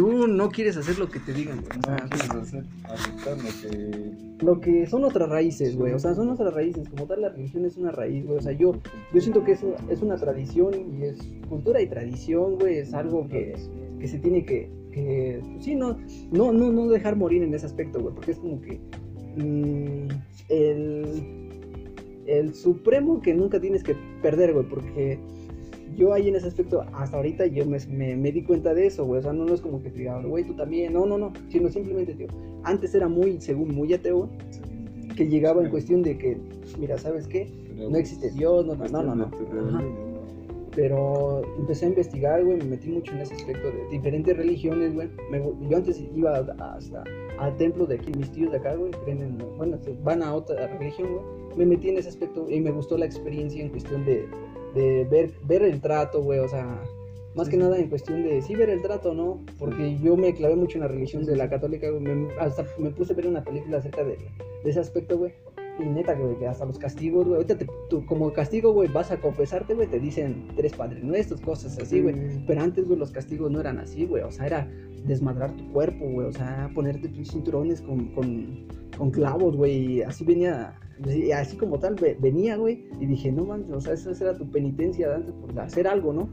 tú 0.00 0.26
no 0.26 0.48
quieres 0.48 0.78
hacer 0.78 0.98
lo 0.98 1.10
que 1.10 1.20
te 1.20 1.34
digan, 1.34 1.60
güey. 1.60 1.78
O 1.78 1.82
sea, 1.82 1.96
No 1.96 2.08
quieres 2.08 2.30
hacer, 2.30 2.64
aceptar 2.84 3.36
lo 3.36 3.50
que. 3.60 4.44
lo 4.46 4.60
que 4.60 4.86
son 4.86 5.04
otras 5.04 5.28
raíces, 5.28 5.76
güey. 5.76 5.92
O 5.92 5.98
sea, 5.98 6.14
son 6.14 6.30
otras 6.30 6.54
raíces. 6.54 6.88
Como 6.88 7.04
tal, 7.04 7.20
la 7.20 7.28
religión 7.28 7.66
es 7.66 7.76
una 7.76 7.90
raíz, 7.92 8.24
güey. 8.24 8.38
O 8.38 8.40
sea, 8.40 8.52
yo, 8.52 8.72
yo 9.12 9.20
siento 9.20 9.44
que 9.44 9.52
eso 9.52 9.74
es 9.90 10.00
una 10.00 10.16
tradición 10.16 10.72
y 10.74 11.04
es 11.04 11.18
cultura 11.50 11.82
y 11.82 11.86
tradición, 11.86 12.58
güey. 12.58 12.78
Es 12.78 12.94
algo 12.94 13.28
que, 13.28 13.54
que 14.00 14.08
se 14.08 14.18
tiene 14.18 14.46
que, 14.46 14.70
que 14.90 15.42
pues 15.52 15.66
sí, 15.66 15.74
no, 15.74 15.98
no, 16.32 16.50
no, 16.50 16.72
no 16.72 16.88
dejar 16.88 17.16
morir 17.16 17.42
en 17.42 17.52
ese 17.52 17.66
aspecto, 17.66 18.00
güey. 18.00 18.14
Porque 18.14 18.30
es 18.30 18.38
como 18.38 18.58
que 18.62 18.80
mm, 19.36 20.08
el, 20.48 21.04
el 22.24 22.54
supremo 22.54 23.20
que 23.20 23.34
nunca 23.34 23.60
tienes 23.60 23.82
que 23.82 23.94
perder, 24.22 24.54
güey. 24.54 24.66
Porque 24.66 25.18
yo 25.96 26.12
ahí 26.12 26.28
en 26.28 26.36
ese 26.36 26.48
aspecto, 26.48 26.84
hasta 26.92 27.16
ahorita 27.16 27.46
yo 27.46 27.66
me, 27.66 27.78
me, 27.88 28.16
me 28.16 28.32
di 28.32 28.42
cuenta 28.42 28.74
de 28.74 28.86
eso, 28.86 29.04
güey. 29.04 29.20
O 29.20 29.22
sea, 29.22 29.32
no, 29.32 29.44
no 29.44 29.54
es 29.54 29.60
como 29.60 29.82
que 29.82 29.90
te 29.90 29.98
diga, 29.98 30.20
güey, 30.22 30.44
tú 30.44 30.54
también. 30.54 30.92
No, 30.92 31.06
no, 31.06 31.18
no. 31.18 31.32
Sino 31.48 31.68
simplemente, 31.68 32.14
tío. 32.14 32.28
Antes 32.62 32.94
era 32.94 33.08
muy, 33.08 33.40
según 33.40 33.74
muy 33.74 33.92
ateo, 33.92 34.28
que 35.16 35.28
llegaba 35.28 35.62
en 35.62 35.70
cuestión 35.70 36.02
de 36.02 36.16
que, 36.18 36.38
mira, 36.78 36.98
¿sabes 36.98 37.26
qué? 37.26 37.50
No 37.76 37.96
existe 37.96 38.30
Dios, 38.30 38.66
no, 38.66 38.74
no, 38.74 38.86
no, 38.86 39.02
no. 39.02 39.14
no. 39.14 39.24
Ajá. 39.24 39.84
Pero 40.74 41.42
empecé 41.58 41.86
a 41.86 41.88
investigar, 41.88 42.44
güey, 42.44 42.58
me 42.58 42.64
metí 42.64 42.88
mucho 42.88 43.12
en 43.12 43.18
ese 43.18 43.34
aspecto 43.34 43.68
de 43.70 43.88
diferentes 43.90 44.36
religiones, 44.36 44.94
güey. 44.94 45.08
Yo 45.68 45.76
antes 45.76 46.00
iba 46.14 46.36
hasta 46.38 47.02
al 47.38 47.56
templo 47.56 47.86
de 47.86 47.96
aquí, 47.96 48.12
mis 48.16 48.30
tíos 48.30 48.52
de 48.52 48.58
acá, 48.58 48.76
güey, 48.76 48.92
creen 49.04 49.22
en, 49.22 49.38
bueno, 49.56 49.78
van 50.04 50.22
a 50.22 50.32
otra 50.34 50.66
religión, 50.78 51.08
güey. 51.12 51.24
Me 51.56 51.66
metí 51.66 51.88
en 51.88 51.98
ese 51.98 52.10
aspecto 52.10 52.48
y 52.48 52.60
me 52.60 52.70
gustó 52.70 52.96
la 52.96 53.06
experiencia 53.06 53.60
en 53.60 53.70
cuestión 53.70 54.04
de, 54.04 54.28
de 54.74 55.04
ver, 55.10 55.30
ver 55.46 55.62
el 55.62 55.80
trato, 55.80 56.22
güey, 56.22 56.38
o 56.40 56.48
sea, 56.48 56.82
más 57.34 57.48
que 57.48 57.56
nada 57.56 57.78
en 57.78 57.88
cuestión 57.88 58.22
de 58.22 58.42
sí 58.42 58.54
ver 58.54 58.70
el 58.70 58.82
trato, 58.82 59.14
¿no? 59.14 59.40
Porque 59.58 59.98
yo 59.98 60.16
me 60.16 60.34
clavé 60.34 60.56
mucho 60.56 60.78
en 60.78 60.82
la 60.82 60.88
religión 60.88 61.24
de 61.24 61.36
la 61.36 61.48
católica, 61.48 61.88
güey. 61.90 62.02
Me- 62.02 62.32
hasta 62.40 62.66
me 62.78 62.90
puse 62.90 63.12
a 63.12 63.16
ver 63.16 63.26
una 63.26 63.44
película 63.44 63.78
acerca 63.78 64.02
de, 64.04 64.16
de 64.64 64.70
ese 64.70 64.80
aspecto, 64.80 65.16
güey. 65.18 65.32
Y 65.78 65.84
neta, 65.84 66.14
güey, 66.14 66.36
que 66.38 66.46
hasta 66.46 66.66
los 66.66 66.78
castigos, 66.78 67.24
güey. 67.26 67.36
Ahorita 67.36 67.56
te- 67.56 67.66
tú, 67.88 68.04
como 68.04 68.32
castigo, 68.32 68.72
güey, 68.72 68.88
vas 68.92 69.10
a 69.12 69.20
confesarte, 69.20 69.74
güey, 69.74 69.88
te 69.88 69.98
dicen 70.00 70.48
tres 70.56 70.74
padres 70.74 71.02
nuestros, 71.04 71.40
cosas 71.40 71.78
así, 71.78 72.00
güey. 72.00 72.14
Pero 72.46 72.60
antes, 72.62 72.86
güey, 72.86 72.98
los 72.98 73.12
castigos 73.12 73.50
no 73.50 73.60
eran 73.60 73.78
así, 73.78 74.04
güey. 74.06 74.22
O 74.24 74.30
sea, 74.30 74.46
era 74.46 74.68
desmadrar 75.06 75.52
tu 75.56 75.72
cuerpo, 75.72 76.04
güey. 76.06 76.26
O 76.26 76.32
sea, 76.32 76.70
ponerte 76.74 77.08
tus 77.08 77.30
cinturones 77.30 77.80
con, 77.80 78.06
con, 78.08 78.66
con 78.98 79.10
clavos, 79.10 79.56
güey. 79.56 79.92
Y 79.98 80.02
así 80.02 80.24
venía, 80.24 80.74
y 81.08 81.32
así 81.32 81.56
como 81.56 81.78
tal, 81.78 81.94
ve- 81.94 82.16
venía, 82.20 82.56
güey. 82.56 82.86
Y 83.00 83.06
dije, 83.06 83.32
no 83.32 83.44
manches, 83.44 83.72
o 83.74 83.80
sea, 83.80 83.94
esa 83.94 84.10
era 84.24 84.36
tu 84.36 84.50
penitencia 84.50 85.14
antes 85.14 85.32
por 85.34 85.58
hacer 85.60 85.86
algo, 85.86 86.12
¿no? 86.12 86.28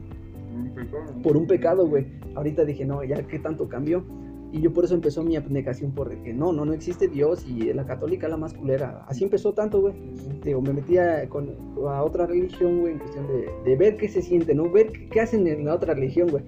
Un 0.54 0.74
pecado. 0.74 1.22
por 1.22 1.36
un 1.36 1.46
pecado, 1.46 1.86
güey. 1.88 2.06
Ahorita 2.34 2.64
dije, 2.64 2.84
no, 2.84 3.02
ya 3.04 3.22
qué 3.26 3.38
tanto 3.38 3.68
cambió. 3.68 4.04
Y 4.50 4.62
yo 4.62 4.72
por 4.72 4.84
eso 4.84 4.94
empezó 4.94 5.22
mi 5.22 5.36
abnegación 5.36 5.92
por 5.92 6.08
de 6.08 6.22
que 6.22 6.32
no, 6.32 6.54
no, 6.54 6.64
no 6.64 6.72
existe 6.72 7.06
Dios 7.06 7.46
y 7.46 7.70
la 7.74 7.84
católica 7.84 8.28
la 8.28 8.38
más 8.38 8.54
culera. 8.54 9.04
Así 9.06 9.22
empezó 9.24 9.52
tanto, 9.52 9.80
güey. 9.82 9.92
Digo, 10.42 10.62
me 10.62 10.72
metía 10.72 11.28
con, 11.28 11.50
a 11.86 12.02
otra 12.02 12.24
religión, 12.26 12.80
güey, 12.80 12.94
en 12.94 12.98
cuestión 12.98 13.26
de, 13.26 13.46
de 13.70 13.76
ver 13.76 13.98
qué 13.98 14.08
se 14.08 14.22
siente, 14.22 14.54
¿no? 14.54 14.70
Ver 14.70 14.90
qué, 14.90 15.08
qué 15.10 15.20
hacen 15.20 15.46
en 15.46 15.66
la 15.66 15.74
otra 15.74 15.92
religión, 15.92 16.28
güey. 16.30 16.44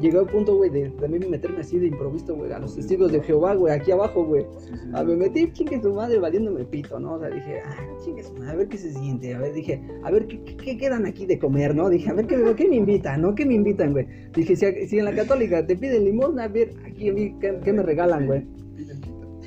Llegué 0.00 0.18
al 0.18 0.26
punto, 0.26 0.56
güey, 0.56 0.70
de 0.70 0.90
también 0.90 1.30
meterme 1.30 1.60
así 1.60 1.78
de 1.78 1.86
improviso, 1.86 2.34
güey, 2.34 2.52
a 2.52 2.58
los 2.58 2.74
testigos 2.74 3.12
de 3.12 3.20
Jehová, 3.20 3.54
güey, 3.54 3.72
aquí 3.72 3.92
abajo, 3.92 4.24
güey. 4.24 4.44
Ah, 4.92 5.04
me 5.04 5.16
metí, 5.16 5.50
chingue 5.52 5.80
su 5.80 5.94
madre, 5.94 6.18
valiéndome 6.18 6.64
pito, 6.64 6.98
¿no? 6.98 7.14
O 7.14 7.20
sea, 7.20 7.30
dije, 7.30 7.60
ah, 7.64 7.76
chingue 8.04 8.22
su 8.22 8.32
madre, 8.34 8.50
a 8.50 8.54
ver 8.56 8.68
qué 8.68 8.78
se 8.78 8.92
siente. 8.92 9.34
A 9.34 9.38
ver, 9.38 9.54
dije, 9.54 9.80
a 10.02 10.10
ver, 10.10 10.26
¿qué, 10.26 10.42
qué, 10.42 10.56
qué 10.56 10.76
quedan 10.76 11.06
aquí 11.06 11.26
de 11.26 11.38
comer, 11.38 11.74
no? 11.74 11.88
Dije, 11.88 12.10
a 12.10 12.14
ver, 12.14 12.26
¿qué, 12.26 12.54
qué 12.56 12.68
me 12.68 12.76
invitan, 12.76 13.22
no? 13.22 13.34
¿Qué 13.34 13.46
me 13.46 13.54
invitan, 13.54 13.92
güey? 13.92 14.06
Dije, 14.34 14.56
si, 14.56 14.88
si 14.88 14.98
en 14.98 15.04
la 15.04 15.14
católica 15.14 15.64
te 15.64 15.76
piden 15.76 16.04
limosna, 16.04 16.44
a 16.44 16.48
ver, 16.48 16.72
aquí 16.84 17.08
a 17.08 17.12
mí, 17.12 17.34
¿qué, 17.40 17.58
qué 17.64 17.72
me 17.72 17.82
regalan, 17.82 18.26
güey? 18.26 18.42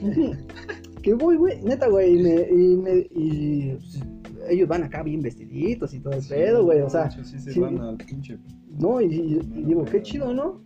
Que 1.01 1.13
voy, 1.13 1.37
güey, 1.37 1.61
neta, 1.61 1.87
güey, 1.87 2.19
y 2.19 2.21
me, 2.21 2.35
y 2.49 2.75
me, 2.75 3.07
y 3.11 3.71
pues, 3.75 4.03
ellos 4.49 4.67
van 4.67 4.83
acá 4.83 5.03
bien 5.03 5.21
vestiditos 5.21 5.93
y 5.93 5.99
todo 5.99 6.13
el 6.13 6.23
pedo, 6.27 6.63
güey, 6.65 6.81
o 6.81 6.89
sea, 6.89 7.09
sí 7.11 7.39
se 7.39 7.53
sí. 7.53 7.59
van 7.59 7.79
al 7.79 7.97
pinche. 7.97 8.37
no, 8.79 9.01
y, 9.01 9.05
y- 9.05 9.41
y 9.55 9.63
digo, 9.63 9.85
qué 9.85 10.01
chido, 10.01 10.33
¿no? 10.33 10.61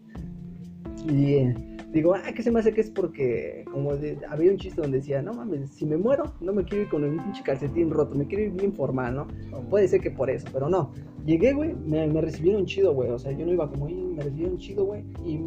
Y 1.09 1.33
eh, 1.33 1.55
digo, 1.93 2.13
ah, 2.13 2.31
que 2.33 2.43
se 2.43 2.51
me 2.51 2.59
hace 2.59 2.73
que 2.73 2.81
es 2.81 2.89
porque, 2.91 3.65
como 3.71 3.95
de- 3.95 4.17
había 4.29 4.51
un 4.51 4.57
chiste 4.57 4.81
donde 4.81 4.97
decía, 4.97 5.21
no 5.21 5.33
mames, 5.33 5.71
si 5.71 5.85
me 5.85 5.97
muero, 5.97 6.33
no 6.41 6.53
me 6.53 6.63
quiero 6.63 6.83
ir 6.83 6.89
con 6.89 7.03
un 7.03 7.17
pinche 7.17 7.43
calcetín 7.43 7.89
roto, 7.89 8.15
me 8.15 8.27
quiero 8.27 8.43
ir 8.45 8.51
bien 8.51 8.73
formal, 8.73 9.15
¿no? 9.15 9.27
Puede 9.69 9.87
ser 9.87 10.01
que 10.01 10.11
por 10.11 10.29
eso, 10.29 10.47
pero 10.53 10.69
no. 10.69 10.91
Llegué, 11.25 11.53
güey, 11.53 11.73
me, 11.87 12.07
me 12.07 12.21
recibieron 12.21 12.65
chido, 12.65 12.93
güey, 12.93 13.09
o 13.09 13.17
sea, 13.19 13.31
yo 13.31 13.45
no 13.45 13.53
iba 13.53 13.69
como, 13.69 13.87
me 13.89 14.21
recibieron 14.23 14.57
chido, 14.57 14.85
güey, 14.85 15.03
y 15.25 15.39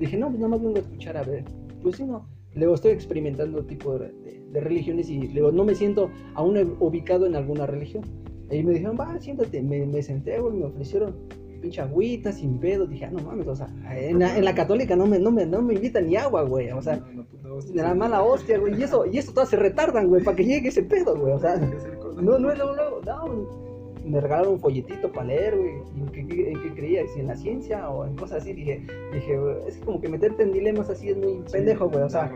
dije, 0.00 0.16
no, 0.16 0.28
pues 0.28 0.38
nada 0.38 0.48
más 0.50 0.62
vengo 0.62 0.76
a 0.76 0.80
escuchar, 0.80 1.16
a 1.16 1.22
ver, 1.22 1.44
pues 1.82 1.96
sí, 1.96 2.04
no. 2.04 2.26
Luego 2.54 2.74
estoy 2.74 2.92
experimentando 2.92 3.62
tipo 3.64 3.98
de, 3.98 4.10
de- 4.12 4.37
de 4.52 4.60
religiones 4.60 5.08
y 5.10 5.28
luego 5.28 5.52
no 5.52 5.64
me 5.64 5.74
siento 5.74 6.10
aún 6.34 6.76
ubicado 6.80 7.26
en 7.26 7.36
alguna 7.36 7.66
religión. 7.66 8.04
Y 8.50 8.62
me 8.62 8.72
dijeron, 8.72 8.96
va, 8.98 9.18
siéntate. 9.20 9.62
Me, 9.62 9.84
me 9.86 10.02
senté, 10.02 10.40
güey, 10.40 10.54
me 10.54 10.64
ofrecieron 10.64 11.14
pinche 11.60 11.80
agüita 11.82 12.32
sin 12.32 12.58
pedo. 12.58 12.86
Dije, 12.86 13.04
ah, 13.04 13.10
no 13.10 13.22
mames, 13.22 13.46
o 13.46 13.54
sea, 13.56 13.68
en 13.90 14.18
la, 14.18 14.36
en 14.38 14.44
la 14.44 14.54
católica 14.54 14.96
no 14.96 15.06
me, 15.06 15.18
no, 15.18 15.30
me, 15.30 15.44
no 15.44 15.60
me 15.60 15.74
invitan 15.74 16.06
ni 16.06 16.16
agua, 16.16 16.42
güey. 16.44 16.70
O 16.70 16.80
sea, 16.80 16.96
La 17.14 17.22
puta 17.24 17.52
hostia. 17.52 17.74
de 17.74 17.82
la 17.88 17.94
mala 17.94 18.22
hostia, 18.22 18.58
güey. 18.58 18.78
Y 18.80 18.84
eso, 18.84 19.04
y 19.06 19.18
eso 19.18 19.32
todas 19.32 19.50
se 19.50 19.56
retardan, 19.56 20.08
güey, 20.08 20.22
para 20.24 20.36
que 20.36 20.44
llegue 20.44 20.68
ese 20.68 20.82
pedo, 20.82 21.14
güey. 21.16 21.32
O 21.34 21.38
sea, 21.38 21.56
no, 21.56 22.38
no 22.38 22.38
luego, 22.38 22.74
luego, 22.74 23.00
no. 23.04 23.68
Me 24.06 24.18
regalaron 24.22 24.54
un 24.54 24.60
folletito 24.60 25.12
para 25.12 25.26
leer, 25.26 25.58
güey. 25.58 25.72
¿En 26.14 26.28
qué, 26.28 26.50
en 26.52 26.62
qué 26.62 26.74
creía? 26.74 27.06
¿Si 27.08 27.20
en 27.20 27.26
la 27.26 27.36
ciencia 27.36 27.90
o 27.90 28.06
en 28.06 28.16
cosas 28.16 28.40
así? 28.40 28.54
Dije, 28.54 28.80
dije, 29.12 29.38
es 29.66 29.76
que 29.76 29.84
como 29.84 30.00
que 30.00 30.08
meterte 30.08 30.44
en 30.44 30.52
dilemas 30.52 30.88
así 30.88 31.10
es 31.10 31.18
muy 31.18 31.42
Sí, 31.44 31.52
pendejo, 31.52 31.90
güey. 31.90 32.04
O 32.04 32.08
sea, 32.08 32.32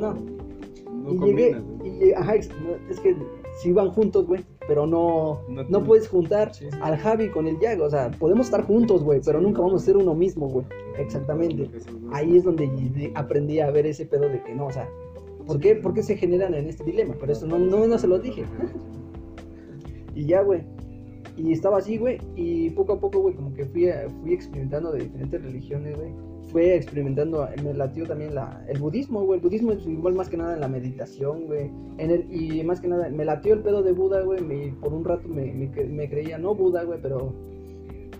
no. 0.00 0.16
No 1.14 1.26
y 1.26 1.30
llegué, 1.30 1.52
combinas, 1.52 2.02
y 2.02 2.12
ajá, 2.12 2.34
es 2.36 3.00
que 3.00 3.16
si 3.60 3.72
van 3.72 3.90
juntos, 3.90 4.26
güey, 4.26 4.44
pero 4.66 4.86
no, 4.86 5.40
No 5.68 5.84
puedes 5.84 6.08
juntar 6.08 6.54
Sí, 6.54 6.66
sí. 6.70 6.78
al 6.80 6.96
Javi 6.96 7.28
con 7.30 7.46
el 7.46 7.58
Yago, 7.60 7.84
o 7.84 7.90
sea, 7.90 8.10
podemos 8.12 8.46
estar 8.46 8.64
juntos, 8.64 9.02
güey, 9.02 9.20
pero 9.24 9.40
nunca 9.40 9.60
vamos 9.60 9.82
a 9.82 9.84
ser 9.86 9.96
uno 9.96 10.14
mismo, 10.14 10.48
güey, 10.48 10.66
exactamente. 10.98 11.68
Ahí 12.12 12.36
es 12.36 12.44
donde 12.44 13.12
aprendí 13.14 13.60
a 13.60 13.70
ver 13.70 13.86
ese 13.86 14.06
pedo 14.06 14.28
de 14.28 14.42
que 14.42 14.54
no, 14.54 14.66
o 14.66 14.72
sea, 14.72 14.88
¿por 15.46 15.58
qué, 15.58 15.74
por 15.76 15.92
qué 15.94 16.02
se 16.02 16.16
generan 16.16 16.54
en 16.54 16.68
este 16.68 16.84
dilema? 16.84 17.14
Pero 17.18 17.32
eso 17.32 17.46
no, 17.46 17.58
no, 17.58 17.86
no 17.86 17.98
se 17.98 18.06
los 18.06 18.22
dije. 18.22 18.44
Y 20.14 20.26
ya, 20.26 20.42
güey. 20.42 20.62
Y 21.36 21.52
estaba 21.52 21.78
así, 21.78 21.96
güey. 21.96 22.18
Y 22.36 22.70
poco 22.70 22.94
a 22.94 23.00
poco, 23.00 23.20
güey, 23.20 23.34
como 23.34 23.54
que 23.54 23.64
fui, 23.64 23.88
fui 24.22 24.34
experimentando 24.34 24.92
de 24.92 25.04
diferentes 25.04 25.42
religiones, 25.42 25.96
güey. 25.96 26.10
Fue 26.52 26.74
experimentando, 26.74 27.48
me 27.62 27.72
latió 27.74 28.06
también 28.06 28.34
la, 28.34 28.64
el 28.68 28.78
budismo, 28.80 29.24
güey. 29.24 29.38
El 29.38 29.44
budismo 29.44 29.72
es 29.72 29.86
igual 29.86 30.14
más 30.14 30.28
que 30.28 30.36
nada 30.36 30.54
en 30.54 30.60
la 30.60 30.68
meditación, 30.68 31.46
güey. 31.46 31.70
En 31.98 32.10
el, 32.10 32.26
y 32.32 32.62
más 32.64 32.80
que 32.80 32.88
nada, 32.88 33.08
me 33.08 33.24
latió 33.24 33.54
el 33.54 33.60
pedo 33.60 33.82
de 33.82 33.92
Buda, 33.92 34.22
güey. 34.22 34.40
me- 34.42 34.74
por 34.80 34.92
un 34.92 35.04
rato 35.04 35.28
me, 35.28 35.52
me, 35.52 35.70
cre- 35.70 35.88
me 35.88 36.08
creía, 36.10 36.38
no 36.38 36.54
Buda, 36.54 36.82
güey, 36.84 36.98
pero... 37.00 37.32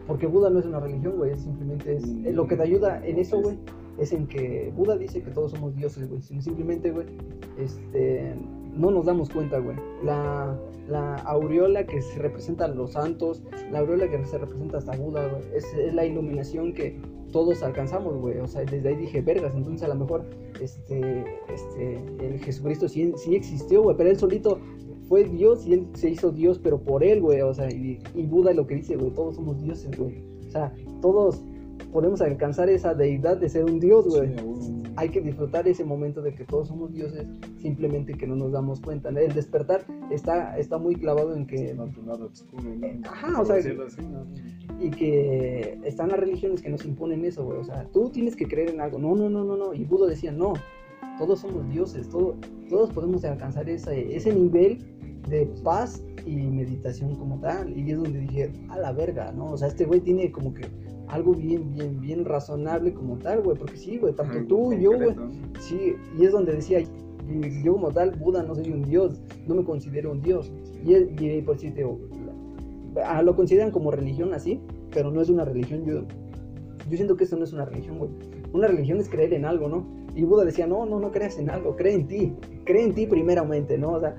Porque 0.07 0.27
Buda 0.27 0.51
no 0.51 0.59
es 0.61 0.67
una 0.67 0.81
religión, 0.81 1.17
güey. 1.17 1.37
Simplemente 1.39 1.97
es... 1.97 2.07
Lo 2.35 2.47
que 2.47 2.57
te 2.57 2.63
ayuda 2.63 3.05
en 3.05 3.19
eso, 3.19 3.41
güey, 3.41 3.59
es 3.99 4.13
en 4.13 4.27
que 4.27 4.73
Buda 4.77 4.97
dice 4.97 5.23
que 5.23 5.31
todos 5.31 5.51
somos 5.53 5.75
dioses, 5.77 6.09
güey. 6.09 6.21
Simplemente, 6.23 6.91
güey, 6.91 7.07
este, 7.59 8.33
no 8.81 8.91
nos 8.91 9.05
damos 9.05 9.29
cuenta, 9.29 9.59
güey. 9.59 9.77
La, 10.03 10.59
la 10.89 11.17
aureola 11.17 11.87
que 11.87 12.01
se 12.01 12.19
representa 12.19 12.65
a 12.65 12.69
los 12.69 12.93
santos, 12.93 13.43
la 13.71 13.81
aureola 13.81 14.09
que 14.09 14.25
se 14.25 14.39
representa 14.39 14.79
hasta 14.79 14.97
Buda, 14.97 15.29
güey, 15.29 15.43
es, 15.55 15.95
la 15.95 16.05
iluminación 16.05 16.73
que 16.73 16.99
todos 17.31 17.63
alcanzamos, 17.63 18.17
güey. 18.17 18.39
O 18.39 18.47
sea, 18.47 18.65
desde 18.65 18.89
ahí 18.89 18.97
dije, 18.97 19.21
vergas, 19.21 19.55
entonces 19.55 19.83
a 19.83 19.89
lo 19.89 20.01
mejor 20.01 20.25
este, 20.61 21.25
este, 21.53 21.97
el 22.21 22.41
Jesucristo 22.41 22.89
sí, 22.89 23.13
sí 23.17 23.37
existió, 23.37 23.83
güey, 23.83 23.97
pero 23.97 24.11
él 24.11 24.17
solito 24.17 24.59
fue 25.09 25.25
Dios 25.25 25.67
y 25.67 25.75
él 25.75 25.87
se 25.93 26.11
hizo 26.11 26.31
Dios, 26.31 26.59
pero 26.59 26.81
por 26.81 27.05
él, 27.05 27.21
güey. 27.21 27.43
O 27.43 27.53
sea, 27.53 27.71
y, 27.71 28.01
y 28.15 28.27
Buda 28.27 28.55
lo 28.55 28.67
que 28.67 28.77
dice, 28.77 28.97
güey, 28.97 29.11
todos 29.11 29.37
somos 29.37 29.63
dioses, 29.63 29.97
güey. 29.97 30.25
O 30.49 30.51
sea, 30.51 30.73
todos 31.03 31.43
podemos 31.93 32.21
alcanzar 32.21 32.71
esa 32.71 32.95
deidad 32.95 33.37
de 33.37 33.49
ser 33.49 33.65
un 33.65 33.79
Dios, 33.79 34.09
güey. 34.09 34.31
Hay 35.01 35.09
que 35.09 35.23
disfrutar 35.23 35.67
ese 35.67 35.83
momento 35.83 36.21
de 36.21 36.35
que 36.35 36.45
todos 36.45 36.69
somos 36.69 36.93
dioses, 36.93 37.27
simplemente 37.57 38.13
que 38.13 38.27
no 38.27 38.37
nos 38.37 38.53
damos 38.53 38.81
cuenta. 38.81 39.11
¿no? 39.11 39.19
El 39.19 39.33
despertar 39.33 39.83
está, 40.11 40.59
está 40.59 40.77
muy 40.77 40.95
clavado 40.95 41.35
en 41.35 41.47
que, 41.47 41.73
a 41.73 41.91
tu 41.91 42.03
lado 42.03 42.27
oscuro, 42.27 42.65
¿no? 42.65 43.09
Ajá, 43.09 43.41
o 43.41 43.45
sea, 43.47 43.57
así, 43.57 43.71
¿no? 43.73 44.27
y 44.79 44.91
que 44.91 45.79
están 45.85 46.11
las 46.11 46.21
religiones 46.21 46.61
que 46.61 46.69
nos 46.69 46.85
imponen 46.85 47.25
eso, 47.25 47.45
güey. 47.45 47.59
O 47.59 47.65
sea, 47.65 47.87
tú 47.95 48.11
tienes 48.11 48.37
que 48.37 48.45
creer 48.47 48.69
en 48.69 48.83
algo. 48.83 48.99
No, 48.99 49.15
no, 49.15 49.31
no, 49.31 49.43
no, 49.43 49.57
no. 49.57 49.73
Y 49.73 49.85
Buda 49.85 50.07
decía, 50.07 50.33
no, 50.33 50.53
todos 51.17 51.41
somos 51.41 51.67
dioses, 51.71 52.07
todo, 52.11 52.37
todos 52.69 52.91
podemos 52.91 53.25
alcanzar 53.25 53.71
ese, 53.71 54.15
ese 54.15 54.35
nivel 54.35 54.85
de 55.31 55.47
paz 55.65 56.03
y 56.27 56.37
meditación 56.37 57.17
como 57.17 57.41
tal. 57.41 57.75
Y 57.75 57.91
es 57.91 57.97
donde 57.97 58.21
dije, 58.21 58.53
a 58.69 58.79
la 58.79 58.93
verga, 58.93 59.33
¿no? 59.33 59.53
O 59.53 59.57
sea, 59.57 59.69
este 59.69 59.87
güey 59.87 60.01
tiene 60.01 60.31
como 60.31 60.53
que 60.53 60.67
algo 61.13 61.33
bien, 61.35 61.75
bien, 61.75 62.01
bien 62.01 62.25
razonable 62.25 62.93
como 62.95 63.17
tal, 63.19 63.43
güey. 63.43 63.57
Porque 63.57 63.77
sí, 63.77 63.99
güey, 63.99 64.15
tanto 64.15 64.39
tú 64.47 64.73
y 64.73 64.83
yo, 64.83 64.91
güey. 64.93 65.15
Sí, 65.61 65.95
y 66.19 66.25
es 66.25 66.33
donde 66.33 66.53
decía, 66.53 66.81
yo 67.63 67.73
como 67.75 67.91
tal, 67.93 68.11
Buda 68.13 68.43
no 68.43 68.55
soy 68.55 68.71
un 68.73 68.83
dios, 68.83 69.21
no 69.47 69.55
me 69.55 69.65
considero 69.65 70.11
un 70.13 70.21
dios. 70.23 70.51
Y, 70.85 70.95
es- 70.95 71.09
y 71.21 71.43
por 71.43 71.59
si 71.59 71.71
te 71.71 71.87
lo 73.23 73.37
consideran 73.37 73.71
como 73.71 73.91
religión 73.91 74.35
así, 74.35 74.61
pero 74.93 75.11
no 75.11 75.21
es 75.21 75.29
una 75.31 75.45
religión. 75.45 75.85
Yo, 75.85 76.03
Yo 76.91 76.97
siento 76.97 77.15
que 77.17 77.25
eso 77.25 77.37
no 77.37 77.45
es 77.45 77.53
una 77.53 77.65
religión, 77.67 77.99
güey. 77.99 78.11
Una 78.53 78.67
religión 78.67 78.99
es 78.99 79.09
creer 79.09 79.33
en 79.35 79.45
algo, 79.45 79.69
¿no? 79.69 79.87
Y 80.17 80.25
Buda 80.25 80.45
decía, 80.45 80.67
no, 80.67 80.87
no, 80.87 80.99
no 80.99 81.13
creas 81.13 81.39
en 81.39 81.49
algo, 81.51 81.77
cree 81.77 81.95
en 81.95 82.09
ti. 82.09 82.33
Cree 82.65 82.85
en 82.85 82.95
ti 82.95 83.07
primeramente, 83.07 83.79
¿no? 83.79 83.93
O 83.93 84.01
sea, 84.01 84.17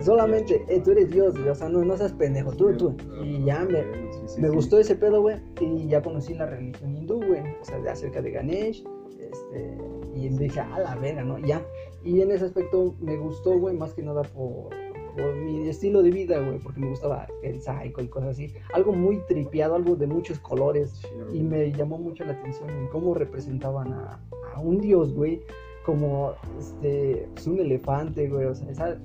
solamente 0.00 0.62
eh, 0.68 0.80
tú 0.82 0.92
eres 0.92 1.10
Dios, 1.10 1.34
o 1.38 1.54
sea, 1.54 1.68
no, 1.68 1.84
no 1.84 1.96
seas 1.96 2.12
pendejo, 2.12 2.52
tú, 2.52 2.72
tú. 2.76 2.94
Y 3.22 3.44
ya 3.44 3.64
me, 3.64 3.82
Sí, 4.26 4.34
sí, 4.36 4.40
me 4.40 4.48
gustó 4.50 4.78
ese 4.78 4.94
pedo, 4.96 5.20
güey, 5.22 5.36
y 5.60 5.88
ya 5.88 6.02
conocí 6.02 6.34
la 6.34 6.46
religión 6.46 6.96
hindú, 6.96 7.16
güey, 7.16 7.40
o 7.60 7.64
sea, 7.64 7.78
de 7.80 7.90
acerca 7.90 8.22
de 8.22 8.30
Ganesh, 8.30 8.84
este, 9.20 9.78
y 10.14 10.28
dije, 10.28 10.60
a 10.60 10.78
la 10.78 10.94
verga, 10.96 11.24
¿no? 11.24 11.38
Ya. 11.38 11.64
Y 12.04 12.20
en 12.20 12.30
ese 12.30 12.44
aspecto 12.46 12.94
me 13.00 13.16
gustó, 13.16 13.58
güey, 13.58 13.76
más 13.76 13.94
que 13.94 14.02
nada 14.02 14.22
por, 14.22 14.70
por 15.16 15.36
mi 15.36 15.68
estilo 15.68 16.02
de 16.02 16.10
vida, 16.10 16.38
güey, 16.40 16.58
porque 16.58 16.80
me 16.80 16.88
gustaba 16.90 17.26
el 17.42 17.60
psycho 17.60 18.00
y 18.02 18.08
cosas 18.08 18.30
así. 18.30 18.52
Algo 18.74 18.92
muy 18.92 19.18
tripeado, 19.26 19.74
algo 19.74 19.96
de 19.96 20.06
muchos 20.06 20.38
colores, 20.40 20.90
Sí, 21.30 21.38
y 21.38 21.42
me 21.42 21.72
llamó 21.72 21.98
mucho 21.98 22.24
la 22.24 22.32
atención 22.32 22.68
en 22.70 22.88
cómo 22.88 23.14
representaban 23.14 23.92
a, 23.92 24.20
a 24.54 24.60
un 24.60 24.80
dios, 24.80 25.14
güey, 25.14 25.42
como 25.84 26.32
este, 26.58 27.28
pues, 27.34 27.46
un 27.46 27.58
elefante, 27.58 28.28
güey, 28.28 28.46
o 28.46 28.54
sea, 28.54 28.70
esa- 28.70 28.98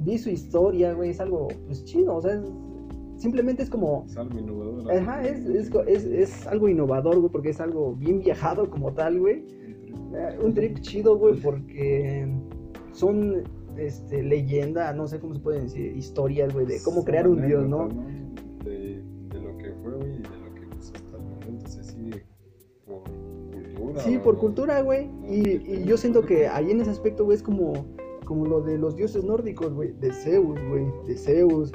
vi 0.00 0.18
su 0.18 0.30
historia, 0.30 0.92
güey, 0.92 1.10
es 1.10 1.20
algo, 1.20 1.48
pues 1.66 1.84
chido, 1.84 2.16
o 2.16 2.22
sea, 2.22 2.34
es- 2.34 2.42
simplemente 3.22 3.62
es 3.62 3.70
como, 3.70 4.04
Es 4.06 4.16
algo 4.16 4.38
innovador. 4.38 4.92
ajá, 4.92 5.26
es, 5.26 5.46
es, 5.46 5.70
co- 5.70 5.82
es, 5.84 6.04
es 6.04 6.46
algo 6.46 6.68
innovador, 6.68 7.18
güey, 7.18 7.30
porque 7.30 7.50
es 7.50 7.60
algo 7.60 7.94
bien 7.94 8.20
viajado 8.20 8.68
como 8.68 8.92
tal, 8.92 9.18
güey, 9.20 9.44
Eh, 10.14 10.38
un 10.44 10.52
trip 10.52 10.78
chido, 10.80 11.16
güey, 11.16 11.40
porque 11.40 12.28
son, 12.92 13.44
este, 13.78 14.22
leyenda, 14.22 14.92
no 14.92 15.06
sé 15.06 15.18
cómo 15.20 15.32
se 15.34 15.40
pueden 15.40 15.62
decir, 15.64 15.96
historias, 15.96 16.52
güey, 16.52 16.66
de 16.66 16.78
cómo 16.84 17.02
crear 17.04 17.26
un 17.26 17.46
dios, 17.46 17.66
¿no? 17.66 17.88
De, 18.64 19.02
de 19.30 19.40
lo 19.40 19.56
que 19.56 19.72
fue, 19.82 19.92
güey, 19.94 20.10
y 20.10 20.16
de 20.18 20.38
lo 20.44 20.54
que 20.54 20.66
pues, 20.70 20.92
hasta 20.94 21.16
el 21.16 21.22
momento 21.22 21.66
se 21.66 21.82
sigue 21.84 22.24
por 22.86 23.02
cultura. 23.04 24.00
Sí, 24.02 24.18
por 24.18 24.36
cultura, 24.36 24.82
güey. 24.82 25.08
Y, 25.26 25.48
y 25.80 25.84
yo 25.86 25.96
siento 25.96 26.20
que 26.26 26.46
ahí 26.48 26.70
en 26.70 26.80
ese 26.82 26.90
aspecto, 26.90 27.24
güey, 27.24 27.36
es 27.36 27.42
como, 27.42 27.72
como 28.26 28.44
lo 28.46 28.60
de 28.60 28.76
los 28.76 28.94
dioses 28.96 29.24
nórdicos, 29.24 29.72
güey. 29.72 29.92
De 29.98 30.12
Zeus, 30.12 30.58
güey. 30.68 30.84
De 31.06 31.16
Zeus. 31.16 31.72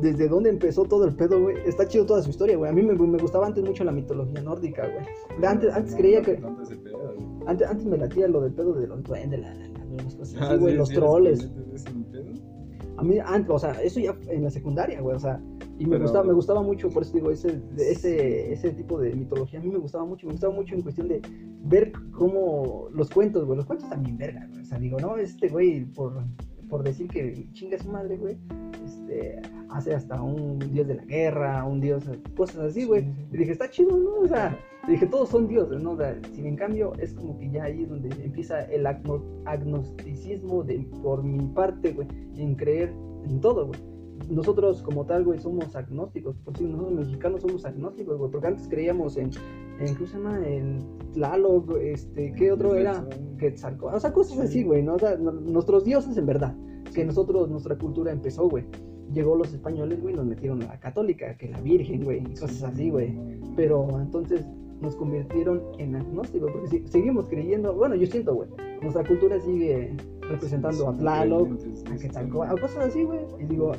Desde 0.00 0.28
dónde 0.28 0.50
empezó 0.50 0.84
todo 0.84 1.04
el 1.06 1.14
pedo, 1.14 1.40
güey. 1.40 1.56
Está 1.66 1.88
chido 1.88 2.04
toda 2.06 2.22
su 2.22 2.30
historia, 2.30 2.56
güey. 2.56 2.70
A 2.70 2.74
mí 2.74 2.82
me, 2.82 2.94
me 2.94 3.18
gustaba 3.18 3.46
antes 3.46 3.64
mucho 3.64 3.84
la 3.84 3.92
mitología 3.92 4.42
nórdica, 4.42 4.82
güey. 4.86 5.44
Antes, 5.46 5.72
antes 5.72 5.92
No, 5.92 5.98
creía 5.98 6.22
que. 6.22 6.40
Antes, 7.46 7.66
antes 7.68 7.86
me 7.86 7.96
latía 7.96 8.28
lo 8.28 8.40
del 8.42 8.52
pedo 8.52 8.74
de 8.74 8.86
los 8.86 9.02
duendes, 9.02 9.40
la, 9.40 9.54
la- 9.54 9.68
la- 9.68 10.02
las 10.02 10.14
cosas 10.14 10.34
así, 10.34 10.36
Ah, 10.40 10.56
güey. 10.56 10.74
los 10.74 10.90
troles. 10.90 11.50
A 12.98 13.02
mí, 13.02 13.18
antes, 13.24 13.50
o 13.50 13.58
sea, 13.58 13.72
eso 13.82 14.00
ya 14.00 14.16
en 14.28 14.42
la 14.44 14.50
secundaria, 14.50 15.00
güey. 15.00 15.16
O 15.16 15.18
sea, 15.18 15.40
y 15.78 15.84
me, 15.84 15.90
Pero- 15.92 16.02
gustaba, 16.04 16.24
me 16.24 16.32
gustaba 16.32 16.62
mucho, 16.62 16.88
por 16.88 17.02
eso 17.02 17.12
digo, 17.12 17.30
ese, 17.30 17.60
ese, 17.78 18.52
ese 18.52 18.70
tipo 18.70 18.98
de 18.98 19.14
mitología. 19.14 19.60
A 19.60 19.62
mí 19.62 19.68
me 19.70 19.78
gustaba 19.78 20.04
mucho. 20.06 20.26
Me 20.26 20.32
gustaba 20.32 20.54
mucho 20.54 20.74
en 20.74 20.82
cuestión 20.82 21.08
de 21.08 21.20
ver 21.64 21.92
cómo 22.12 22.88
los 22.92 23.10
cuentos, 23.10 23.44
güey. 23.44 23.56
Los 23.56 23.66
cuentos 23.66 23.88
también, 23.90 24.16
verga, 24.16 24.46
güey. 24.50 24.62
O 24.62 24.64
sea, 24.64 24.78
digo, 24.78 24.98
no, 24.98 25.16
este 25.18 25.48
güey, 25.48 25.84
por, 25.84 26.22
por 26.68 26.82
decir 26.82 27.08
que 27.08 27.46
chinga 27.52 27.78
su 27.78 27.88
madre, 27.90 28.16
güey, 28.16 28.36
este, 28.84 29.40
hace 29.70 29.94
hasta 29.94 30.20
un 30.20 30.58
dios 30.72 30.86
de 30.86 30.94
la 30.96 31.04
guerra, 31.04 31.64
un 31.64 31.80
dios, 31.80 32.04
cosas 32.36 32.58
así, 32.70 32.84
güey. 32.84 33.02
Sí. 33.02 33.08
Y 33.32 33.36
dije, 33.38 33.52
está 33.52 33.70
chido, 33.70 33.96
¿no? 33.96 34.20
O 34.22 34.26
sea, 34.28 34.58
dije, 34.88 35.06
todos 35.06 35.28
son 35.28 35.48
dioses, 35.48 35.80
¿no? 35.82 35.92
O 35.92 35.96
sea, 35.96 36.18
sin 36.34 36.46
en 36.46 36.56
cambio, 36.56 36.92
es 36.98 37.12
como 37.14 37.38
que 37.38 37.50
ya 37.50 37.64
ahí 37.64 37.82
es 37.82 37.88
donde 37.88 38.08
empieza 38.24 38.64
el 38.64 38.86
agno- 38.86 39.22
agnosticismo 39.44 40.62
de, 40.62 40.80
por 41.02 41.22
mi 41.22 41.46
parte, 41.48 41.92
güey, 41.92 42.08
en 42.36 42.54
creer 42.54 42.92
en 43.24 43.40
todo, 43.40 43.66
güey. 43.68 43.80
Nosotros 44.28 44.82
como 44.82 45.04
tal, 45.06 45.24
güey, 45.24 45.38
somos 45.38 45.74
agnósticos, 45.76 46.36
por 46.38 46.56
si 46.56 46.64
nosotros 46.64 46.92
mexicanos 46.94 47.42
somos 47.42 47.64
agnósticos, 47.64 48.18
güey, 48.18 48.30
porque 48.30 48.48
antes 48.48 48.66
creíamos 48.68 49.16
en, 49.16 49.30
en 49.78 49.94
¿cómo 49.94 50.06
se 50.06 50.16
llama? 50.18 50.46
El 50.46 50.78
Tlaloc, 51.12 51.76
este, 51.80 52.32
¿qué 52.32 52.50
otro 52.52 52.74
era? 52.74 53.06
Quetzalcóatl, 53.38 53.96
o 53.96 54.00
sea, 54.00 54.12
cosas 54.12 54.38
así, 54.40 54.64
güey, 54.64 54.82
¿no? 54.82 54.94
O 54.94 54.98
sea, 54.98 55.16
nuestros 55.16 55.84
dioses 55.84 56.16
en 56.16 56.26
verdad, 56.26 56.56
que 56.94 57.04
nosotros, 57.04 57.48
nuestra 57.50 57.76
cultura 57.78 58.10
empezó, 58.12 58.48
güey. 58.48 58.64
Llegó 59.12 59.36
los 59.36 59.52
españoles, 59.52 60.02
güey, 60.02 60.14
nos 60.16 60.26
metieron 60.26 60.60
a 60.64 60.66
la 60.66 60.80
católica, 60.80 61.36
que 61.36 61.48
la 61.48 61.60
virgen, 61.60 62.02
güey, 62.02 62.24
cosas 62.24 62.64
así, 62.64 62.90
güey. 62.90 63.16
Pero 63.54 63.86
entonces 64.00 64.44
nos 64.80 64.96
convirtieron 64.96 65.62
en 65.78 65.94
agnósticos, 65.94 66.50
porque 66.50 66.66
si- 66.68 66.86
seguimos 66.88 67.28
creyendo, 67.28 67.72
bueno, 67.74 67.94
yo 67.94 68.06
siento, 68.06 68.34
güey, 68.34 68.48
nuestra 68.82 69.04
cultura 69.06 69.38
sigue 69.40 69.96
representando 70.28 70.88
a 70.88 70.92
Tlaloc, 70.94 71.48
a 71.92 71.96
Quetzalcóatl, 71.96 72.52
a 72.58 72.60
cosas 72.60 72.86
así, 72.88 73.04
güey, 73.04 73.20
y 73.38 73.44
digo, 73.44 73.72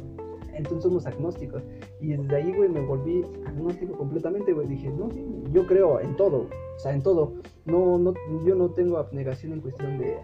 entonces 0.58 0.84
somos 0.84 1.06
agnósticos. 1.06 1.64
Y 2.02 2.08
desde 2.16 2.36
ahí, 2.36 2.54
güey, 2.56 2.70
me 2.70 2.82
volví 2.82 3.24
agnóstico 3.46 3.98
completamente, 3.98 4.54
güey. 4.54 4.68
Dije, 4.68 4.90
no, 4.90 5.10
sí, 5.12 5.26
yo 5.54 5.66
creo 5.68 6.00
en 6.00 6.16
todo, 6.16 6.48
o 6.76 6.80
sea, 6.80 6.94
en 6.94 7.02
todo. 7.02 7.34
No, 7.66 7.98
no, 7.98 8.14
yo 8.46 8.56
no 8.56 8.70
tengo 8.72 8.98
abnegación 8.98 9.54
en 9.54 9.62
cuestión 9.62 9.98
de, 9.98 10.18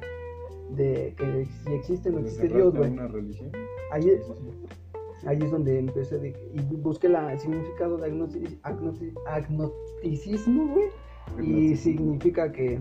de 0.76 1.14
que 1.18 1.46
si 1.46 1.74
existe 1.74 2.10
o 2.10 2.14
no 2.14 2.20
existe 2.20 2.48
Dios, 2.48 2.76
güey. 2.76 2.92
una 2.92 3.08
religión? 3.08 3.52
Ahí, 3.92 4.04
sí. 4.04 5.28
ahí 5.28 5.38
es 5.42 5.52
donde 5.52 5.80
empecé 5.80 6.18
de, 6.20 6.36
y 6.54 6.60
busqué 6.78 7.10
la- 7.10 7.32
el 7.34 7.40
significado 7.40 7.98
de 7.98 8.12
agnosti- 8.12 8.60
agnosti- 8.64 9.14
agnosticismo, 9.28 10.74
güey. 10.74 10.88
Y 11.42 11.76
significa 11.78 12.52
que 12.52 12.80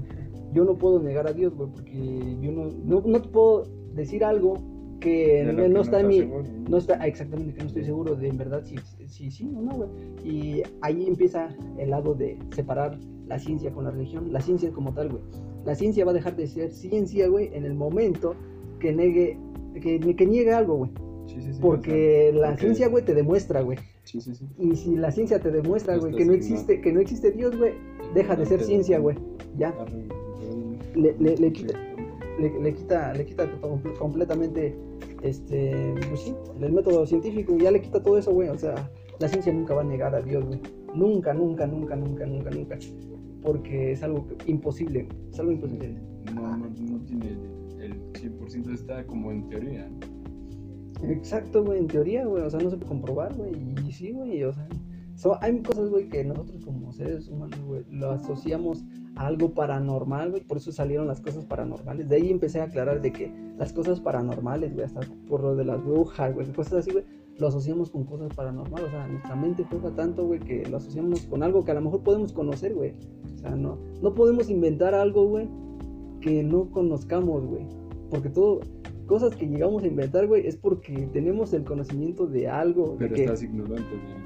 yo 0.52 0.64
no 0.64 0.76
puedo 0.76 1.00
negar 1.00 1.26
a 1.28 1.32
Dios, 1.32 1.54
güey, 1.54 1.70
porque 1.70 2.36
yo 2.40 2.52
no, 2.52 2.64
no, 2.84 3.00
no 3.06 3.22
te 3.22 3.28
puedo 3.28 3.64
decir 3.94 4.24
algo 4.24 4.54
que 5.02 5.44
no, 5.44 5.52
no 5.68 5.80
está 5.80 5.98
estás 5.98 6.04
mi... 6.04 6.18
seguro. 6.20 6.44
No 6.68 6.76
está, 6.78 7.06
exactamente, 7.06 7.52
que 7.54 7.60
no 7.60 7.66
estoy 7.66 7.84
seguro 7.84 8.14
de 8.14 8.28
en 8.28 8.38
verdad 8.38 8.62
si 8.64 8.76
sí 9.06 9.30
si, 9.30 9.44
o 9.48 9.60
no, 9.60 9.72
güey. 9.72 9.88
Y 10.24 10.62
ahí 10.80 11.06
empieza 11.06 11.48
el 11.78 11.90
lado 11.90 12.14
de 12.14 12.38
separar 12.54 12.98
la 13.26 13.38
ciencia 13.38 13.70
con 13.72 13.84
la 13.84 13.90
religión. 13.90 14.32
La 14.32 14.40
ciencia 14.40 14.70
como 14.70 14.94
tal, 14.94 15.10
güey. 15.10 15.22
La 15.64 15.74
ciencia 15.74 16.04
va 16.04 16.12
a 16.12 16.14
dejar 16.14 16.36
de 16.36 16.46
ser 16.46 16.72
ciencia, 16.72 17.28
güey, 17.28 17.50
en 17.52 17.64
el 17.64 17.74
momento 17.74 18.34
que 18.80 18.92
negue, 18.92 19.38
que, 19.80 20.00
que 20.00 20.26
niegue 20.26 20.52
algo, 20.52 20.76
güey. 20.76 20.90
Sí, 21.26 21.40
sí, 21.40 21.54
sí, 21.54 21.58
Porque 21.60 22.30
o 22.30 22.32
sea, 22.32 22.40
la 22.40 22.48
porque- 22.48 22.60
ciencia, 22.62 22.88
güey, 22.88 23.04
te 23.04 23.14
demuestra, 23.14 23.60
güey. 23.62 23.78
Y 24.58 24.74
si 24.76 24.96
la 24.96 25.12
ciencia 25.12 25.38
te 25.38 25.50
demuestra, 25.50 25.96
güey, 25.96 26.14
que 26.14 26.24
no 26.24 26.32
existe, 26.32 26.80
que 26.80 26.92
no 26.92 27.00
existe 27.00 27.30
Dios, 27.30 27.56
güey, 27.56 27.74
deja 28.14 28.34
de 28.34 28.44
ser 28.46 28.60
ciencia, 28.62 28.98
güey. 28.98 29.16
Ya. 29.56 29.72
Le, 30.94 31.14
le, 31.18 31.36
le 31.36 31.46
sí. 31.48 31.52
quita, 31.52 31.74
le, 32.40 32.60
le 32.60 32.74
quita, 32.74 33.12
le 33.14 33.24
quita 33.26 33.48
completamente, 33.98 34.76
este, 35.22 35.94
pues 36.08 36.20
sí, 36.20 36.34
el 36.60 36.72
método 36.72 37.06
científico, 37.06 37.56
ya 37.56 37.70
le 37.70 37.80
quita 37.80 38.02
todo 38.02 38.18
eso, 38.18 38.32
güey. 38.32 38.48
O 38.48 38.58
sea, 38.58 38.74
la 39.18 39.28
ciencia 39.28 39.52
nunca 39.52 39.74
va 39.74 39.82
a 39.82 39.84
negar 39.84 40.14
a 40.14 40.20
Dios, 40.22 40.44
güey. 40.44 40.60
Nunca, 40.94 41.32
nunca, 41.34 41.66
nunca, 41.66 41.96
nunca, 41.96 42.26
nunca, 42.26 42.50
nunca. 42.50 42.78
Porque 43.42 43.92
es 43.92 44.02
algo 44.02 44.26
imposible, 44.46 45.08
es 45.30 45.38
algo 45.38 45.52
imposible. 45.52 45.94
No, 46.34 46.56
no, 46.56 46.68
no 46.68 47.00
tiene 47.04 47.36
el 47.80 47.94
100% 48.12 48.72
está 48.72 49.04
como 49.06 49.32
en 49.32 49.48
teoría. 49.48 49.88
Exacto, 51.02 51.64
güey, 51.64 51.80
en 51.80 51.88
teoría, 51.88 52.24
güey, 52.26 52.44
o 52.44 52.50
sea, 52.50 52.60
no 52.60 52.70
se 52.70 52.76
puede 52.76 52.88
comprobar, 52.88 53.34
güey, 53.34 53.52
y 53.88 53.92
sí, 53.92 54.12
güey, 54.12 54.44
o 54.44 54.52
sea, 54.52 54.68
so- 55.16 55.36
hay 55.42 55.60
cosas, 55.62 55.90
güey, 55.90 56.08
que 56.08 56.22
nosotros 56.22 56.64
como 56.64 56.92
seres 56.92 57.28
humanos, 57.28 57.58
güey, 57.66 57.82
lo 57.90 58.10
asociamos 58.12 58.84
algo 59.16 59.50
paranormal, 59.52 60.30
güey, 60.30 60.42
por 60.42 60.56
eso 60.56 60.72
salieron 60.72 61.06
las 61.06 61.20
cosas 61.20 61.44
paranormales, 61.44 62.08
de 62.08 62.16
ahí 62.16 62.30
empecé 62.30 62.60
a 62.60 62.64
aclarar 62.64 63.00
de 63.02 63.12
que 63.12 63.32
las 63.58 63.72
cosas 63.72 64.00
paranormales, 64.00 64.72
güey, 64.72 64.84
hasta 64.86 65.00
por 65.28 65.42
lo 65.42 65.54
de 65.54 65.64
las 65.64 65.84
brujas, 65.84 66.34
güey, 66.34 66.46
cosas 66.52 66.72
así, 66.74 66.92
güey, 66.92 67.04
lo 67.38 67.48
asociamos 67.48 67.90
con 67.90 68.04
cosas 68.04 68.32
paranormales, 68.34 68.88
o 68.88 68.90
sea, 68.90 69.06
nuestra 69.08 69.36
mente 69.36 69.64
juega 69.68 69.90
tanto, 69.90 70.26
güey, 70.26 70.40
que 70.40 70.64
lo 70.68 70.78
asociamos 70.78 71.20
con 71.26 71.42
algo 71.42 71.64
que 71.64 71.70
a 71.72 71.74
lo 71.74 71.82
mejor 71.82 72.00
podemos 72.02 72.32
conocer, 72.32 72.74
güey, 72.74 72.94
o 73.34 73.38
sea, 73.38 73.50
no, 73.54 73.78
no 74.00 74.14
podemos 74.14 74.48
inventar 74.48 74.94
algo, 74.94 75.26
güey, 75.26 75.48
que 76.20 76.42
no 76.42 76.70
conozcamos, 76.70 77.44
güey, 77.44 77.66
porque 78.10 78.28
todo, 78.30 78.60
cosas 79.06 79.36
que 79.36 79.46
llegamos 79.46 79.82
a 79.82 79.86
inventar, 79.88 80.26
güey, 80.26 80.46
es 80.46 80.56
porque 80.56 81.08
tenemos 81.12 81.52
el 81.52 81.64
conocimiento 81.64 82.26
de 82.26 82.48
algo. 82.48 82.92
de 82.92 82.96
Pero 82.98 83.14
que- 83.14 83.24
estás 83.24 83.42
ignorante 83.42 83.82
tema. 83.90 84.22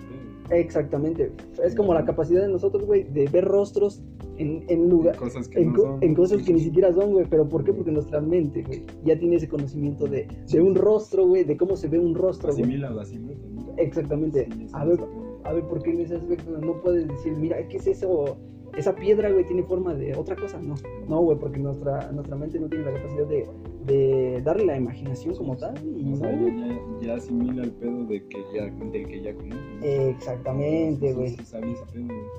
Exactamente. 0.51 1.33
Es 1.65 1.75
como 1.75 1.93
la 1.93 2.05
capacidad 2.05 2.41
de 2.43 2.49
nosotros, 2.49 2.85
güey, 2.87 3.03
de 3.05 3.27
ver 3.27 3.45
rostros 3.45 4.01
en, 4.39 4.65
en 4.69 4.89
lugar. 4.89 5.17
Cosas 5.17 5.49
que 5.49 5.61
En, 5.61 5.73
no 5.73 5.79
son. 5.79 6.03
en 6.03 6.15
cosas 6.15 6.43
que 6.43 6.53
ni 6.53 6.61
siquiera 6.61 6.93
son, 6.93 7.13
güey. 7.13 7.27
¿Pero 7.29 7.49
por 7.49 7.65
qué? 7.65 7.73
Porque 7.73 7.91
nuestra 7.91 8.21
mente, 8.21 8.63
güey, 8.63 8.85
ya 9.05 9.19
tiene 9.19 9.37
ese 9.37 9.49
conocimiento 9.49 10.07
de, 10.07 10.27
de 10.51 10.61
un 10.61 10.75
rostro, 10.75 11.27
güey, 11.27 11.45
de 11.45 11.57
cómo 11.57 11.77
se 11.77 11.89
ve 11.89 11.99
un 11.99 12.15
rostro, 12.15 12.51
güey. 12.53 12.63
Asimila 12.63 12.91
la 12.91 13.05
silueta, 13.05 13.47
¿no? 13.49 13.75
Exactamente. 13.77 14.49
Sí, 14.57 14.67
A 14.73 14.85
ver, 14.85 14.99
a 15.45 15.53
ver, 15.53 15.65
¿por 15.65 15.83
qué 15.83 15.91
en 15.91 16.01
ese 16.01 16.17
aspecto 16.17 16.59
no 16.59 16.81
puedes 16.83 17.07
decir, 17.09 17.35
mira, 17.37 17.57
¿qué 17.69 17.77
es 17.79 17.87
eso? 17.87 18.37
Esa 18.77 18.95
piedra, 18.95 19.31
güey, 19.31 19.47
tiene 19.47 19.63
forma 19.63 19.95
de 19.95 20.15
otra 20.17 20.37
cosa. 20.37 20.61
No, 20.61 20.75
no, 21.09 21.21
güey, 21.23 21.39
porque 21.39 21.59
nuestra, 21.59 22.11
nuestra 22.13 22.37
mente 22.37 22.59
no 22.61 22.69
tiene 22.69 22.85
la 22.85 22.93
capacidad 22.93 23.27
de, 23.27 23.47
de 23.87 24.43
darle 24.43 24.67
la 24.67 24.77
imaginación 24.77 25.35
como 25.37 25.57
tal. 25.57 25.75
Y 25.85 26.13
O 26.13 26.17
sea, 26.17 26.33
ya, 26.33 26.81
ya, 27.01 27.15
asimila 27.15 27.63
el 27.65 27.73
pedo 27.73 28.05
de 28.07 28.27
que 28.27 28.39
ya, 28.55 28.65
del 28.65 29.07
que 29.07 29.23
ya 29.23 29.35
conoce. 29.35 29.61
¿no? 29.61 29.85
Exactamente, 29.85 31.13
güey. 31.13 31.37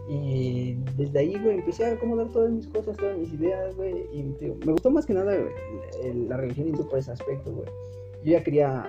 Y 0.09 0.77
desde 0.97 1.19
ahí, 1.19 1.39
güey, 1.41 1.59
empecé 1.59 1.85
a 1.85 1.93
acomodar 1.93 2.29
todas 2.31 2.51
mis 2.51 2.67
cosas, 2.67 2.97
todas 2.97 3.17
mis 3.17 3.33
ideas, 3.33 3.75
güey. 3.75 3.93
Y 4.11 4.23
tío, 4.39 4.55
me 4.65 4.73
gustó 4.73 4.91
más 4.91 5.05
que 5.05 5.13
nada 5.13 5.35
la 6.27 6.37
religión 6.37 6.67
hindú 6.67 6.87
por 6.87 6.99
ese 6.99 7.11
aspecto, 7.11 7.51
güey. 7.51 7.67
Yo 8.23 8.31
ya 8.33 8.43
quería, 8.43 8.85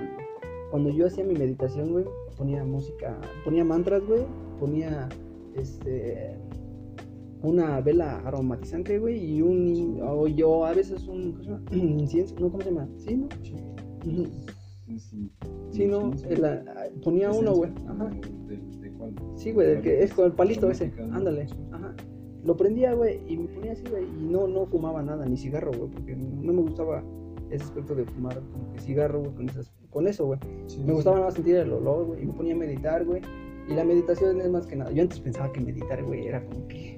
cuando 0.70 0.90
yo 0.90 1.06
hacía 1.06 1.24
mi 1.24 1.34
meditación, 1.34 1.92
güey, 1.92 2.04
ponía 2.36 2.64
música, 2.64 3.16
ponía 3.44 3.64
mantras, 3.64 4.04
güey, 4.06 4.22
ponía, 4.58 5.08
este, 5.56 6.34
una 7.42 7.80
vela 7.80 8.18
aromatizante, 8.24 8.98
güey, 8.98 9.36
y 9.36 9.42
un, 9.42 10.00
o 10.02 10.26
yo 10.26 10.64
a 10.66 10.72
veces 10.74 11.06
un, 11.06 11.32
¿cómo 11.32 11.42
se 11.44 11.50
llama? 11.50 11.62
incienso, 11.72 12.34
no, 12.40 12.50
¿cómo 12.50 12.62
se 12.62 12.70
llama? 12.70 12.88
Sí, 12.98 13.16
¿no? 13.16 13.28
Sí, 13.42 14.98
sí. 14.98 15.30
Sí, 15.70 15.86
no, 15.86 16.12
el- 16.28 16.40
la- 16.42 16.64
ponía 17.04 17.30
uno, 17.30 17.54
güey, 17.54 17.70
ajá. 17.86 18.10
¿De, 18.46 18.56
de 18.56 18.90
cuál? 18.92 19.14
Sí, 19.36 19.52
güey, 19.52 19.68
del 19.68 19.82
que 19.82 20.02
es 20.02 20.12
con 20.14 20.26
el 20.26 20.32
palito 20.32 20.70
ese, 20.70 20.92
ándale, 21.12 21.46
ajá. 21.72 21.94
Lo 22.44 22.56
prendía, 22.56 22.94
güey, 22.94 23.20
y 23.28 23.36
me 23.36 23.48
ponía 23.48 23.72
así, 23.72 23.84
güey, 23.90 24.04
y 24.04 24.24
no, 24.30 24.46
no 24.48 24.64
fumaba 24.66 25.02
nada, 25.02 25.26
ni 25.26 25.36
cigarro, 25.36 25.72
güey, 25.76 25.90
porque 25.90 26.16
no 26.16 26.52
me 26.52 26.62
gustaba 26.62 27.04
ese 27.50 27.64
aspecto 27.64 27.94
de 27.94 28.04
fumar 28.04 28.40
como 28.52 28.72
que 28.72 28.80
cigarro, 28.80 29.20
güey, 29.20 29.34
con, 29.34 29.48
esas, 29.48 29.70
con 29.90 30.06
eso, 30.08 30.26
güey. 30.26 30.38
Sí, 30.66 30.78
Me 30.80 30.86
sí. 30.86 30.92
gustaba 30.92 31.16
nada 31.16 31.26
más 31.26 31.34
sentir 31.34 31.56
el 31.56 31.72
olor, 31.72 32.06
güey, 32.06 32.22
y 32.22 32.26
me 32.26 32.32
ponía 32.32 32.54
a 32.54 32.58
meditar, 32.58 33.04
güey. 33.04 33.20
Y 33.68 33.74
la 33.74 33.84
meditación 33.84 34.40
es 34.40 34.50
más 34.50 34.66
que 34.66 34.76
nada. 34.76 34.90
Yo 34.92 35.02
antes 35.02 35.20
pensaba 35.20 35.52
que 35.52 35.60
meditar, 35.60 36.02
güey, 36.02 36.26
era 36.26 36.42
como 36.46 36.66
que, 36.68 36.96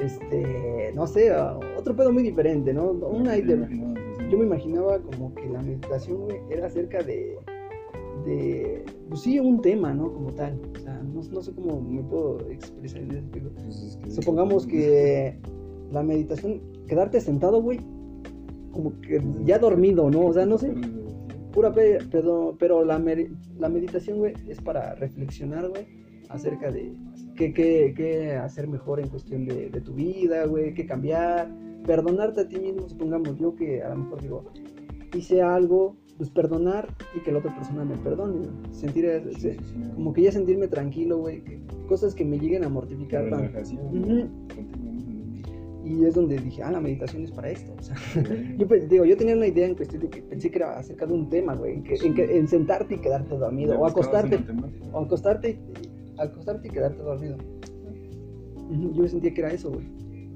este, 0.00 0.92
no 0.94 1.06
sé, 1.06 1.30
otro 1.78 1.94
pedo 1.96 2.12
muy 2.12 2.22
diferente, 2.22 2.72
¿no? 2.72 2.90
Una 2.92 3.32
¿Te 3.32 3.38
idea. 3.40 3.68
Yo 4.30 4.38
me 4.38 4.44
imaginaba 4.46 4.98
como 5.00 5.34
que 5.34 5.48
la 5.48 5.60
meditación, 5.62 6.22
güey, 6.24 6.38
era 6.50 6.66
acerca 6.66 7.02
de, 7.02 7.36
de, 8.24 8.84
pues 9.08 9.22
sí, 9.22 9.38
un 9.40 9.60
tema, 9.60 9.92
¿no? 9.92 10.12
Como 10.12 10.32
tal. 10.32 10.60
O 10.76 10.78
sea, 10.80 11.02
no, 11.02 11.20
no 11.22 11.42
sé 11.42 11.52
cómo 11.52 11.80
me 11.80 12.02
puedo 12.02 12.38
expresar 12.50 13.02
en 13.02 13.10
ese 13.10 13.18
aspecto. 13.20 13.50
Pues 13.64 13.82
es 13.82 13.96
que- 13.96 14.10
Supongamos 14.10 14.66
que 14.66 15.36
la 15.90 16.02
meditación, 16.02 16.60
quedarte 16.86 17.20
sentado, 17.20 17.60
güey, 17.62 17.80
como 18.70 18.92
que 19.00 19.20
ya 19.44 19.58
dormido, 19.58 20.10
¿no? 20.10 20.26
O 20.26 20.32
sea, 20.32 20.46
no 20.46 20.58
sé. 20.58 20.72
Pura 21.52 21.72
pe- 21.72 21.98
pero, 22.12 22.54
pero 22.58 22.84
la, 22.84 23.02
la 23.58 23.68
meditación, 23.68 24.18
güey, 24.18 24.34
es 24.48 24.60
para 24.60 24.94
reflexionar, 24.94 25.68
güey, 25.68 25.86
acerca 26.28 26.70
de 26.70 26.92
qué, 27.40 27.52
qué, 27.54 27.94
qué 27.96 28.32
hacer 28.34 28.68
mejor 28.68 29.00
en 29.00 29.08
cuestión 29.08 29.46
de, 29.46 29.70
de 29.70 29.80
tu 29.80 29.94
vida, 29.94 30.44
güey, 30.44 30.74
qué 30.74 30.84
cambiar, 30.84 31.50
perdonarte 31.86 32.42
a 32.42 32.48
ti 32.48 32.58
mismo, 32.60 32.86
supongamos 32.88 33.38
yo 33.38 33.54
que 33.54 33.82
a 33.82 33.88
lo 33.88 33.96
mejor 33.96 34.20
digo, 34.20 34.44
hice 35.16 35.40
algo, 35.40 35.96
pues 36.18 36.28
perdonar 36.28 36.86
y 37.16 37.20
que 37.20 37.32
la 37.32 37.38
otra 37.38 37.54
persona 37.54 37.82
me 37.84 37.96
perdone, 37.96 38.36
güey. 38.46 38.50
sentir, 38.74 39.06
ese- 39.06 39.32
Sí, 39.32 39.50
sí, 39.52 39.58
sí. 39.74 39.90
como 39.94 40.12
que 40.12 40.22
ya 40.22 40.32
sentirme 40.32 40.68
tranquilo, 40.68 41.16
güey, 41.18 41.42
cosas 41.88 42.14
que 42.14 42.26
me 42.26 42.38
lleguen 42.38 42.62
a 42.64 42.68
mortificar 42.68 43.24
Relajación, 43.24 43.90
mismo. 43.90 44.28
Y 45.82 46.04
es 46.04 46.14
donde 46.14 46.36
dije, 46.38 46.62
ah, 46.62 46.70
la 46.70 46.80
meditación 46.80 47.24
es 47.24 47.32
para 47.32 47.50
esto, 47.50 47.72
o 47.76 47.82
sea, 47.82 47.96
Yo 48.58 48.68
pues, 48.68 48.88
digo, 48.88 49.04
yo 49.06 49.16
tenía 49.16 49.34
una 49.34 49.46
idea 49.46 49.66
en 49.66 49.74
cuestión 49.74 50.02
de 50.02 50.08
que 50.10 50.20
pensé 50.22 50.50
que 50.50 50.58
era 50.58 50.78
acerca 50.78 51.06
de 51.06 51.14
un 51.14 51.28
tema, 51.30 51.54
güey, 51.54 51.74
en, 51.76 51.82
que, 51.82 51.94
en, 51.94 52.14
que- 52.14 52.36
en 52.36 52.46
sentarte 52.46 52.94
y 52.96 52.98
quedarte 52.98 53.34
dormido, 53.36 53.72
Ya 53.72 53.78
o 53.80 53.86
acostarte, 53.86 54.38
o 54.92 55.00
acostarte, 55.00 55.50
y- 55.50 55.89
acostarte 56.20 56.68
y 56.68 56.70
quedarte 56.70 57.02
dormido. 57.02 57.36
Yo 58.94 59.08
sentía 59.08 59.34
que 59.34 59.40
era 59.40 59.52
eso, 59.52 59.70
güey. 59.70 59.86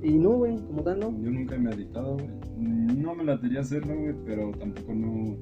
Y 0.03 0.19
no, 0.19 0.31
güey, 0.31 0.57
como 0.67 0.83
tal, 0.83 1.01
no. 1.01 1.11
Yo 1.23 1.31
nunca 1.31 1.55
he 1.55 1.59
meditado, 1.59 2.15
güey. 2.15 2.29
No 2.59 3.15
me 3.15 3.25
latería 3.25 3.61
hacerlo, 3.61 3.95
güey, 3.99 4.15
pero 4.27 4.51
tampoco 4.53 4.93
no, 4.93 5.37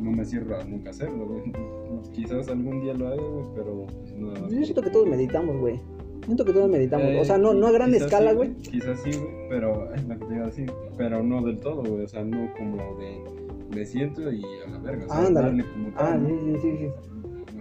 no 0.00 0.10
me 0.12 0.24
cierro 0.24 0.56
a 0.58 0.64
nunca 0.64 0.90
hacerlo, 0.90 1.26
güey. 1.26 1.52
Quizás 2.12 2.48
algún 2.48 2.80
día 2.80 2.94
lo 2.94 3.08
haga, 3.08 3.22
güey, 3.22 3.44
pero 3.54 3.86
pues, 3.86 4.14
nada 4.14 4.40
más. 4.40 4.50
Yo 4.52 4.62
siento 4.62 4.82
que 4.82 4.90
todos 4.90 5.08
meditamos, 5.08 5.58
güey. 5.58 5.80
Siento 6.24 6.44
que 6.44 6.52
todos 6.52 6.70
meditamos, 6.70 7.06
Eh, 7.08 7.20
o 7.20 7.24
sea, 7.24 7.38
no, 7.38 7.54
no 7.54 7.66
a 7.66 7.72
gran 7.72 7.92
escala, 7.94 8.30
sí, 8.30 8.36
güey. 8.36 8.54
Quizás 8.56 9.00
sí, 9.02 9.10
güey, 9.18 9.48
pero 9.48 9.92
es 9.94 10.06
lo 10.06 10.18
que 10.18 10.24
te 10.26 10.34
iba 10.34 10.42
a 10.44 10.46
decir. 10.46 10.72
Pero 10.96 11.22
no 11.22 11.42
del 11.42 11.58
todo, 11.58 11.82
güey. 11.82 12.04
O 12.04 12.08
sea, 12.08 12.24
no 12.24 12.48
como 12.56 12.76
de 12.98 13.40
me 13.74 13.86
siento 13.86 14.30
y 14.32 14.42
a 14.66 14.70
la 14.70 14.78
verga. 14.78 15.06
O 15.06 15.08
sea, 15.08 15.26
Ándale. 15.26 15.46
darle 15.46 15.64
como 15.72 15.88
Ah, 15.96 16.18
sí, 16.26 16.34
sí, 16.44 16.58
sí, 16.60 16.76
sí. 16.78 16.88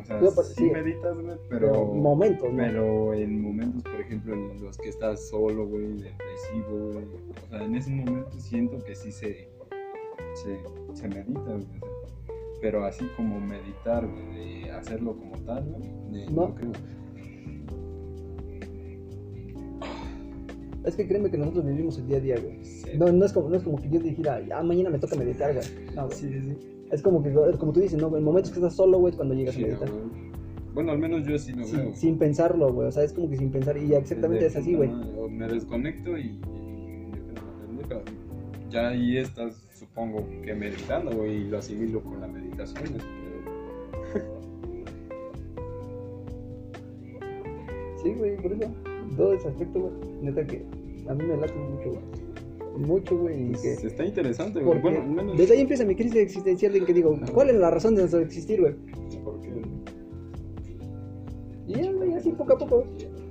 Sea, 0.10 0.32
pues, 0.34 0.48
sí, 0.48 0.54
sí. 0.56 0.70
meditas, 0.72 1.14
güey, 1.16 1.38
Pero, 1.50 1.72
pero. 1.72 1.86
momentos, 1.86 2.50
¿no? 2.52 2.58
Pero 2.58 3.14
en 3.14 3.42
momentos, 3.42 3.84
por 3.84 4.02
ejemplo, 4.02 4.34
en 4.34 4.62
los 4.64 4.78
que 4.78 4.90
estás 4.90 5.30
solo, 5.30 5.68
güey, 5.68 5.86
depresivo, 5.94 6.92
güey. 6.94 7.06
O 7.46 7.50
sea, 7.50 7.64
en 7.64 7.76
ese 7.76 7.92
momento 7.92 8.32
siento 8.40 8.84
que 8.84 8.96
sí 8.96 9.12
se, 9.12 9.50
se, 10.34 10.60
se 10.94 11.08
medita, 11.08 11.40
güey. 11.42 11.66
Pero 12.62 12.84
así 12.86 13.06
como 13.16 13.40
meditar, 13.40 14.06
güey, 14.08 14.64
de 14.64 14.72
hacerlo 14.72 15.16
como 15.16 15.38
tal, 15.46 15.64
güey, 15.66 16.26
No. 16.32 16.48
no 16.50 16.56
creo. 16.56 16.72
Es 20.86 20.96
que 20.96 21.08
créeme 21.08 21.30
que 21.30 21.38
nosotros 21.38 21.66
vivimos 21.66 21.98
el 22.00 22.08
día 22.08 22.18
a 22.18 22.22
día, 22.22 22.36
güey. 22.40 22.64
Sí. 22.64 22.90
No, 22.98 23.12
no, 23.12 23.26
es 23.26 23.34
como, 23.34 23.50
no 23.50 23.58
es 23.58 23.64
como 23.64 23.78
que 23.78 23.90
yo 23.90 24.00
dijera, 24.00 24.42
ah, 24.56 24.64
mañana 24.64 24.90
me 24.90 24.98
toca 24.98 25.16
meditar, 25.16 25.54
güey. 25.54 25.66
No, 25.96 26.06
güey. 26.08 26.18
Sí, 26.18 26.30
sí, 26.30 26.42
sí. 26.42 26.58
Es 26.92 27.02
como 27.02 27.22
que, 27.22 27.32
como 27.60 27.72
tú 27.72 27.80
dices, 27.82 28.00
¿no? 28.02 28.16
En 28.18 28.24
momentos 28.24 28.52
que 28.52 28.58
estás 28.60 28.76
solo, 28.76 28.98
güey, 29.00 29.12
es 29.12 29.16
cuando 29.18 29.36
llegas 29.36 29.56
Sí, 29.56 29.64
a 29.64 29.68
meditar. 29.68 29.90
güey. 29.92 30.30
Bueno, 30.74 30.92
al 30.92 31.00
menos 31.00 31.26
yo 31.28 31.36
así 31.36 31.52
lo 31.52 31.64
sin, 31.66 31.78
veo. 31.78 31.94
sin 31.96 32.18
pensarlo, 32.18 32.72
güey. 32.74 32.88
O 32.88 32.92
sea, 32.92 33.04
es 33.04 33.14
como 33.14 33.30
que 33.30 33.38
sin 33.38 33.52
pensar. 33.52 33.78
Y 33.78 33.94
exactamente 33.94 34.46
es 34.46 34.56
así, 34.56 34.74
güey. 34.76 34.90
Me 35.30 35.48
desconecto 35.48 36.18
y, 36.18 36.22
y 36.22 36.40
pendeja. 37.68 38.02
Ya 38.70 38.90
ahí 38.90 39.18
estás, 39.18 39.68
supongo 39.74 40.24
que 40.44 40.54
meditando, 40.54 41.12
güey, 41.12 41.38
y 41.38 41.44
lo 41.50 41.58
asimilo 41.58 42.02
con 42.02 42.22
la 42.22 42.28
meditación. 42.28 42.86
Sí, 48.02 48.14
güey, 48.14 48.38
por 48.38 48.54
eso. 48.54 48.72
Todo 49.18 49.34
ese 49.34 49.48
aspecto, 49.50 49.80
güey. 49.80 49.94
Neta 50.22 50.46
que 50.46 50.66
a 51.08 51.14
mí 51.14 51.24
me 51.26 51.36
late 51.38 51.54
mucho, 51.56 51.90
güey. 51.90 52.29
Mucho, 52.78 53.18
güey. 53.18 53.50
Pues, 53.50 53.62
que. 53.82 53.88
está 53.88 54.06
interesante, 54.06 54.62
güey. 54.62 54.80
Bueno, 54.80 55.04
menos. 55.06 55.38
desde 55.38 55.56
ahí 55.56 55.62
empieza 55.62 55.84
mi 55.86 55.96
crisis 55.96 56.16
existencial 56.16 56.76
en 56.76 56.86
que 56.86 56.94
digo, 56.94 57.18
¿cuál 57.34 57.50
es 57.50 57.56
la 57.56 57.70
razón 57.72 57.96
de 57.96 58.02
nuestro 58.02 58.20
existir, 58.22 58.62
güey? 58.62 58.74
Porque 59.24 59.50
Y 61.68 61.88
güey, 61.94 62.14
así 62.14 62.32
poco 62.32 62.54
a 62.54 62.58
poco. 62.58 62.84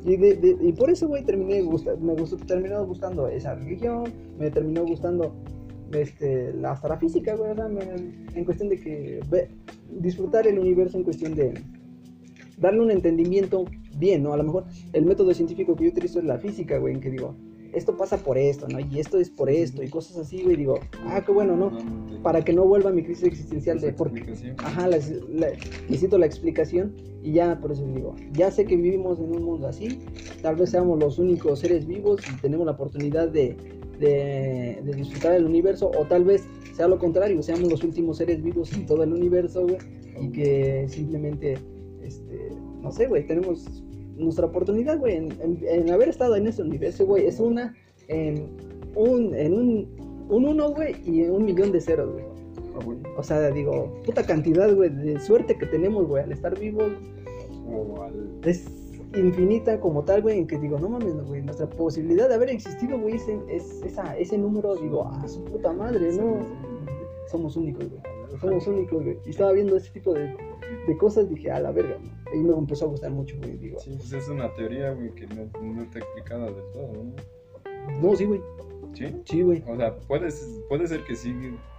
Y, 0.05 0.17
de, 0.17 0.37
de- 0.37 0.57
y 0.61 0.73
por 0.73 0.91
eso, 0.91 1.09
güey, 1.09 1.25
terminé 1.25 1.61
gusta, 1.63 1.97
me 1.97 2.15
gustó, 2.15 2.37
terminó 2.37 2.85
gustando 2.87 3.27
esa 3.29 3.55
religión, 3.57 4.05
me 4.39 4.51
terminó 4.51 4.85
gustando 4.87 5.35
este, 5.93 6.53
la, 6.55 6.73
hasta 6.73 6.89
la 6.89 6.99
física, 6.99 7.35
güey, 7.35 7.51
o 7.51 7.55
sea, 7.57 7.69
me- 7.69 7.83
en 8.35 8.45
cuestión 8.45 8.69
de 8.69 8.79
que 8.79 9.21
ve- 9.29 9.49
disfrutar 10.01 10.47
el 10.47 10.59
universo 10.59 10.99
en 10.99 11.05
cuestión 11.05 11.35
de 11.35 11.55
darle 12.59 12.81
un 12.81 12.91
entendimiento 12.91 13.65
bien, 13.99 14.23
¿no? 14.23 14.33
A 14.33 14.37
lo 14.37 14.45
mejor 14.45 14.65
el 14.93 15.05
método 15.05 15.35
científico 15.35 15.75
que 15.75 15.85
yo 15.85 15.91
utilizo 15.91 16.21
es 16.21 16.25
la 16.25 16.39
física, 16.39 16.79
güey, 16.79 16.95
en 16.95 17.01
que 17.01 17.11
digo, 17.11 17.35
esto 17.73 17.97
pasa 17.97 18.17
por 18.19 18.39
esto, 18.39 18.67
¿no? 18.69 18.81
Y 18.81 18.99
esto 18.99 19.19
es 19.19 19.31
por 19.31 19.51
esto, 19.51 19.83
y 19.83 19.89
cosas 19.89 20.17
así, 20.19 20.43
güey, 20.43 20.57
digo, 20.57 20.79
ah, 21.07 21.23
qué 21.25 21.33
bueno, 21.33 21.57
¿no? 21.57 21.71
Para 22.23 22.43
que 22.45 22.53
no 22.53 22.65
vuelva 22.67 22.91
mi 22.93 23.03
crisis 23.03 23.25
existencial 23.25 23.81
de 23.81 23.93
por 23.93 24.13
qué. 24.13 24.23
Ajá, 24.59 24.87
la- 24.89 24.99
la- 25.33 25.53
necesito 25.89 26.19
la 26.19 26.27
explicación 26.27 26.95
y 27.23 27.33
ya 27.33 27.59
por 27.61 27.73
eso 27.73 27.85
digo, 27.87 28.15
ya 28.33 28.51
sé 28.51 28.65
que 28.65 28.77
vivimos 28.77 29.19
en 29.19 29.33
un 29.33 29.43
mundo 29.45 29.67
así, 29.69 29.99
tal 30.43 30.57
vez 30.57 30.71
seamos 30.71 30.99
los 30.99 31.19
únicos 31.19 31.59
seres 31.61 31.87
vivos 31.87 32.21
y 32.29 32.41
tenemos 32.41 32.65
la 32.67 32.73
oportunidad 32.73 33.29
de, 33.29 33.57
de, 33.99 34.81
de 34.85 34.93
disfrutar 34.95 35.33
del 35.33 35.45
universo 35.45 35.91
o 35.97 36.05
tal 36.05 36.25
vez 36.25 36.45
sea 36.75 36.87
lo 36.89 36.99
contrario, 36.99 37.43
seamos 37.43 37.69
los 37.71 37.83
últimos 37.83 38.19
seres 38.19 38.43
vivos 38.43 38.73
en 38.73 38.87
todo 38.87 39.03
el 39.03 39.13
universo, 39.13 39.63
güey, 39.67 39.79
y 40.21 40.29
que 40.31 40.87
simplemente, 40.89 41.59
este, 42.03 42.51
no 42.81 42.91
sé, 42.93 43.07
güey, 43.09 43.27
tenemos 43.27 43.83
nuestra 44.19 44.47
oportunidad, 44.47 44.99
güey, 44.99 45.17
en, 45.17 45.33
en- 45.41 45.59
en 45.69 45.91
haber 45.91 46.09
estado 46.09 46.37
en 46.37 46.47
ese 46.47 46.63
universo, 46.63 47.07
güey, 47.07 47.27
es 47.27 47.41
una 47.41 47.75
en 48.09 48.49
un, 48.95 49.35
en 49.35 49.53
un, 49.55 50.27
un 50.29 50.45
uno, 50.47 50.71
güey, 50.73 50.97
y 51.05 51.23
en 51.23 51.31
un 51.33 51.45
millón 51.45 51.73
de 51.73 51.81
ceros, 51.81 52.13
güey. 52.13 52.25
Ah, 52.75 52.85
güey. 52.85 52.99
O 53.17 53.23
sea, 53.23 53.51
digo, 53.51 53.93
puta 54.05 54.25
cantidad, 54.25 54.75
güey, 54.75 54.91
de 54.91 55.21
suerte 55.21 55.57
que 55.59 55.67
tenemos, 55.67 56.07
güey, 56.07 56.23
al 56.25 56.33
estar 56.33 56.59
vivos. 56.59 56.91
Al. 58.03 58.41
Es 58.45 58.67
infinita 59.17 59.81
como 59.81 60.05
tal, 60.05 60.23
güey, 60.23 60.39
en 60.39 60.47
que 60.47 60.59
digo, 60.59 60.79
no 60.79 60.89
mames, 60.89 61.15
güey, 61.27 61.43
nuestra 61.43 61.69
posibilidad 61.69 62.29
de 62.29 62.35
haber 62.35 62.51
existido, 62.51 62.99
güey, 62.99 63.17
es, 63.17 63.27
es- 63.51 63.83
esa, 63.85 64.17
ese 64.19 64.37
número, 64.39 64.75
digo, 64.77 65.05
ah, 65.11 65.27
su 65.29 65.43
puta 65.45 65.73
madre, 65.73 66.13
¿no? 66.13 66.39
Somos 67.31 67.57
únicos, 67.57 67.89
güey. 67.89 68.01
Somos 68.41 68.67
únicos, 68.67 69.03
güey. 69.05 69.19
Y 69.27 69.31
estaba 69.31 69.53
viendo 69.53 69.77
ese 69.77 69.91
tipo 69.91 70.13
de, 70.15 70.35
de 70.87 70.97
cosas, 70.97 71.29
dije, 71.29 71.51
a 71.51 71.61
la 71.61 71.73
verga, 71.73 71.97
¿no? 71.99 72.35
Y 72.35 72.43
me 72.43 72.55
empezó 72.55 72.85
a 72.87 72.89
gustar 72.89 73.11
mucho, 73.11 73.37
güey, 73.39 73.57
digo, 73.57 73.79
Sí, 73.81 73.95
pues 73.97 74.13
es 74.13 74.29
una 74.29 74.53
teoría, 74.55 74.93
güey, 74.93 75.11
que 75.15 75.27
no, 75.27 75.49
no 75.63 75.83
está 75.83 75.99
explicada 75.99 76.47
del 76.47 76.73
todo, 76.73 76.93
¿no? 76.93 78.01
no, 78.03 78.17
sí, 78.17 78.25
güey, 78.27 78.41
Sí. 78.93 79.07
sí, 79.25 79.43
güey. 79.43 79.63
O 79.67 79.77
sea, 79.77 79.97
puede, 80.01 80.29
puede 80.69 80.87
ser 80.87 81.05
que 81.05 81.15
sí 81.15 81.35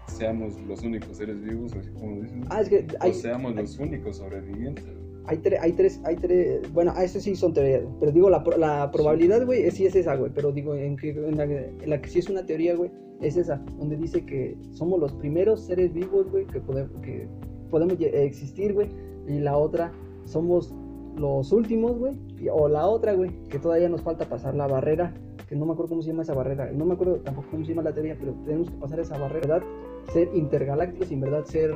seamos 0.08 0.60
los 0.62 0.82
únicos 0.84 1.18
seres 1.18 1.42
vivos, 1.42 1.74
así 1.76 1.90
como 1.92 2.22
dicen. 2.22 2.46
Ah, 2.50 2.62
es 2.62 2.70
que 2.70 2.86
hay, 3.00 3.12
o 3.12 3.14
seamos 3.14 3.56
los 3.56 3.78
únicos 3.78 4.18
sobrevivientes. 4.18 4.86
Hay, 5.26 5.38
tres, 5.38 5.60
hay 5.62 5.74
tres, 5.74 6.02
hay 6.04 6.16
tres, 6.16 6.74
bueno, 6.74 6.92
ah, 6.96 7.04
eso 7.04 7.20
sí 7.20 7.36
son 7.36 7.54
teorías, 7.54 7.84
pero 8.00 8.12
digo, 8.12 8.30
la, 8.30 8.44
la 8.58 8.90
probabilidad, 8.92 9.46
güey, 9.46 9.64
es- 9.64 9.76
sí 9.76 9.86
es 9.86 9.96
esa, 9.96 10.16
güey, 10.16 10.32
pero 10.34 10.52
digo, 10.52 10.76
en, 10.76 10.96
que, 10.98 11.10
en, 11.12 11.38
la, 11.38 11.44
en 11.44 11.90
la 11.90 12.02
que 12.02 12.10
sí 12.10 12.20
es 12.20 12.30
una 12.30 12.46
teoría, 12.46 12.76
güey, 12.76 12.90
es 13.22 13.38
esa, 13.38 13.58
donde 13.78 13.98
dice 13.98 14.26
que 14.26 14.58
somos 14.72 15.00
los 15.00 15.14
primeros 15.14 15.62
seres 15.62 15.94
vivos, 15.94 16.30
güey, 16.32 16.46
que 16.46 16.60
podemos, 16.62 16.92
que 17.02 17.28
podemos 17.70 17.96
existir, 18.00 18.74
güey, 18.74 18.90
y 19.28 19.40
la 19.40 19.58
otra, 19.58 19.92
somos 20.26 20.74
los 21.18 21.52
últimos, 21.52 21.98
güey, 21.98 22.14
o 22.52 22.68
la 22.70 22.88
otra, 22.88 23.14
güey, 23.14 23.32
que 23.50 23.60
todavía 23.60 23.90
nos 23.90 24.02
falta 24.02 24.26
pasar 24.30 24.56
la 24.56 24.68
barrera, 24.68 25.14
que 25.48 25.56
no 25.56 25.66
me 25.66 25.74
acuerdo 25.74 25.90
cómo 25.90 26.02
se 26.02 26.10
llama 26.10 26.22
esa 26.24 26.34
barrera, 26.34 26.72
no 26.72 26.86
me 26.86 26.94
acuerdo 26.94 27.16
tampoco 27.18 27.48
cómo 27.52 27.66
se 27.66 27.72
llama 27.72 27.84
la 27.84 27.94
teoría, 27.94 28.16
pero 28.20 28.34
tenemos 28.46 28.70
que 28.70 28.78
pasar 28.78 29.00
esa 29.00 29.18
barrera, 29.18 29.48
¿verdad? 29.48 29.68
Ser 30.14 30.30
intergalácticos 30.34 31.12
y 31.12 31.16
en 31.16 31.22
verdad 31.22 31.44
ser 31.46 31.72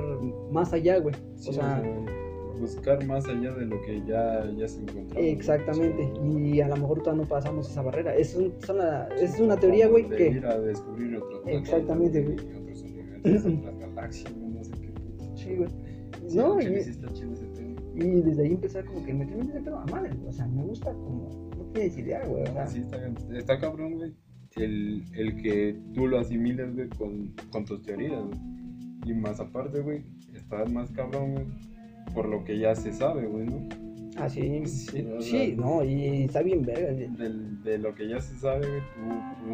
más 0.51 0.71
allá, 0.73 0.99
güey, 0.99 1.15
Sí, 1.35 1.49
o 1.49 1.53
sea... 1.53 1.83
buscar 2.59 3.05
más 3.05 3.25
allá 3.27 3.53
de 3.53 3.65
lo 3.65 3.81
que 3.81 4.01
ya, 4.07 4.49
ya 4.57 4.67
se 4.67 4.81
encuentra. 4.81 5.19
Exactamente, 5.19 6.09
y 6.39 6.61
a 6.61 6.67
lo 6.67 6.75
mejor 6.77 6.99
todavía 7.01 7.23
no 7.23 7.29
pasamos 7.29 7.69
esa 7.69 7.81
barrera. 7.81 8.15
Es, 8.15 8.35
un- 8.35 8.53
son 8.65 8.77
la- 8.77 9.07
es 9.19 9.39
una 9.39 9.57
teoría, 9.57 9.87
güey, 9.87 10.07
que... 10.09 10.29
ir 10.29 10.45
a 10.45 10.59
descubrir 10.59 11.17
otros 11.17 11.41
Exactamente, 11.47 12.21
güey. 12.21 12.35
Otros 12.39 12.81
universos, 12.83 13.53
otras 13.59 13.79
galaxias, 13.79 14.33
güey, 14.33 14.47
no 14.53 14.63
sé 14.63 14.71
qué 14.81 14.87
puto. 14.89 15.35
Sí, 15.37 15.55
güey. 15.55 15.69
Sí, 16.27 16.37
No, 16.37 16.59
y- 16.61 16.81
sí 16.83 16.89
está 16.91 17.11
chido 17.13 17.33
ese 17.33 17.45
tema. 17.47 17.81
Y 17.95 18.21
desde 18.21 18.43
ahí 18.43 18.51
empecé 18.53 18.83
como 18.85 19.05
que 19.05 19.13
meterme 19.13 19.43
en 19.43 19.49
ese 19.49 19.61
pedo 19.61 19.77
a 19.79 19.85
madre, 19.85 20.09
güey. 20.15 20.27
O 20.29 20.33
sea, 20.33 20.47
me 20.47 20.63
gusta 20.63 20.91
como... 20.93 21.29
No 21.57 21.63
tienes 21.73 21.97
idea, 21.97 22.25
güey. 22.25 22.43
O 22.43 22.47
sea, 22.47 22.67
Sí, 22.67 22.79
está, 22.79 22.97
está 23.37 23.59
cabrón, 23.59 23.95
güey. 23.95 24.13
El, 24.55 25.03
el 25.15 25.41
que 25.41 25.79
tú 25.93 26.07
lo 26.07 26.19
asimiles, 26.19 26.73
güey, 26.75 26.87
con, 26.89 27.33
con 27.51 27.65
tus 27.65 27.81
teorías, 27.83 28.21
güey. 28.23 28.39
Y 29.05 29.13
más 29.13 29.39
aparte, 29.39 29.81
güey, 29.81 30.03
está 30.33 30.63
más 30.65 30.89
cabrón, 30.91 31.33
güey, 31.33 31.45
por 32.13 32.27
lo 32.27 32.43
que 32.43 32.57
ya 32.59 32.75
se 32.75 32.91
sabe, 32.93 33.25
güey, 33.27 33.45
¿no? 33.45 33.59
Ah, 34.15 34.29
sí, 34.29 34.61
Sí, 35.19 35.55
no, 35.57 35.83
y 35.83 36.23
está 36.25 36.41
bien 36.41 36.63
verga. 36.63 36.91
Del- 36.93 37.61
de 37.63 37.77
lo 37.79 37.95
que 37.95 38.07
ya 38.07 38.19
se 38.19 38.35
sabe, 38.37 38.67
güey, 38.67 38.81
tú, 38.95 39.47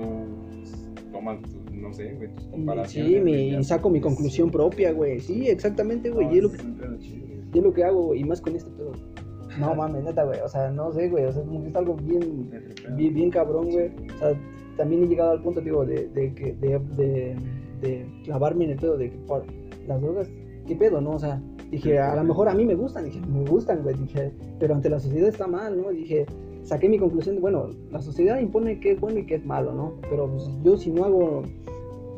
tú 1.03 1.11
tomas, 1.11 1.41
tus, 1.41 1.71
no 1.73 1.93
sé, 1.93 2.13
güey, 2.15 2.29
tus 2.35 2.45
Y 2.45 2.49
comparaciones. 2.49 3.23
Sí, 3.23 3.51
ya 3.51 3.63
saco 3.63 3.89
mi 3.89 4.01
conclusión 4.01 4.51
propia, 4.51 4.91
güey. 4.91 5.19
Sí, 5.19 5.47
exactamente, 5.47 6.09
güey. 6.09 6.27
No, 6.27 6.33
y 6.33 6.37
es 6.37 6.43
lo 6.43 6.51
que, 6.51 6.57
es 6.57 6.65
y 7.55 7.61
lo 7.61 7.73
que 7.73 7.83
hago, 7.83 8.03
güey. 8.07 8.21
Y 8.21 8.23
más 8.25 8.41
con 8.41 8.55
este 8.55 8.69
pedo. 8.71 8.91
No 9.59 9.73
mames, 9.75 10.03
neta, 10.03 10.23
güey. 10.23 10.39
O 10.41 10.47
sea, 10.47 10.69
no 10.69 10.91
sé, 10.91 11.09
güey. 11.09 11.25
O 11.25 11.31
sea, 11.31 11.41
como 11.43 11.63
que 11.63 11.69
es 11.69 11.75
algo 11.75 11.95
bien, 11.95 12.49
bien, 12.95 13.13
bien 13.13 13.29
cabrón, 13.31 13.71
güey. 13.71 13.87
O 14.15 14.19
sea, 14.19 14.33
también 14.77 15.03
he 15.03 15.07
llegado 15.07 15.31
al 15.31 15.41
punto, 15.41 15.59
digo, 15.61 15.85
de, 15.85 16.07
de, 16.09 16.29
de, 16.29 16.79
de, 16.95 17.35
de 17.81 18.05
clavarme 18.23 18.65
en 18.65 18.71
el 18.71 18.77
pedo 18.77 18.97
de 18.97 19.09
que 19.09 19.17
las 19.87 20.01
drogas, 20.01 20.29
¿qué 20.67 20.75
pedo, 20.75 21.01
no? 21.01 21.11
O 21.11 21.19
sea, 21.19 21.41
dije, 21.71 21.99
a 21.99 22.15
lo 22.15 22.23
mejor 22.23 22.49
a 22.49 22.53
mí 22.55 22.65
me 22.65 22.75
gustan. 22.75 23.05
Dije, 23.05 23.19
me 23.21 23.49
gustan, 23.49 23.83
güey. 23.83 23.95
Dije, 23.95 24.31
pero 24.59 24.75
ante 24.75 24.89
la 24.89 24.99
sociedad 24.99 25.27
está 25.29 25.47
mal, 25.47 25.81
¿no? 25.81 25.89
Dije, 25.89 26.25
saqué 26.63 26.89
mi 26.89 26.99
conclusión 26.99 27.35
de, 27.35 27.41
bueno, 27.41 27.69
la 27.91 28.01
sociedad 28.01 28.39
impone 28.39 28.79
que 28.79 28.91
es 28.91 28.99
bueno 28.99 29.19
y 29.19 29.25
que 29.25 29.35
es 29.35 29.45
malo, 29.45 29.73
¿no? 29.73 29.93
Pero 30.09 30.27
pues, 30.27 30.49
yo 30.63 30.77
si 30.77 30.91
no 30.91 31.05
hago 31.05 31.43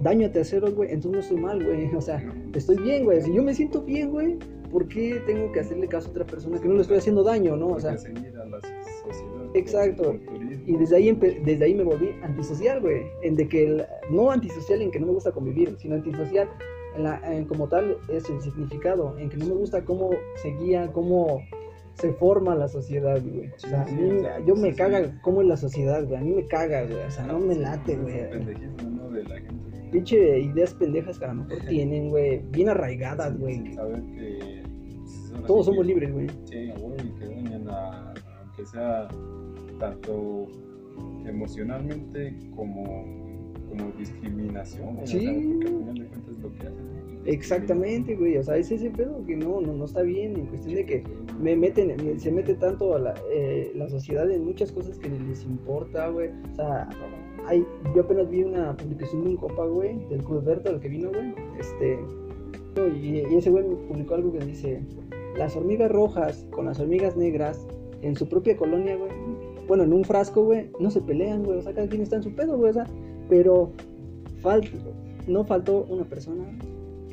daño 0.01 0.27
a 0.27 0.31
terceros, 0.31 0.74
güey, 0.75 0.89
entonces 0.91 1.12
no 1.12 1.20
estoy 1.20 1.38
mal, 1.38 1.63
güey. 1.63 1.89
O 1.96 2.01
sea, 2.01 2.24
estoy 2.53 2.77
bien, 2.77 3.05
güey. 3.05 3.22
Si 3.22 3.34
yo 3.34 3.43
me 3.43 3.53
siento 3.53 3.81
bien, 3.81 4.12
güey, 4.12 4.38
¿por 4.72 4.88
qué 4.88 5.22
tengo 5.25 5.51
que 5.51 5.60
hacerle 5.60 5.88
caso 5.88 6.08
a 6.08 6.12
otra 6.12 6.25
persona 6.25 6.60
que 6.60 6.67
no 6.67 6.75
le 6.75 6.81
estoy 6.81 6.98
haciendo 6.98 7.24
daño, 7.24 7.55
no? 7.55 7.67
O 7.67 7.79
sea, 7.79 7.98
seguir 7.98 8.36
a 8.38 8.46
la 8.46 8.60
sociedad. 8.62 9.31
Exacto. 9.53 10.15
y 10.65 10.77
desde 10.77 10.96
ahí, 10.96 11.12
desde 11.43 11.65
ahí 11.65 11.74
me 11.75 11.84
volví 11.84 12.12
antisocial, 12.24 12.79
güey. 12.79 13.01
En 13.22 13.36
de 13.36 13.48
que, 13.50 13.65
el- 13.65 13.86
no 14.10 14.31
antisocial 14.31 14.81
en 14.81 14.91
que 14.91 15.00
no 15.00 15.08
me 15.08 15.13
gusta 15.13 15.31
convivir, 15.31 15.75
sino 15.77 15.96
antisocial 15.96 16.48
en 16.95 17.03
la, 17.03 17.19
en 17.36 17.45
como 17.45 17.67
tal 17.67 17.98
es 18.10 18.29
el 18.29 18.41
significado, 18.41 19.17
en 19.17 19.29
que 19.29 19.38
no 19.38 19.45
me 19.48 19.53
gusta 19.53 19.83
cómo 19.86 20.10
se 20.41 20.50
guía, 20.57 20.91
cómo 20.91 21.41
se 21.93 22.13
forma 22.13 22.55
la 22.55 22.67
sociedad, 22.67 23.21
güey. 23.21 23.48
O 23.50 23.60
sea, 23.60 23.81
a 23.81 23.88
Sí, 23.88 23.95
mí 23.95 24.10
me- 24.10 24.21
sí, 24.21 24.27
yo 24.48 24.55
me 24.55 24.71
sí. 24.71 24.75
caga 24.77 25.19
cómo 25.21 25.41
es 25.41 25.48
la 25.48 25.57
sociedad, 25.57 26.03
güey. 26.05 26.17
A 26.17 26.21
mí 26.21 26.31
me 26.31 26.48
caga, 26.48 26.83
güey. 26.86 27.03
O 27.05 27.12
sea, 27.12 27.25
no 27.27 27.39
me 27.39 27.55
late, 27.55 27.95
güey. 27.98 28.15
¿no? 28.89 29.10
De 29.10 29.24
la 29.24 29.36
gente. 29.36 29.89
Pinche 29.91 30.39
ideas 30.39 30.74
pendejas 30.74 31.19
que 31.19 31.25
a 31.25 31.33
lo 31.33 31.43
mejor 31.43 31.65
tienen, 31.67 32.10
güey. 32.10 32.41
Bien 32.51 32.69
arraigadas, 32.69 33.38
güey. 33.38 33.62
Que. 33.63 34.62
Todos 35.48 35.65
somos 35.65 35.86
libres, 35.86 36.13
güey. 36.13 36.27
Sí, 36.45 36.69
a 36.69 36.75
huevo, 36.75 36.95
y 37.03 37.19
que 37.19 37.25
dañan 37.25 37.69
a, 37.69 38.13
aunque 38.41 38.65
sea 38.65 39.07
tanto 39.79 40.48
emocionalmente 41.25 42.36
como, 42.55 42.83
como 43.78 43.92
discriminación. 43.98 44.98
o 45.01 45.08
sea, 45.08 45.20
porque 45.20 45.28
al 45.28 45.68
final 45.80 45.96
de 45.96 46.06
cuentas 46.06 46.38
lo 46.40 46.51
que 46.54 46.60
hacen. 46.68 47.01
Exactamente, 47.25 48.16
güey. 48.16 48.38
O 48.38 48.44
sea, 48.44 48.58
es 48.58 48.72
ese 48.72 48.90
pedo 48.90 49.24
que 49.25 49.36
no, 49.36 49.62
no, 49.62 49.74
no 49.74 49.86
está 49.86 50.01
bien. 50.01 50.36
En 50.38 50.46
cuestión 50.48 50.75
de 50.75 50.86
que 50.86 51.04
me 51.40 51.56
meten, 51.56 51.96
me- 52.04 52.20
se 52.20 52.32
mete 52.32 52.56
tanto 52.56 52.96
a 52.96 53.00
la, 53.00 53.13
eh, 53.32 53.72
la 53.75 53.88
sociedad 53.90 54.30
en 54.32 54.44
muchas 54.44 54.72
cosas 54.72 54.98
que 54.98 55.10
les 55.10 55.44
importa, 55.46 56.10
güey. 56.10 56.30
O 56.51 56.56
sea, 56.56 56.90
hay, 57.48 57.66
yo 57.96 58.01
apenas 58.04 58.30
vi 58.30 58.43
una 58.43 58.76
publicación 58.76 59.24
de 59.24 59.30
un 59.32 59.38
compa, 59.38 59.65
güey, 59.65 59.98
del 60.10 60.24
Cudberto, 60.24 60.72
el 60.72 60.80
que 60.80 60.89
vino, 60.89 61.10
güey. 61.10 61.34
Este, 61.60 62.00
y, 63.00 63.19
y 63.32 63.36
ese 63.36 63.50
güey 63.52 63.67
me 63.67 63.76
publicó 63.76 64.15
algo 64.15 64.32
que 64.34 64.39
dice: 64.45 64.82
Las 65.38 65.56
hormigas 65.56 65.91
rojas 65.91 66.45
con 66.52 66.65
las 66.65 66.80
hormigas 66.80 67.15
negras 67.17 67.67
en 68.02 68.15
su 68.15 68.28
propia 68.28 68.58
colonia, 68.58 68.95
güey. 68.95 69.12
Bueno, 69.67 69.84
en 69.84 69.93
un 69.93 70.04
frasco, 70.04 70.43
güey, 70.43 70.69
no 70.80 70.89
se 70.89 71.02
pelean, 71.02 71.43
güey. 71.43 71.60
O 71.60 71.62
sea, 71.62 71.74
cada 71.74 71.88
quien 71.88 72.02
está 72.02 72.15
en 72.17 72.24
su 72.24 72.34
pedo, 72.34 72.58
güey. 72.58 72.72
O 72.72 72.74
sea, 72.74 72.88
pero 73.32 73.72
fal- 74.44 74.70
no 75.26 75.46
faltó 75.46 75.86
una 75.89 76.04
persona 76.04 76.44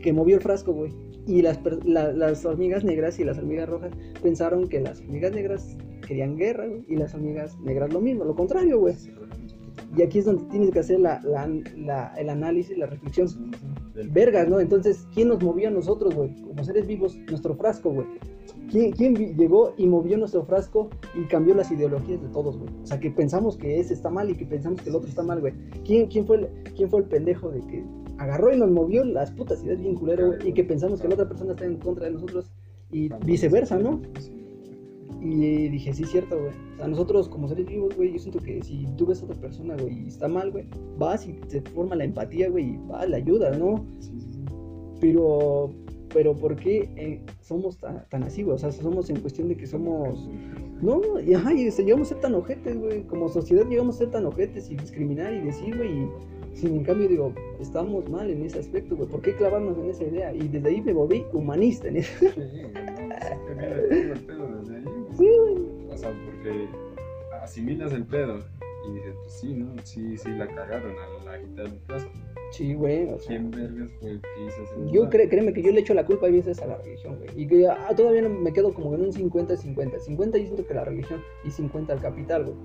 que 0.02 0.12
movió 0.12 0.34
el 0.34 0.42
frasco, 0.42 0.72
güey. 0.72 0.92
Y 1.28 1.42
las, 1.42 1.60
la- 1.84 2.10
las 2.12 2.44
hormigas 2.44 2.82
negras 2.82 3.20
y 3.20 3.24
las 3.24 3.38
hormigas 3.38 3.68
rojas 3.68 3.92
pensaron 4.20 4.66
que 4.66 4.80
las 4.80 4.98
hormigas 5.00 5.32
negras 5.32 5.76
querían 6.06 6.36
guerra, 6.36 6.66
güey, 6.66 6.84
y 6.88 6.96
las 6.96 7.14
hormigas 7.14 7.56
negras 7.60 7.92
lo 7.92 8.00
mismo, 8.00 8.24
lo 8.24 8.34
contrario, 8.34 8.80
güey. 8.80 8.94
Y 9.96 10.02
aquí 10.02 10.18
es 10.18 10.24
donde 10.24 10.42
tienes 10.50 10.70
que 10.72 10.80
hacer 10.80 10.98
la, 10.98 11.20
la- 11.22 11.46
la- 11.76 12.12
el 12.18 12.28
análisis, 12.30 12.76
la 12.76 12.86
reflexión. 12.86 13.28
Vergas, 14.10 14.48
¿no? 14.48 14.58
Entonces, 14.58 15.06
¿quién 15.14 15.28
nos 15.28 15.40
movió 15.42 15.68
a 15.68 15.70
nosotros, 15.70 16.14
güey? 16.16 16.34
Como 16.42 16.64
seres 16.64 16.84
vivos, 16.86 17.16
nuestro 17.28 17.54
frasco, 17.54 17.90
güey. 17.92 18.06
¿Quién, 18.70 18.92
quién 18.92 19.14
llegó 19.36 19.72
y 19.76 19.86
movió 19.86 20.18
nuestro 20.18 20.44
frasco 20.44 20.90
y 21.14 21.26
cambió 21.26 21.54
las 21.54 21.70
ideologías 21.70 22.20
de 22.20 22.28
todos, 22.28 22.58
güey? 22.58 22.70
O 22.82 22.86
sea, 22.86 23.00
que 23.00 23.10
pensamos 23.10 23.56
que 23.56 23.80
ese 23.80 23.94
está 23.94 24.10
mal 24.10 24.28
y 24.30 24.34
que 24.34 24.44
pensamos 24.44 24.82
que 24.82 24.90
el 24.90 24.96
otro 24.96 25.08
está 25.08 25.22
mal, 25.22 25.40
güey. 25.40 25.54
¿Quién, 25.84 26.06
quién, 26.08 26.26
fue 26.26 26.36
el, 26.36 26.48
¿Quién 26.76 26.90
fue 26.90 27.00
el 27.00 27.06
pendejo 27.06 27.50
de 27.50 27.60
que 27.60 27.84
agarró 28.18 28.52
y 28.52 28.58
nos 28.58 28.70
movió 28.70 29.04
las 29.04 29.30
putas 29.30 29.64
ideas 29.64 29.80
bien 29.80 29.94
culero, 29.94 30.26
güey? 30.28 30.48
Y 30.48 30.52
que 30.52 30.64
pensamos 30.64 31.00
que 31.00 31.08
la 31.08 31.14
otra 31.14 31.28
persona 31.28 31.52
está 31.52 31.64
en 31.64 31.76
contra 31.76 32.06
de 32.06 32.12
nosotros 32.12 32.52
y 32.90 33.08
viceversa, 33.24 33.78
¿no? 33.78 34.00
Y 35.20 35.68
dije, 35.68 35.92
sí, 35.92 36.04
cierto, 36.04 36.38
güey. 36.38 36.52
O 36.74 36.76
sea, 36.76 36.88
nosotros 36.88 37.28
como 37.28 37.48
seres 37.48 37.66
vivos, 37.66 37.96
güey, 37.96 38.12
yo 38.12 38.18
siento 38.18 38.38
que 38.40 38.62
si 38.62 38.86
tú 38.96 39.06
ves 39.06 39.20
a 39.22 39.24
otra 39.24 39.40
persona, 39.40 39.76
güey, 39.76 40.04
y 40.04 40.08
está 40.08 40.28
mal, 40.28 40.52
güey, 40.52 40.66
vas 40.98 41.26
y 41.26 41.38
se 41.48 41.60
forma 41.62 41.96
la 41.96 42.04
empatía, 42.04 42.48
güey, 42.50 42.74
y 42.74 42.76
va, 42.86 43.04
la 43.06 43.16
ayuda, 43.16 43.50
¿no? 43.56 43.84
Pero, 45.00 45.70
pero 46.12 46.34
¿por 46.34 46.56
qué 46.56 46.88
eh, 46.96 47.20
somos 47.40 47.78
tan, 47.78 48.04
tan 48.08 48.22
así, 48.22 48.42
güey? 48.42 48.56
O 48.56 48.58
sea, 48.58 48.72
somos 48.72 49.10
en 49.10 49.20
cuestión 49.20 49.48
de 49.48 49.56
que 49.56 49.66
somos... 49.66 50.28
No, 50.80 51.00
y, 51.20 51.34
ajá, 51.34 51.52
y 51.54 51.66
este, 51.66 51.84
llegamos 51.84 52.08
a 52.08 52.14
ser 52.14 52.20
tan 52.20 52.34
ojetes, 52.34 52.78
güey. 52.78 53.02
Como 53.04 53.28
sociedad 53.28 53.66
llegamos 53.66 53.96
a 53.96 53.98
ser 53.98 54.10
tan 54.10 54.26
ojetes 54.26 54.70
y 54.70 54.76
discriminar 54.76 55.32
y 55.32 55.40
decir, 55.40 55.76
güey, 55.76 56.04
y 56.04 56.08
sin 56.54 56.76
en 56.76 56.84
cambio 56.84 57.08
digo, 57.08 57.32
estamos 57.60 58.08
mal 58.08 58.30
en 58.30 58.44
ese 58.44 58.58
aspecto, 58.58 58.96
güey. 58.96 59.08
¿Por 59.08 59.20
qué 59.22 59.34
clavarnos 59.34 59.78
en 59.78 59.90
esa 59.90 60.04
idea? 60.04 60.32
Y 60.32 60.48
desde 60.48 60.68
ahí 60.68 60.80
me 60.80 60.92
volví 60.92 61.24
humanista 61.32 61.88
en 61.88 61.96
eso. 61.98 62.12
Sí, 62.18 62.26
el 63.90 64.20
pedo 64.20 64.60
desde 64.60 64.76
ahí. 64.76 64.84
güey. 64.84 65.16
Sí, 65.16 65.28
güey. 65.38 65.88
O 65.90 65.96
sea, 65.96 66.12
porque 66.24 66.68
asimilas 67.42 67.92
el 67.92 68.04
pedo 68.04 68.40
y 68.88 68.94
dices, 68.94 69.14
pues 69.20 69.32
sí, 69.32 69.54
¿no? 69.54 69.74
Sí, 69.84 70.16
sí 70.16 70.30
la 70.30 70.46
cagaron 70.46 70.94
a 70.98 71.24
la 71.24 71.40
quitar 71.40 71.66
el 71.66 71.78
frasco. 71.80 72.10
Sí, 72.50 72.74
güey. 72.74 73.04
O 73.10 73.18
sea, 73.18 73.28
¿Quién 73.28 73.50
vergas 73.50 73.90
fue 74.00 74.10
el 74.12 74.20
que 74.20 74.28
hizo 74.46 74.62
ese 74.62 74.92
yo 74.92 75.08
cre- 75.10 75.28
créeme 75.28 75.52
que 75.52 75.62
yo 75.62 75.70
le 75.72 75.80
echo 75.80 75.94
la 75.94 76.06
culpa 76.06 76.26
a 76.26 76.30
veces 76.30 76.60
a 76.60 76.66
la 76.66 76.76
religión, 76.78 77.16
güey. 77.18 77.30
Y 77.36 77.46
que 77.46 77.66
ah, 77.68 77.92
todavía 77.96 78.22
no 78.22 78.30
me 78.30 78.52
quedo 78.52 78.72
como 78.72 78.94
en 78.94 79.02
un 79.02 79.12
50-50. 79.12 79.98
50 79.98 80.38
yo 80.38 80.44
siento 80.44 80.66
que 80.66 80.74
la 80.74 80.84
religión 80.84 81.20
y 81.44 81.50
50 81.50 81.92
el 81.92 82.00
capital, 82.00 82.44
güey. 82.44 82.56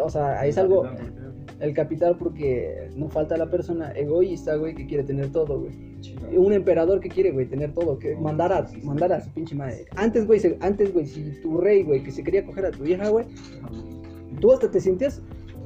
O 0.00 0.08
sea, 0.08 0.46
es 0.46 0.56
algo... 0.58 0.84
El 1.60 1.74
capital 1.74 2.16
porque 2.16 2.88
no 2.94 3.08
falta 3.08 3.36
la 3.36 3.50
persona 3.50 3.90
egoísta, 3.90 4.54
güey, 4.54 4.72
que 4.76 4.86
quiere 4.86 5.02
tener 5.02 5.32
todo, 5.32 5.58
güey. 5.58 5.72
Un 6.36 6.52
emperador 6.52 7.00
que 7.00 7.08
quiere, 7.08 7.32
güey, 7.32 7.46
tener 7.46 7.72
todo, 7.74 7.98
que 7.98 8.14
mandar 8.14 8.52
a, 8.52 8.68
mandar 8.84 9.12
a 9.12 9.20
su 9.20 9.28
pinche 9.32 9.56
madre. 9.56 9.86
Antes, 9.96 10.24
güey, 10.24 10.40
antes, 10.60 10.92
güey, 10.92 11.04
si 11.04 11.24
tu 11.42 11.58
rey, 11.58 11.82
güey, 11.82 12.04
que 12.04 12.12
se 12.12 12.22
quería 12.22 12.46
coger 12.46 12.66
a 12.66 12.70
tu 12.70 12.84
vieja, 12.84 13.08
güey, 13.08 13.26
tú 14.40 14.52
hasta 14.52 14.70
te 14.70 14.80
sentías 14.80 15.20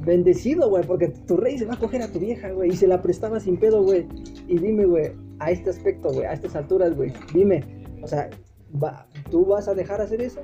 bendecido, 0.04 0.68
güey, 0.68 0.84
porque 0.84 1.08
tu 1.08 1.36
rey 1.36 1.58
se 1.58 1.64
va 1.64 1.74
a 1.74 1.78
coger 1.78 2.02
a 2.02 2.08
tu 2.08 2.18
vieja, 2.18 2.50
güey, 2.50 2.70
y 2.70 2.76
se 2.76 2.86
la 2.86 3.02
prestaba 3.02 3.40
sin 3.40 3.56
pedo, 3.56 3.82
güey. 3.82 4.06
Y 4.48 4.58
dime, 4.58 4.84
güey, 4.84 5.12
a 5.38 5.50
este 5.50 5.70
aspecto, 5.70 6.10
güey, 6.10 6.26
a 6.26 6.32
estas 6.32 6.56
alturas, 6.56 6.96
güey, 6.96 7.12
dime, 7.32 7.64
o 8.02 8.06
sea, 8.06 8.28
va, 8.82 9.06
¿tú 9.30 9.46
vas 9.46 9.68
a 9.68 9.74
dejar 9.74 10.00
hacer 10.00 10.22
eso? 10.22 10.40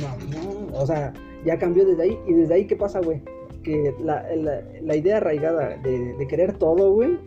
No, 0.00 0.70
no, 0.70 0.78
o 0.78 0.86
sea, 0.86 1.12
ya 1.44 1.58
cambió 1.58 1.84
desde 1.84 2.02
ahí, 2.02 2.18
y 2.26 2.34
desde 2.34 2.54
ahí, 2.54 2.66
¿qué 2.66 2.76
pasa, 2.76 3.00
güey? 3.00 3.22
Que 3.62 3.94
la, 4.02 4.24
la, 4.36 4.62
la 4.82 4.96
idea 4.96 5.18
arraigada 5.18 5.76
de, 5.78 6.14
de 6.14 6.26
querer 6.26 6.56
todo, 6.56 6.92
güey, 6.92 7.18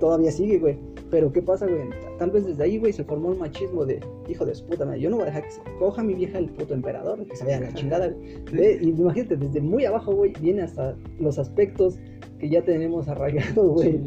todavía 0.00 0.32
sigue, 0.32 0.58
güey. 0.58 0.91
Pero 1.12 1.30
¿qué 1.30 1.42
pasa, 1.42 1.66
güey? 1.66 1.90
Tal 2.18 2.30
vez 2.30 2.46
desde 2.46 2.64
ahí, 2.64 2.78
güey, 2.78 2.90
se 2.90 3.04
formó 3.04 3.32
el 3.32 3.38
machismo 3.38 3.84
de, 3.84 4.00
hijo 4.30 4.46
de 4.46 4.54
su 4.54 4.64
puta 4.64 4.86
madre, 4.86 4.98
yo 4.98 5.10
no 5.10 5.16
voy 5.16 5.24
a 5.24 5.26
dejar 5.26 5.42
que 5.42 5.50
se 5.50 5.60
coja 5.78 6.00
a 6.00 6.04
mi 6.04 6.14
vieja 6.14 6.38
el 6.38 6.48
puto 6.48 6.72
emperador, 6.72 7.26
que 7.26 7.36
se 7.36 7.44
vaya 7.44 7.58
a 7.58 7.60
la 7.60 7.74
chingada, 7.74 8.08
güey. 8.08 8.78
Y 8.82 8.88
imagínate, 8.88 9.36
desde 9.36 9.60
muy 9.60 9.84
abajo, 9.84 10.14
güey, 10.14 10.32
viene 10.40 10.62
hasta 10.62 10.96
los 11.20 11.38
aspectos 11.38 11.98
que 12.38 12.48
ya 12.48 12.64
tenemos 12.64 13.08
arraigados, 13.08 13.72
güey. 13.74 14.00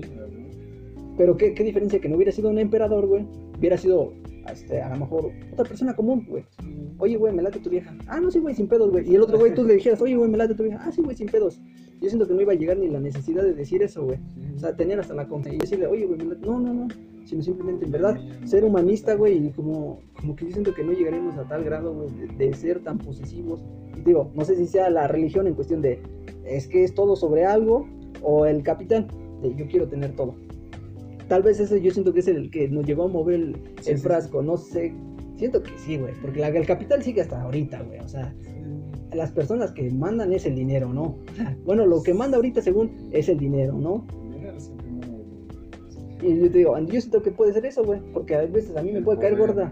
Pero 1.16 1.38
¿qué, 1.38 1.54
qué 1.54 1.64
diferencia 1.64 2.02
que 2.02 2.10
no 2.10 2.16
hubiera 2.16 2.32
sido 2.32 2.50
un 2.50 2.58
emperador, 2.58 3.06
güey. 3.06 3.28
Hubiera 3.56 3.78
sido 3.78 4.12
este, 4.52 4.82
a 4.82 4.90
lo 4.90 4.98
mejor 4.98 5.32
otra 5.54 5.66
persona 5.66 5.96
común, 5.96 6.26
güey. 6.28 6.44
Oye, 6.98 7.18
güey, 7.18 7.34
me 7.34 7.44
late 7.44 7.60
tu 7.60 7.70
vieja. 7.70 7.96
Ah, 8.08 8.20
no, 8.20 8.32
sí, 8.32 8.40
güey, 8.40 8.56
sin 8.56 8.68
pedos, 8.68 8.90
güey. 8.90 9.08
Y 9.10 9.16
el 9.16 9.22
otro 9.22 9.38
güey, 9.38 9.54
tú 9.54 9.64
le 9.64 9.76
dijeras, 9.76 10.02
oye, 10.02 10.16
güey, 10.16 10.30
me 10.30 10.38
late 10.38 10.56
tu 10.56 10.64
vieja. 10.64 10.80
Ah, 10.82 10.92
sí, 10.92 11.02
güey, 11.02 11.16
sin 11.16 11.28
pedos. 11.28 11.60
Yo 12.02 12.10
siento 12.10 12.28
que 12.28 12.34
no 12.34 12.42
iba 12.42 12.54
a 12.54 12.56
llegar 12.56 12.78
ni 12.78 12.88
la 12.90 13.00
necesidad 13.00 13.44
de 13.44 13.54
decir 13.54 13.82
eso, 13.82 14.04
güey. 14.06 14.20
O 14.56 14.60
sea, 14.60 14.76
tener 14.76 15.00
hasta 15.00 15.14
la 15.14 15.28
confianza 15.28 15.56
y 15.56 15.60
decirle, 15.60 15.88
oye, 15.88 16.06
güey. 16.06 16.20
No, 16.20 16.60
no, 16.60 16.74
no. 16.74 16.88
Sino 17.26 17.42
simplemente, 17.42 17.86
en 17.86 17.92
verdad, 17.92 18.20
ser 18.46 18.64
humanista, 18.64 19.16
güey. 19.16 19.48
Y 19.48 19.52
como, 19.52 20.02
como 20.20 20.36
que 20.36 20.46
yo 20.46 20.52
siento 20.52 20.74
que 20.74 20.84
no 20.84 20.92
llegaremos 20.92 21.36
a 21.38 21.48
tal 21.48 21.64
grado, 21.64 21.94
güey, 21.94 22.10
de, 22.38 22.46
de 22.48 22.54
ser 22.54 22.82
tan 22.84 22.98
posesivos. 23.00 23.64
Y 23.98 24.02
digo, 24.02 24.30
no 24.36 24.46
sé 24.46 24.56
si 24.56 24.68
sea 24.68 24.90
la 24.92 25.08
religión 25.08 25.48
en 25.48 25.56
cuestión 25.56 25.82
de, 25.82 26.00
es 26.46 26.68
que 26.68 26.84
es 26.84 26.94
todo 26.94 27.16
sobre 27.16 27.46
algo, 27.46 27.88
o 28.22 28.46
el 28.46 28.62
capital, 28.62 29.08
de 29.42 29.56
yo 29.56 29.66
quiero 29.68 29.88
tener 29.88 30.16
todo. 30.16 30.36
Tal 31.28 31.42
vez 31.42 31.60
ese 31.60 31.82
yo 31.82 31.90
siento 31.92 32.14
que 32.14 32.20
es 32.20 32.28
el 32.28 32.52
que 32.52 32.68
nos 32.70 32.86
llevó 32.86 33.06
a 33.06 33.08
mover 33.08 33.36
el, 33.40 33.56
Sí, 33.82 33.92
el 33.92 33.98
sí, 33.98 34.04
frasco, 34.04 34.44
no 34.44 34.58
sé. 34.58 34.94
Siento 35.38 35.64
que 35.64 35.72
sí, 35.78 35.98
güey, 35.98 36.14
porque 36.22 36.40
la- 36.40 36.50
el 36.50 36.66
capital 36.68 37.02
sigue 37.02 37.22
hasta 37.22 37.42
ahorita, 37.42 37.82
güey. 37.82 38.00
O 38.00 38.08
sea, 38.08 38.34
las 39.16 39.32
personas 39.32 39.72
que 39.72 39.90
mandan 39.92 40.34
es 40.34 40.46
el 40.46 40.56
dinero, 40.56 40.94
¿no? 40.94 41.16
Bueno, 41.66 41.86
lo 41.86 42.04
que 42.04 42.14
manda 42.14 42.38
ahorita 42.38 42.62
según 42.62 43.10
es 43.12 43.30
el 43.30 43.38
dinero, 43.38 43.74
¿no? 43.74 44.06
Y 46.22 46.40
yo 46.40 46.52
te 46.52 46.58
digo, 46.58 46.78
yo 46.80 47.02
siento 47.02 47.22
que 47.22 47.32
puede 47.32 47.54
ser 47.54 47.66
eso, 47.66 47.84
güey, 47.84 48.00
porque 48.14 48.36
a 48.36 48.46
veces 48.46 48.76
a 48.76 48.82
mí 48.82 48.92
me 48.92 49.02
puede 49.02 49.20
caer 49.20 49.38
gorda. 49.38 49.72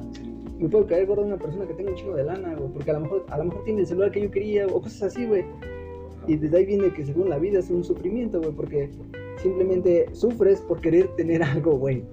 Me 0.60 0.70
puede 0.70 0.86
caer 0.86 1.08
gorda 1.08 1.24
una 1.24 1.38
persona 1.38 1.66
que 1.66 1.74
tenga 1.74 1.92
un 1.92 1.98
chingo 1.98 2.16
de 2.16 2.26
lana, 2.26 2.56
güey, 2.56 2.70
porque 2.72 2.92
a 2.92 2.94
lo 2.94 3.00
mejor 3.02 3.26
a 3.30 3.38
lo 3.38 3.46
mejor 3.46 3.64
tiene 3.64 3.82
el 3.82 3.88
celular 3.88 4.12
que 4.12 4.22
yo 4.22 4.32
quería 4.32 4.68
o 4.68 4.82
cosas 4.82 5.04
así, 5.04 5.26
güey. 5.26 5.46
Y 6.28 6.36
desde 6.36 6.58
ahí 6.58 6.66
viene 6.66 6.94
que 6.94 7.06
según 7.06 7.30
la 7.30 7.38
vida 7.38 7.60
es 7.60 7.70
un 7.70 7.84
sufrimiento, 7.84 8.40
güey, 8.40 8.54
porque 8.54 8.90
simplemente 9.42 10.08
sufres 10.14 10.62
por 10.62 10.80
querer 10.80 11.08
tener 11.16 11.44
algo, 11.44 11.78
güey. 11.78 12.04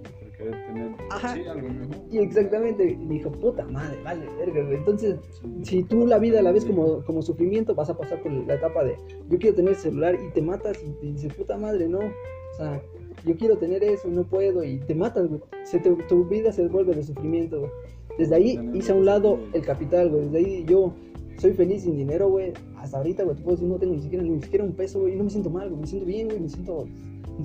Querer 0.40 0.66
tener 0.66 0.90
Ajá. 1.10 1.34
sí, 1.34 1.42
algo 1.46 1.68
mejor. 1.68 1.96
Y 2.10 2.18
exactamente, 2.18 2.96
me 2.98 3.14
dijo, 3.14 3.30
puta 3.30 3.64
madre, 3.66 3.96
vale, 4.02 4.26
verga, 4.38 4.62
güey. 4.64 4.76
Entonces, 4.78 5.16
si 5.62 5.82
tú 5.84 6.06
la 6.06 6.18
vida 6.18 6.40
la 6.42 6.50
ves 6.52 6.64
como, 6.64 7.04
como 7.04 7.22
sufrimiento, 7.22 7.74
vas 7.74 7.90
a 7.90 7.96
pasar 7.96 8.22
por 8.22 8.32
la 8.32 8.54
etapa 8.54 8.82
de 8.84 8.96
yo 9.28 9.38
quiero 9.38 9.54
tener 9.56 9.74
celular 9.74 10.14
y 10.16 10.32
te 10.32 10.42
matas 10.42 10.82
y 10.82 10.90
te 11.00 11.06
dices, 11.06 11.34
puta 11.34 11.56
madre, 11.58 11.88
no. 11.88 11.98
O 11.98 12.56
sea, 12.56 12.82
yo 13.24 13.36
quiero 13.36 13.58
tener 13.58 13.84
eso 13.84 14.08
y 14.08 14.12
no 14.12 14.24
puedo 14.24 14.64
y 14.64 14.78
te 14.78 14.94
matas, 14.94 15.28
güey. 15.28 15.40
Se 15.64 15.78
te- 15.78 15.90
tu 16.08 16.24
vida 16.24 16.52
se 16.52 16.66
vuelve 16.68 16.94
de 16.94 17.02
sufrimiento, 17.02 17.60
güey. 17.60 17.70
Desde 18.18 18.34
ahí 18.34 18.70
hice 18.74 18.92
a 18.92 18.94
un 18.96 19.04
lado 19.04 19.38
el 19.52 19.62
capital, 19.62 20.10
güey. 20.10 20.24
Desde 20.24 20.38
ahí 20.38 20.64
yo 20.66 20.92
soy 21.38 21.52
feliz 21.52 21.82
sin 21.82 21.96
dinero, 21.96 22.28
güey. 22.28 22.52
Hasta 22.76 22.98
ahorita, 22.98 23.22
güey, 23.24 23.36
te 23.36 23.42
puedo 23.42 23.56
decir, 23.56 23.68
no 23.68 23.78
tengo 23.78 23.94
ni 23.94 24.02
siquiera, 24.02 24.24
ni 24.24 24.42
siquiera 24.42 24.64
un 24.64 24.72
peso, 24.72 25.00
güey. 25.00 25.14
Y 25.14 25.16
no 25.16 25.24
me 25.24 25.30
siento 25.30 25.48
mal, 25.50 25.68
güey. 25.68 25.80
Me 25.82 25.86
siento 25.86 26.06
bien, 26.06 26.28
güey. 26.28 26.40
Me 26.40 26.48
siento 26.48 26.86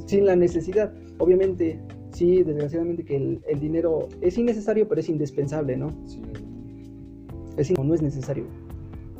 sin 0.06 0.26
la 0.26 0.36
necesidad. 0.36 0.94
Obviamente, 1.18 1.80
sí, 2.12 2.44
desgraciadamente 2.44 3.04
que 3.04 3.16
el, 3.16 3.42
el 3.48 3.60
dinero 3.60 4.10
es 4.22 4.38
innecesario, 4.38 4.88
pero 4.88 5.02
es 5.02 5.10
indispensable, 5.10 5.78
¿no? 5.78 5.90
Sí. 6.06 6.22
Es 7.58 7.70
in- 7.70 7.78
no 7.88 7.94
es 7.94 8.02
necesario. 8.02 8.46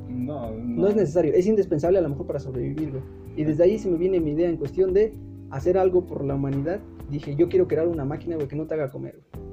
No, 0.10 0.52
no. 0.52 0.82
No 0.82 0.88
es 0.88 0.96
necesario, 0.96 1.34
es 1.34 1.46
indispensable 1.48 1.98
a 2.00 2.02
lo 2.02 2.10
mejor 2.10 2.26
para 2.28 2.40
sobrevivir, 2.40 2.92
güey. 2.92 3.04
Y 3.38 3.44
desde 3.44 3.64
ahí 3.64 3.78
se 3.78 3.90
me 3.90 3.98
viene 3.98 4.20
mi 4.20 4.32
idea 4.32 4.50
en 4.50 4.58
cuestión 4.58 4.94
de 4.94 5.14
hacer 5.50 5.78
algo 5.78 6.06
por 6.06 6.24
la 6.24 6.36
humanidad. 6.36 6.80
Dije, 7.10 7.36
yo 7.36 7.50
quiero 7.50 7.68
crear 7.68 7.88
una 7.88 8.06
máquina, 8.06 8.36
güey, 8.36 8.48
que 8.48 8.56
no 8.56 8.66
te 8.66 8.74
haga 8.74 8.90
comer, 8.90 9.20
güey. 9.34 9.45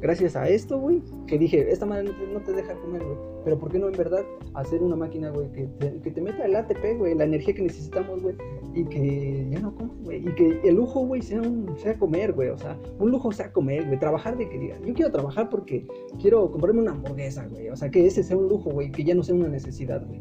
Gracias 0.00 0.36
a 0.36 0.48
esto, 0.48 0.78
güey, 0.78 1.02
que 1.26 1.38
dije, 1.38 1.70
esta 1.70 1.86
madre 1.86 2.04
no 2.04 2.10
te, 2.12 2.26
no 2.26 2.40
te 2.40 2.52
deja 2.52 2.74
comer, 2.74 3.02
güey. 3.02 3.16
Pero 3.44 3.58
¿por 3.58 3.70
qué 3.70 3.78
no 3.78 3.88
en 3.88 3.96
verdad 3.96 4.24
hacer 4.54 4.82
una 4.82 4.96
máquina, 4.96 5.30
güey, 5.30 5.50
que 5.52 5.66
te, 5.78 6.00
que 6.00 6.10
te 6.10 6.20
meta 6.20 6.44
el 6.44 6.54
ATP, 6.54 6.98
güey, 6.98 7.14
la 7.14 7.24
energía 7.24 7.54
que 7.54 7.62
necesitamos, 7.62 8.22
güey, 8.22 8.36
y 8.74 8.84
que 8.84 9.48
ya 9.50 9.60
no 9.60 9.74
comas, 9.74 9.96
güey. 10.02 10.18
Y 10.18 10.34
que 10.34 10.60
el 10.64 10.74
lujo, 10.74 11.06
güey, 11.06 11.22
sea, 11.22 11.40
un, 11.40 11.74
sea 11.78 11.98
comer, 11.98 12.34
güey. 12.34 12.50
O 12.50 12.58
sea, 12.58 12.78
un 12.98 13.10
lujo 13.10 13.32
sea 13.32 13.50
comer, 13.52 13.86
güey. 13.86 13.98
Trabajar 13.98 14.36
de 14.36 14.48
que 14.48 14.58
diga, 14.58 14.78
yo 14.84 14.92
quiero 14.92 15.10
trabajar 15.10 15.48
porque 15.48 15.86
quiero 16.20 16.50
comprarme 16.50 16.82
una 16.82 16.92
hamburguesa, 16.92 17.46
güey. 17.46 17.70
O 17.70 17.76
sea, 17.76 17.90
que 17.90 18.06
ese 18.06 18.22
sea 18.22 18.36
un 18.36 18.48
lujo, 18.48 18.70
güey, 18.70 18.92
que 18.92 19.02
ya 19.02 19.14
no 19.14 19.22
sea 19.22 19.34
una 19.34 19.48
necesidad, 19.48 20.06
güey. 20.06 20.20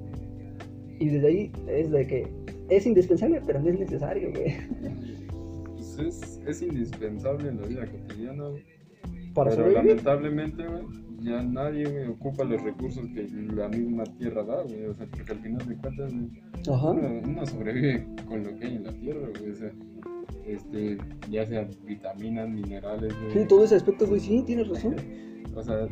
Y 1.00 1.10
desde 1.10 1.28
ahí 1.28 1.52
es 1.68 1.92
de 1.92 2.08
que 2.08 2.28
es 2.70 2.86
indispensable, 2.86 3.42
pero 3.46 3.60
no 3.60 3.70
es 3.70 3.80
necesario, 3.80 4.32
güey. 4.32 4.56
Pues 5.76 6.00
es, 6.00 6.42
es 6.46 6.62
indispensable 6.62 7.50
en 7.50 7.60
la 7.60 7.68
vida 7.68 7.86
cotidiana, 7.86 8.48
güey. 8.48 8.75
Para 9.36 9.52
Pero 9.52 9.64
sobrevivir. 9.66 9.90
lamentablemente, 9.90 10.66
güey, 10.66 10.84
ya 11.22 11.44
nadie 11.44 12.08
ocupa 12.08 12.44
los 12.46 12.62
recursos 12.64 13.06
que 13.14 13.28
la 13.54 13.68
misma 13.70 14.04
tierra 14.18 14.44
da, 14.44 14.64
güey. 14.64 14.86
O 14.86 14.94
sea, 14.96 15.06
porque 15.08 15.32
al 15.34 15.40
final 15.40 15.68
de 15.68 15.76
cuentas, 15.78 16.14
Ajá. 16.72 16.90
uno, 16.92 17.22
uno 17.24 17.46
sobrevive 17.46 18.08
con 18.28 18.44
lo 18.44 18.56
que 18.58 18.66
hay 18.66 18.76
en 18.78 18.84
la 18.86 18.94
tierra, 18.94 19.28
güey. 19.38 19.52
O 19.52 19.56
sea, 19.56 19.72
este, 20.46 20.98
ya 21.30 21.46
sea 21.46 21.68
vitaminas, 21.86 22.50
minerales, 22.50 23.14
güey. 23.20 23.32
Sí, 23.34 23.48
todo 23.48 23.64
ese 23.66 23.76
aspecto, 23.76 24.08
güey, 24.08 24.20
sí, 24.22 24.42
tienes 24.48 24.68
razón. 24.70 24.96
O 25.58 25.64
sea, 25.64 25.88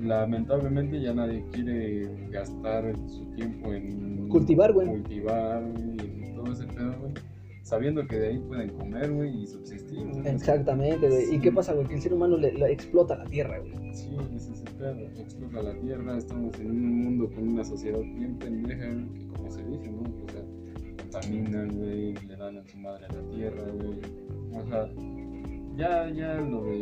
lamentablemente 0.00 1.00
ya 1.00 1.14
nadie 1.14 1.44
quiere 1.52 2.08
gastar 2.30 2.92
su 3.08 3.24
tiempo 3.34 3.72
en 3.72 4.28
Cultivar, 4.28 4.72
güey. 4.72 4.88
cultivar 4.88 5.62
y 5.78 6.34
todo 6.34 6.52
ese 6.52 6.66
pedo, 6.66 6.94
güey. 7.00 7.12
Sabiendo 7.66 8.06
que 8.06 8.14
de 8.16 8.28
ahí 8.28 8.38
pueden 8.38 8.68
comer, 8.78 9.10
güey, 9.10 9.42
y 9.42 9.46
subsistir. 9.48 9.98
güey. 10.06 10.28
Exactamente, 10.28 11.08
güey. 11.08 11.34
¿Y 11.34 11.40
qué 11.40 11.50
pasa, 11.50 11.72
güey? 11.74 11.88
Que 11.88 11.94
el 11.94 12.00
ser 12.00 12.14
humano 12.14 12.36
le, 12.36 12.52
le 12.52 12.70
explota 12.70 13.16
la 13.16 13.24
tierra, 13.24 13.58
güey. 13.58 13.92
Sí, 13.92 14.16
ese 14.36 14.52
es 14.52 14.62
el. 14.78 15.20
Explota 15.20 15.64
la 15.64 15.74
tierra, 15.80 16.16
estamos 16.16 16.56
en 16.60 16.70
un 16.70 17.02
mundo 17.02 17.28
con 17.34 17.48
una 17.48 17.64
sociedad 17.64 17.98
bien 17.98 18.38
pendeja, 18.38 18.84
que 18.84 19.26
como 19.36 19.50
se 19.50 19.64
dice, 19.64 19.90
¿no? 19.90 20.02
O 20.02 20.28
sea, 20.30 20.42
contaminan, 20.96 21.76
güey, 21.76 22.14
le 22.14 22.36
dan 22.36 22.56
en 22.56 22.68
su 22.68 22.78
madre 22.78 23.06
a 23.06 23.12
la 23.12 23.22
tierra, 23.30 23.64
güey. 23.72 23.98
O 24.52 24.66
sea, 24.68 24.88
ya, 25.76 26.08
ya 26.10 26.34
lo 26.36 26.62
de 26.66 26.78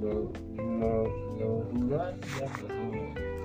lo, 0.00 0.32
lo, 0.54 1.36
lo 1.40 1.62
rural 1.72 2.14
ya 2.38 2.46
pasó 2.46 2.68
a. 2.68 3.41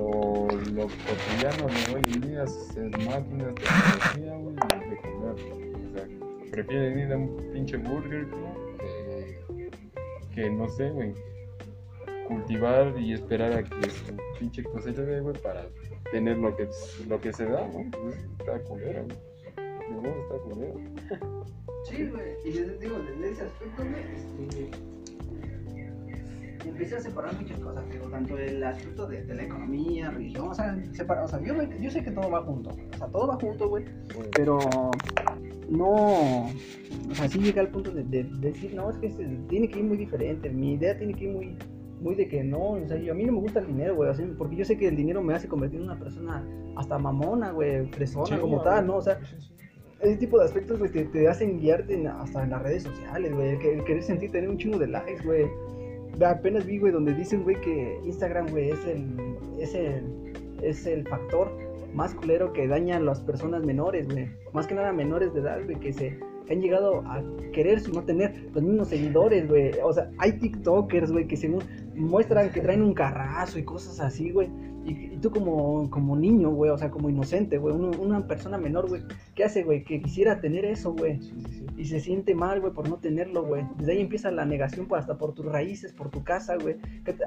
Lo, 0.00 0.48
lo 0.72 0.88
cotidiano 0.88 1.68
de 1.68 1.94
hoy 1.94 2.02
en 2.14 2.20
día 2.22 2.44
es 2.44 2.74
máquinas, 3.04 3.54
tecnología, 3.54 4.34
güey, 4.34 4.56
de 4.56 4.96
comer. 4.96 5.34
O 5.34 5.92
sea, 5.92 6.50
prefieren 6.50 6.98
ir 7.00 7.12
a 7.12 7.16
un 7.18 7.50
pinche 7.52 7.76
burger, 7.76 8.26
King 8.30 9.54
que, 9.54 9.70
que 10.34 10.50
no 10.50 10.70
sé, 10.70 10.88
güey, 10.88 11.12
cultivar 12.26 12.98
y 12.98 13.12
esperar 13.12 13.52
a 13.52 13.62
que 13.62 13.90
su 13.90 14.16
pinche 14.38 14.64
cosecha 14.64 15.02
de, 15.02 15.20
güey, 15.20 15.36
para 15.42 15.66
tener 16.10 16.38
lo 16.38 16.56
que, 16.56 16.66
lo 17.06 17.20
que 17.20 17.34
se 17.34 17.44
da, 17.44 17.68
¿no? 17.68 17.90
Pues 17.90 18.16
está 18.38 18.58
culero, 18.60 19.04
güey. 19.04 19.18
Modo, 19.90 20.08
está 20.22 20.34
culero. 20.38 20.80
Sí, 21.84 22.06
güey. 22.06 22.36
Y 22.46 22.52
desde, 22.52 22.78
digo, 22.78 22.98
desde 23.00 23.32
ese 23.32 23.42
aspecto, 23.42 23.82
güey, 23.82 24.04
este, 24.14 24.89
empecé 26.68 26.96
a 26.96 27.00
separar 27.00 27.34
muchas 27.34 27.58
cosas, 27.60 27.84
digo, 27.90 28.06
tanto 28.08 28.36
el 28.38 28.62
aspecto 28.62 29.06
de, 29.06 29.24
de 29.24 29.34
la 29.34 29.42
economía, 29.44 30.10
religión, 30.10 30.48
o 30.48 30.54
sea, 30.54 30.76
separa, 30.92 31.24
o 31.24 31.28
sea 31.28 31.40
yo, 31.42 31.54
yo 31.80 31.90
sé 31.90 32.02
que 32.04 32.10
todo 32.10 32.30
va 32.30 32.42
junto, 32.42 32.70
o 32.70 32.96
sea, 32.98 33.06
todo 33.08 33.26
va 33.28 33.36
junto, 33.36 33.68
güey, 33.68 33.84
pero 34.36 34.58
no, 35.68 36.44
o 36.46 37.14
sea, 37.14 37.28
sí 37.28 37.38
llega 37.38 37.60
al 37.62 37.68
punto 37.68 37.90
de, 37.90 38.02
de- 38.04 38.24
de 38.24 38.50
decir, 38.50 38.74
no, 38.74 38.90
es 38.90 38.96
que 38.96 39.10
se- 39.10 39.24
tiene 39.48 39.68
que 39.68 39.78
ir 39.78 39.84
muy 39.84 39.96
diferente, 39.96 40.50
mi 40.50 40.72
idea 40.74 40.96
tiene 40.98 41.14
que 41.14 41.24
ir 41.24 41.30
muy, 41.30 41.56
muy 42.00 42.14
de 42.14 42.28
que 42.28 42.42
no, 42.42 42.70
o 42.72 42.88
sea, 42.88 42.96
yo, 42.96 43.12
a 43.12 43.14
mí 43.14 43.24
no 43.24 43.32
me 43.32 43.40
gusta 43.40 43.60
el 43.60 43.66
dinero, 43.68 43.94
güey, 43.96 44.10
o 44.10 44.14
sea, 44.14 44.26
porque 44.36 44.56
yo 44.56 44.64
sé 44.64 44.76
que 44.76 44.88
el 44.88 44.96
dinero 44.96 45.22
me 45.22 45.34
hace 45.34 45.48
convertir 45.48 45.80
en 45.80 45.86
una 45.86 45.98
persona 45.98 46.44
hasta 46.76 46.98
mamona, 46.98 47.52
güey, 47.52 47.86
fresona 47.92 48.26
Sí, 48.26 48.36
como 48.40 48.62
tal, 48.62 48.86
¿no? 48.86 48.96
O 48.96 49.02
sea, 49.02 49.18
ese 50.00 50.16
tipo 50.16 50.38
de 50.38 50.46
aspectos, 50.46 50.78
güey, 50.78 50.90
te, 50.90 51.04
te 51.04 51.28
hacen 51.28 51.58
guiarte 51.60 51.94
en- 51.94 52.06
hasta 52.06 52.42
en 52.42 52.50
las 52.50 52.62
redes 52.62 52.84
sociales, 52.84 53.34
güey. 53.34 53.50
El, 53.50 53.60
el 53.66 53.84
querer 53.84 54.02
sentir 54.02 54.32
tener 54.32 54.48
un 54.48 54.56
chingo 54.56 54.78
de 54.78 54.86
likes, 54.86 55.22
güey. 55.24 55.46
Apenas 56.24 56.66
vi, 56.66 56.78
güey, 56.78 56.92
donde 56.92 57.14
dicen, 57.14 57.42
güey, 57.42 57.60
que 57.60 57.98
Instagram, 58.04 58.48
güey, 58.50 58.70
es 58.70 58.84
el, 58.86 59.06
es 59.58 59.74
el, 59.74 60.32
es 60.62 60.86
el 60.86 61.06
factor 61.06 61.50
más 61.94 62.14
culero 62.14 62.52
que 62.52 62.68
daña 62.68 62.96
a 62.96 63.00
las 63.00 63.20
personas 63.20 63.64
menores, 63.64 64.08
güey. 64.08 64.28
Más 64.52 64.66
que 64.66 64.74
nada 64.74 64.92
menores 64.92 65.32
de 65.34 65.40
edad, 65.40 65.64
güey, 65.64 65.78
que 65.80 65.92
se 65.92 66.18
han 66.50 66.60
llegado 66.60 67.00
a 67.06 67.22
querer 67.52 67.80
no 67.92 68.02
tener 68.02 68.50
los 68.52 68.62
mismos 68.62 68.88
seguidores, 68.88 69.48
güey. 69.48 69.72
O 69.82 69.92
sea, 69.92 70.10
hay 70.18 70.32
TikTokers, 70.32 71.12
güey, 71.12 71.26
que 71.26 71.36
según 71.36 71.62
muestran 71.94 72.50
que 72.50 72.60
traen 72.60 72.82
un 72.82 72.94
carrazo 72.94 73.58
y 73.58 73.64
cosas 73.64 74.00
así, 74.00 74.30
güey. 74.30 74.48
Y, 74.84 75.14
y 75.14 75.18
tú 75.18 75.30
como, 75.30 75.90
como 75.90 76.16
niño, 76.16 76.50
güey, 76.50 76.70
o 76.70 76.78
sea, 76.78 76.90
como 76.90 77.10
inocente, 77.10 77.58
güey, 77.58 77.74
una 77.74 78.26
persona 78.26 78.58
menor, 78.58 78.88
güey, 78.88 79.02
¿qué 79.34 79.44
hace, 79.44 79.62
güey? 79.62 79.84
Que 79.84 80.00
quisiera 80.00 80.40
tener 80.40 80.64
eso, 80.64 80.92
güey. 80.92 81.20
Sí, 81.20 81.34
sí, 81.38 81.52
sí. 81.52 81.66
Y 81.76 81.84
se 81.84 82.00
siente 82.00 82.34
mal, 82.34 82.60
güey, 82.60 82.72
por 82.72 82.88
no 82.88 82.96
tenerlo, 82.96 83.44
güey. 83.44 83.64
Desde 83.76 83.92
ahí 83.92 84.00
empieza 84.00 84.30
la 84.30 84.44
negación 84.44 84.86
por, 84.86 84.98
hasta 84.98 85.18
por 85.18 85.34
tus 85.34 85.46
raíces, 85.46 85.92
por 85.92 86.10
tu 86.10 86.24
casa, 86.24 86.56
güey. 86.56 86.76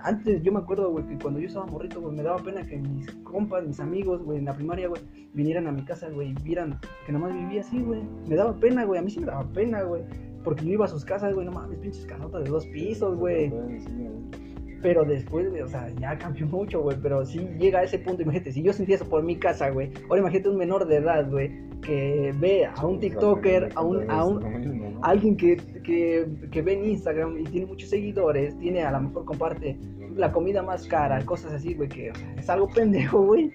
Antes 0.03 0.41
yo 0.41 0.51
me 0.51 0.59
acuerdo, 0.59 0.91
güey, 0.91 1.05
que 1.05 1.17
cuando 1.17 1.39
yo 1.39 1.47
estaba 1.47 1.65
morrito, 1.65 2.01
güey, 2.01 2.15
me 2.15 2.23
daba 2.23 2.37
pena 2.37 2.65
que 2.65 2.77
mis 2.77 3.11
compas, 3.23 3.65
mis 3.65 3.79
amigos, 3.79 4.23
güey, 4.23 4.39
en 4.39 4.45
la 4.45 4.53
primaria, 4.53 4.87
güey, 4.87 5.01
vinieran 5.33 5.67
a 5.67 5.71
mi 5.71 5.83
casa, 5.83 6.09
güey, 6.09 6.31
y 6.31 6.43
vieran 6.43 6.79
que 7.05 7.11
nomás 7.11 7.33
vivía 7.33 7.61
así, 7.61 7.79
güey. 7.81 8.01
Me 8.27 8.35
daba 8.35 8.59
pena, 8.59 8.85
güey, 8.85 8.99
a 8.99 9.03
mí 9.03 9.11
sí 9.11 9.19
me 9.19 9.27
daba 9.27 9.47
pena, 9.51 9.83
güey. 9.83 10.03
Porque 10.43 10.65
yo 10.65 10.73
iba 10.73 10.85
a 10.85 10.89
sus 10.89 11.05
casas, 11.05 11.33
güey, 11.33 11.45
no 11.45 11.51
mames, 11.51 11.79
pinches 11.79 12.05
canotas 12.05 12.43
de 12.43 12.49
dos 12.49 12.65
pisos, 12.67 13.17
güey. 13.17 13.49
Sí, 13.79 13.87
güey. 13.87 14.42
Pero 14.83 15.03
después, 15.05 15.49
güey, 15.49 15.61
o 15.61 15.67
sea, 15.67 15.89
ya 15.99 16.15
cambió 16.19 16.45
mucho, 16.57 16.81
güey. 16.81 16.97
Pero 17.01 17.25
sí 17.25 17.39
llega 17.57 17.79
a 17.79 17.83
ese 17.83 17.97
punto, 17.97 18.21
imagínate, 18.21 18.51
si 18.51 18.61
yo 18.61 18.73
sentía 18.73 18.95
eso 18.95 19.09
por 19.09 19.23
mi 19.23 19.37
casa, 19.37 19.69
güey. 19.71 19.89
Ahora 20.09 20.19
imagínate 20.21 20.49
un 20.49 20.57
menor 20.57 20.85
de 20.85 20.97
edad, 20.97 21.27
güey, 21.31 21.49
que 21.81 22.33
ve 22.37 22.65
a 22.65 22.85
un 22.85 22.99
TikToker, 22.99 23.69
a 23.75 23.81
un, 23.81 24.09
a 24.11 24.23
un, 24.25 24.99
a 25.01 25.07
alguien 25.09 25.35
que, 25.35 25.57
que, 25.83 26.27
que 26.51 26.61
ve 26.61 26.73
en 26.73 26.85
Instagram 26.91 27.39
y 27.39 27.43
tiene 27.45 27.65
muchos 27.65 27.89
seguidores, 27.89 28.57
tiene 28.59 28.83
a 28.83 28.91
lo 28.91 29.01
mejor 29.01 29.25
comparte 29.25 29.77
la 30.15 30.31
comida 30.31 30.61
más 30.61 30.85
cara, 30.87 31.25
cosas 31.25 31.53
así, 31.53 31.73
güey, 31.73 31.89
que 31.89 32.11
o 32.11 32.15
sea, 32.15 32.33
es 32.37 32.49
algo 32.49 32.67
pendejo, 32.69 33.23
güey. 33.25 33.51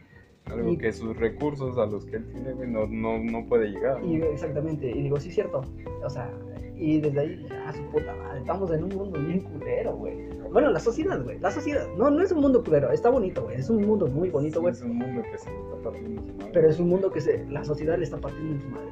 Algo 0.47 0.73
Y- 0.73 0.77
que 0.79 0.93
sus 0.93 1.17
recursos 1.17 1.77
a 1.79 1.87
los 1.87 2.05
que 2.07 2.17
él 2.17 2.27
tiene, 2.33 2.53
güey, 2.53 2.69
no, 2.71 2.87
no, 2.87 3.19
no 3.19 3.47
puede 3.47 3.69
llegar. 3.71 4.03
Y 4.05 4.17
exactamente, 4.17 4.91
y 4.91 5.03
digo, 5.05 5.21
sí, 5.21 5.31
cierto. 5.31 5.63
O 6.05 6.11
sea, 6.11 6.31
y 6.79 7.01
desde 7.01 7.21
ahí, 7.21 7.49
a 7.67 7.73
su 7.73 7.83
puta 7.91 8.15
madre, 8.15 8.41
estamos 8.41 8.71
en 8.73 8.85
un 8.85 8.95
mundo 8.97 9.19
bien 9.21 9.41
culero, 9.41 9.97
güey. 9.97 10.29
Bueno, 10.53 10.71
la 10.71 10.81
sociedad, 10.81 11.23
güey, 11.23 11.39
la 11.41 11.51
sociedad. 11.51 11.87
No, 11.97 12.11
no 12.11 12.23
es 12.23 12.33
un 12.33 12.41
mundo 12.41 12.63
culero, 12.65 12.91
está 12.91 13.11
bonito, 13.11 13.43
güey. 13.45 13.57
Es 13.59 13.69
un 13.69 13.85
mundo 13.87 14.07
muy 14.07 14.31
bonito, 14.31 14.61
güey. 14.61 14.73
Es 14.73 14.81
un 14.83 14.97
mundo 14.97 15.23
que 15.23 15.37
se 15.39 15.51
está 15.51 15.77
partiendo 15.83 16.23
su 16.23 16.33
madre. 16.35 16.51
Pero 16.53 16.69
es 16.69 16.79
un 16.79 16.89
mundo 16.89 17.11
que 17.11 17.21
se, 17.21 17.45
la 17.47 17.65
sociedad 17.65 17.99
le 17.99 18.05
está 18.05 18.17
partiendo 18.19 18.55
en 18.55 18.61
su 18.63 18.69
madre. 18.69 18.89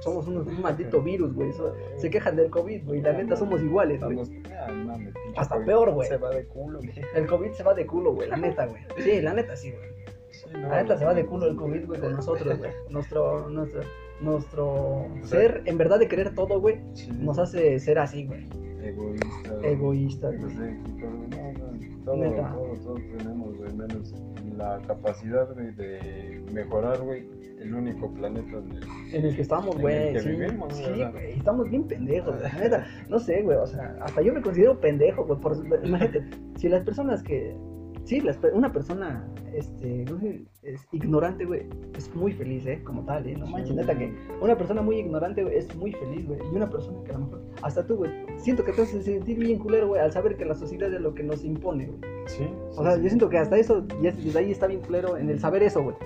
Somos 0.00 0.26
unos- 0.26 0.46
un 0.48 0.60
maldito 0.60 1.00
virus, 1.00 1.32
güey. 1.34 1.50
Se 1.96 2.10
quejan 2.10 2.34
del 2.36 2.50
COVID, 2.50 2.84
güey. 2.86 3.00
La 3.00 3.12
neta 3.12 3.36
somos 3.36 3.62
iguales, 3.62 4.00
güey. 4.02 4.18
Ah, 4.52 4.98
Hasta 5.36 5.54
COVID 5.56 5.66
peor, 5.66 5.90
güey. 5.92 6.08
Se 6.08 6.16
va 6.16 6.30
de 6.30 6.44
culo, 6.46 6.78
güey. 6.78 6.92
El 7.14 7.26
COVID 7.26 7.50
se 7.52 7.62
va 7.62 7.72
de 7.74 7.86
culo, 7.86 8.12
güey. 8.12 8.28
La 8.28 8.36
neta, 8.36 8.66
güey. 8.66 8.82
Sí, 8.98 9.20
la 9.20 9.32
neta 9.32 9.54
sí, 9.56 9.70
güey. 9.70 9.90
Sí, 10.30 10.46
no, 10.52 10.68
La 10.68 10.82
neta 10.82 10.96
se 10.98 11.04
va 11.04 11.14
de 11.14 11.24
culo 11.26 11.46
el 11.46 11.56
COVID, 11.56 11.86
güey, 11.86 12.00
con 12.00 12.12
nosotros, 12.14 12.58
güey. 12.58 12.70
Nuestro, 12.90 13.48
nuestro, 13.48 13.82
nuestro 14.22 15.06
ser, 15.22 15.62
en 15.66 15.78
verdad 15.78 15.98
de 15.98 16.08
querer 16.08 16.34
todo, 16.34 16.60
güey, 16.60 16.80
Sí, 16.94 17.10
nos 17.20 17.38
hace 17.38 17.78
ser 17.78 17.98
así, 17.98 18.26
güey. 18.26 18.46
egoísta. 18.82 19.54
Egoístas, 19.62 20.34
No 20.34 20.40
güey. 20.42 20.56
sé, 20.56 20.72
no, 20.98 21.10
no, 21.36 22.02
todo, 22.04 22.14
todo, 22.16 22.74
todos 22.84 23.00
tenemos, 23.16 23.56
güey, 23.56 23.72
menos 23.74 24.14
la 24.56 24.80
capacidad, 24.86 25.52
güey, 25.54 25.72
de 25.74 26.42
mejorar, 26.52 27.00
güey, 27.00 27.26
el 27.60 27.72
único 27.74 28.12
planeta 28.12 28.58
en 28.58 28.70
el 28.72 29.14
En 29.14 29.24
el 29.26 29.36
que 29.36 29.42
estamos, 29.42 29.76
En 29.76 29.80
güey. 29.82 30.08
el 30.08 30.12
que 30.14 30.20
Sí, 30.20 30.28
vivimos, 30.30 30.74
sí, 30.76 30.84
güey. 31.12 31.32
Estamos 31.38 31.70
bien 31.70 31.84
pendejos. 31.84 32.40
La 32.42 32.52
neta, 32.60 32.86
no 33.08 33.18
sé, 33.20 33.42
güey. 33.42 33.56
O 33.56 33.66
sea, 33.66 33.96
hasta 34.02 34.20
yo 34.20 34.34
me 34.34 34.42
considero 34.42 34.80
pendejo, 34.80 35.24
güey. 35.24 35.38
Por, 35.40 35.56
imagínate, 35.84 36.24
si 36.56 36.68
las 36.68 36.82
personas 36.84 37.22
que. 37.22 37.56
Sí, 38.04 38.20
las 38.20 38.38
una 38.52 38.72
persona 38.72 39.26
este, 39.54 40.04
no 40.10 40.18
sé, 40.18 40.44
es 40.62 40.86
ignorante, 40.92 41.44
güey, 41.44 41.62
es 41.96 42.14
muy 42.14 42.32
feliz, 42.32 42.66
¿eh? 42.66 42.82
Como 42.84 43.04
tal, 43.04 43.26
¿eh? 43.26 43.36
No 43.36 43.46
manches, 43.46 43.74
neta 43.74 43.96
que 43.96 44.12
una 44.40 44.56
persona 44.56 44.82
muy 44.82 44.98
ignorante, 44.98 45.42
güey, 45.42 45.56
es 45.56 45.74
muy 45.76 45.92
feliz, 45.92 46.26
güey. 46.26 46.40
Y 46.40 46.56
una 46.56 46.68
persona 46.68 46.98
que 47.04 47.10
a 47.10 47.18
lo 47.18 47.26
mejor, 47.26 47.42
hasta 47.62 47.86
tú, 47.86 47.96
güey, 47.96 48.10
siento 48.38 48.64
que 48.64 48.72
te 48.72 48.82
hace 48.82 49.02
sentir 49.02 49.38
bien 49.38 49.58
culero, 49.58 49.88
güey, 49.88 50.00
al 50.00 50.12
saber 50.12 50.36
que 50.36 50.44
la 50.44 50.54
sociedad 50.54 50.92
es 50.92 51.00
lo 51.00 51.14
que 51.14 51.22
nos 51.22 51.44
impone, 51.44 51.86
güey. 51.86 52.00
Sí. 52.26 52.48
O 52.76 52.82
sea, 52.82 52.96
yo 52.96 53.08
siento 53.08 53.28
que 53.28 53.38
hasta 53.38 53.58
eso, 53.58 53.86
ya 54.00 54.12
desde 54.12 54.38
ahí 54.38 54.50
está 54.50 54.66
bien 54.66 54.80
culero 54.80 55.16
en 55.16 55.28
el 55.28 55.38
saber 55.38 55.62
eso, 55.62 55.82
güey. 55.82 55.96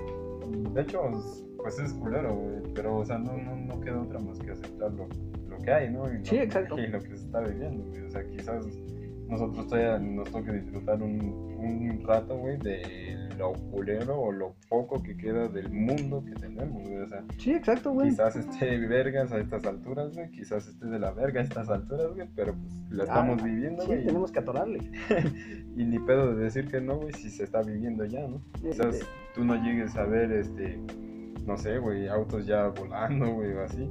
De 0.75 0.83
hecho, 0.83 1.01
pues 1.57 1.79
es 1.79 1.93
culero, 1.95 2.35
güey, 2.35 2.75
pero, 2.75 2.99
o 2.99 3.05
sea, 3.05 3.19
no, 3.19 3.37
no, 3.37 3.57
no 3.57 3.81
queda 3.81 4.03
otra 4.03 4.19
más 4.19 4.39
que 4.39 4.51
aceptar 4.51 4.93
lo, 4.93 5.07
lo 5.49 5.59
que 5.59 5.73
hay, 5.73 5.91
¿no? 5.91 6.13
Y 6.13 6.19
lo, 6.19 6.25
Sí, 6.25 6.37
exacto. 6.37 6.79
Y 6.79 6.89
lo 6.89 7.01
que 7.01 7.09
se 7.09 7.27
está 7.27 7.41
viviendo, 7.41 7.85
güey. 7.91 8.03
O 8.03 8.11
sea, 8.11 8.25
quizás 8.29 8.67
nosotros 9.29 9.67
todavía 9.67 9.99
nos 9.99 10.31
toque 10.31 10.53
disfrutar 10.53 11.03
un, 11.03 11.21
un 11.21 12.03
rato, 12.07 12.37
güey, 12.37 12.57
de 12.59 13.17
lo 13.39 13.53
culero 13.71 14.19
o 14.21 14.33
lo 14.33 14.55
poco 14.69 15.03
que 15.03 15.17
queda 15.17 15.49
del 15.49 15.71
mundo 15.71 16.25
que 16.25 16.33
tenemos, 16.33 16.83
güey. 16.83 16.97
O 17.03 17.09
sea, 17.09 17.25
Sí, 17.39 17.53
exacto, 17.53 17.93
güey. 17.93 18.11
quizás 18.11 18.37
esté 18.37 18.79
vergas 18.87 19.33
a 19.33 19.39
estas 19.39 19.65
alturas, 19.67 20.15
güey, 20.15 20.31
quizás 20.31 20.67
esté 20.69 20.87
de 20.87 20.99
la 20.99 21.11
verga 21.11 21.41
a 21.41 21.45
estas 21.45 21.69
alturas, 21.69 22.15
güey, 22.15 22.29
pero 22.35 22.55
pues 22.55 22.73
la 22.91 23.03
Ah, 23.03 23.07
estamos 23.07 23.43
viviendo, 23.43 23.83
Sí, 23.83 23.89
güey. 23.89 24.07
tenemos 24.07 24.31
que 24.33 24.39
atorarle. 24.39 24.79
Y 25.77 25.85
ni 25.85 25.99
pedo 25.99 26.35
de 26.35 26.45
decir 26.45 26.69
que 26.69 26.81
no, 26.81 26.97
güey, 26.97 27.13
si 27.13 27.29
se 27.29 27.45
está 27.45 27.61
viviendo 27.63 28.05
ya, 28.07 28.27
¿no? 28.27 28.41
Quizás 28.63 28.95
Este, 28.95 29.07
tú 29.35 29.45
no 29.45 29.55
llegues 29.63 29.95
a 29.97 30.05
ver, 30.05 30.33
este, 30.33 30.79
no 31.45 31.59
sé, 31.59 31.79
güey, 31.79 32.09
autos 32.09 32.47
ya 32.47 32.69
volando, 32.69 33.31
güey, 33.35 33.53
o 33.53 33.63
así. 33.63 33.87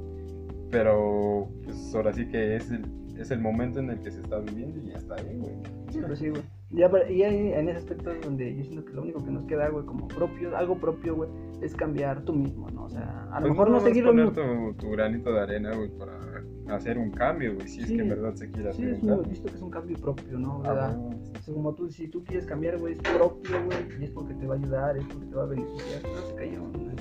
Pero, 0.72 1.48
pues 1.64 1.94
ahora 1.94 2.12
sí 2.14 2.28
que 2.28 2.56
es 2.56 2.72
el, 2.72 2.84
es 3.18 3.32
el 3.32 3.40
momento 3.40 3.80
en 3.80 3.90
el 3.90 4.00
que 4.00 4.12
se 4.12 4.22
está 4.22 4.40
viviendo 4.40 4.78
y 4.80 4.88
ya 4.92 4.98
está 4.98 5.16
ahí, 5.16 5.38
güey. 5.38 5.54
Sí, 5.90 6.00
pero 6.02 6.16
sí, 6.16 6.30
güey. 6.30 6.42
Ya, 6.72 6.90
y 7.10 7.24
ahí, 7.24 7.54
en 7.54 7.70
ese 7.70 7.78
aspecto 7.78 8.12
es 8.12 8.22
donde 8.22 8.54
yo 8.56 8.64
siento 8.64 8.84
que 8.86 8.94
lo 8.94 9.04
único 9.04 9.24
que 9.24 9.32
nos 9.32 9.46
queda, 9.46 9.70
güey, 9.70 9.86
como 9.86 10.08
propio, 10.08 10.58
algo 10.58 10.78
propio, 10.78 11.16
güey, 11.16 11.30
es 11.62 11.76
cambiar 11.76 12.24
tú 12.24 12.34
mismo, 12.34 12.70
¿no? 12.72 12.86
O 12.86 12.90
sea, 12.90 13.28
a 13.32 13.40
lo 13.40 13.48
Pues 13.48 13.52
mejor 13.52 13.70
no 13.70 13.78
a 13.78 13.82
seguir 13.82 14.04
lo 14.04 14.14
mismo. 14.14 14.32
tu, 14.32 14.74
tu 14.74 14.90
granito 14.92 15.32
de 15.32 15.40
arena, 15.42 15.74
güey, 15.76 15.90
para 15.98 16.16
hacer 16.76 16.98
un 16.98 17.12
cambio, 17.12 17.54
güey, 17.56 17.68
si 17.68 17.82
es 17.82 17.88
Sí. 17.88 17.96
que 17.96 18.02
en 18.02 18.10
verdad 18.10 18.34
se 18.34 18.50
quiere 18.52 18.74
Sí, 18.74 18.82
hacer 18.84 18.94
es 18.96 19.04
un 19.04 19.10
cambio. 19.10 19.30
visto 19.30 19.48
que 19.48 19.56
es 19.56 19.62
un 19.62 19.70
cambio 19.70 19.98
propio, 20.00 20.40
¿no? 20.40 20.62
Ah, 20.66 20.94
bueno, 20.98 21.20
O 21.40 21.42
sea, 21.44 21.54
como 21.54 21.74
tú, 21.76 21.90
si 21.90 22.08
tú 22.08 22.24
quieres 22.24 22.46
cambiar, 22.46 22.78
güey, 22.80 22.94
es 22.94 23.00
propio, 23.00 23.64
güey, 23.66 23.78
y 24.02 24.04
es 24.06 24.10
porque 24.10 24.34
te 24.34 24.48
va 24.48 24.56
a 24.56 24.58
ayudar, 24.58 24.98
es 24.98 25.06
porque 25.06 25.26
te 25.28 25.36
va 25.36 25.44
a 25.44 25.46
beneficiar. 25.46 26.02
No 26.04 26.28
se 26.28 26.36
cayó, 26.36 26.60
no, 26.60 26.92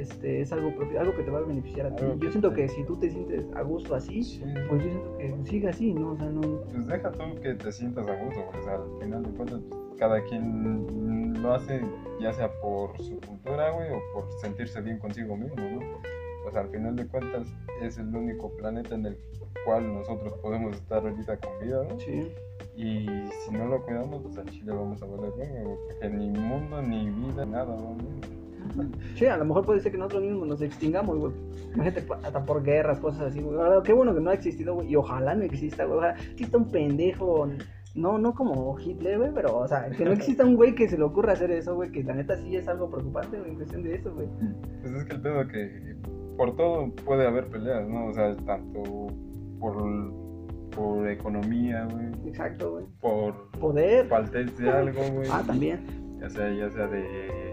este, 0.00 0.40
es 0.40 0.52
algo 0.52 0.74
propio, 0.74 1.00
algo 1.00 1.14
que 1.14 1.22
te 1.22 1.30
va 1.30 1.38
a 1.38 1.42
beneficiar 1.42 1.86
a 1.86 1.96
ti. 1.96 2.04
Algo 2.04 2.16
Yo 2.18 2.30
siento 2.30 2.50
te- 2.50 2.56
que 2.56 2.68
si 2.68 2.84
tú 2.84 2.96
te 2.96 3.10
sientes 3.10 3.46
a 3.54 3.62
gusto 3.62 3.94
así, 3.94 4.22
sí. 4.22 4.42
pues 4.68 4.82
yo 4.84 4.90
siento 4.90 5.18
que 5.18 5.34
siga 5.50 5.70
así, 5.70 5.94
¿no? 5.94 6.12
O 6.12 6.16
sea, 6.16 6.26
no. 6.30 6.40
Pues 6.72 6.86
deja 6.86 7.10
tú 7.12 7.40
que 7.40 7.54
te 7.54 7.72
sientas 7.72 8.06
a 8.08 8.14
gusto. 8.24 8.40
O 8.58 8.64
sea, 8.64 8.74
al 8.74 9.00
final 9.00 9.22
de 9.22 9.30
cuentas, 9.30 9.60
pues, 9.68 9.80
cada 9.98 10.22
quien 10.24 11.42
lo 11.42 11.54
hace 11.54 11.80
ya 12.20 12.32
sea 12.32 12.50
por 12.60 12.96
su 12.98 13.18
cultura, 13.20 13.70
güey, 13.70 13.88
o 13.90 14.00
por 14.14 14.30
sentirse 14.40 14.80
bien 14.80 14.98
consigo 14.98 15.36
mismo, 15.36 15.56
¿no? 15.56 15.80
Pues 16.42 16.56
al 16.56 16.68
final 16.68 16.96
de 16.96 17.06
cuentas 17.06 17.46
es 17.82 17.98
el 17.98 18.14
único 18.14 18.50
planeta 18.56 18.94
en 18.94 19.06
el 19.06 19.18
cual 19.64 19.92
nosotros 19.92 20.32
podemos 20.42 20.74
estar 20.74 21.06
ahorita 21.06 21.36
con 21.38 21.52
vida, 21.60 21.84
¿no? 21.88 21.98
Sí. 21.98 22.30
Y 22.76 23.06
si 23.44 23.50
no 23.52 23.66
lo 23.66 23.82
cuidamos, 23.84 24.22
pues 24.22 24.38
al 24.38 24.46
Chile 24.50 24.72
vamos 24.72 25.02
a 25.02 25.06
bien, 25.06 25.64
güey, 25.64 25.76
porque 25.86 26.08
ni 26.08 26.30
mundo, 26.30 26.80
ni 26.80 27.10
vida, 27.10 27.44
nada, 27.44 27.76
¿no? 27.76 27.96
Sí, 29.16 29.26
a 29.26 29.36
lo 29.36 29.44
mejor 29.44 29.64
puede 29.64 29.80
ser 29.80 29.92
que 29.92 29.98
nosotros 29.98 30.22
mismos 30.22 30.48
nos 30.48 30.62
extingamos, 30.62 31.18
güey. 31.18 31.32
Imagínate, 31.74 32.04
hasta 32.24 32.44
por 32.44 32.62
guerras, 32.62 32.98
cosas 33.00 33.22
así, 33.22 33.40
güey. 33.40 33.56
Qué 33.84 33.92
bueno 33.92 34.14
que 34.14 34.20
no 34.20 34.30
ha 34.30 34.34
existido, 34.34 34.74
güey. 34.74 34.90
Y 34.90 34.96
ojalá 34.96 35.34
no 35.34 35.44
exista, 35.44 35.84
güey. 35.84 35.98
Ojalá 35.98 36.14
exista 36.32 36.56
un 36.58 36.68
pendejo. 36.70 37.48
No, 37.94 38.18
no 38.18 38.34
como 38.34 38.78
Hitler, 38.78 39.18
güey, 39.18 39.30
pero, 39.34 39.58
o 39.58 39.66
sea, 39.68 39.90
que 39.90 40.04
no 40.04 40.12
exista 40.12 40.44
un 40.44 40.54
güey 40.54 40.74
que 40.76 40.88
se 40.88 40.96
le 40.96 41.02
ocurra 41.04 41.32
hacer 41.32 41.50
eso, 41.50 41.74
güey. 41.74 41.90
Que 41.90 42.04
la 42.04 42.14
neta 42.14 42.36
sí 42.36 42.54
es 42.56 42.68
algo 42.68 42.88
preocupante, 42.88 43.36
güey, 43.38 43.50
en 43.50 43.56
cuestión 43.56 43.82
de 43.82 43.94
eso, 43.96 44.14
güey. 44.14 44.28
Pues 44.82 44.94
es 44.94 45.04
que 45.04 45.14
el 45.14 45.20
pedo 45.20 45.48
que 45.48 45.96
por 46.36 46.54
todo 46.56 46.90
puede 47.04 47.26
haber 47.26 47.48
peleas, 47.48 47.88
¿no? 47.88 48.06
O 48.06 48.14
sea, 48.14 48.36
tanto 48.36 49.08
por, 49.58 49.74
por 50.70 51.08
economía, 51.08 51.84
güey, 51.90 52.06
Exacto, 52.28 52.70
güey. 52.72 52.84
por 53.00 53.50
Poder. 53.58 54.06
faltez 54.06 54.56
de 54.56 54.70
algo, 54.70 55.00
güey. 55.12 55.28
Ah, 55.30 55.42
también. 55.44 55.80
Ya 56.20 56.30
sea, 56.30 56.52
ya 56.52 56.70
sea 56.70 56.86
de, 56.86 57.49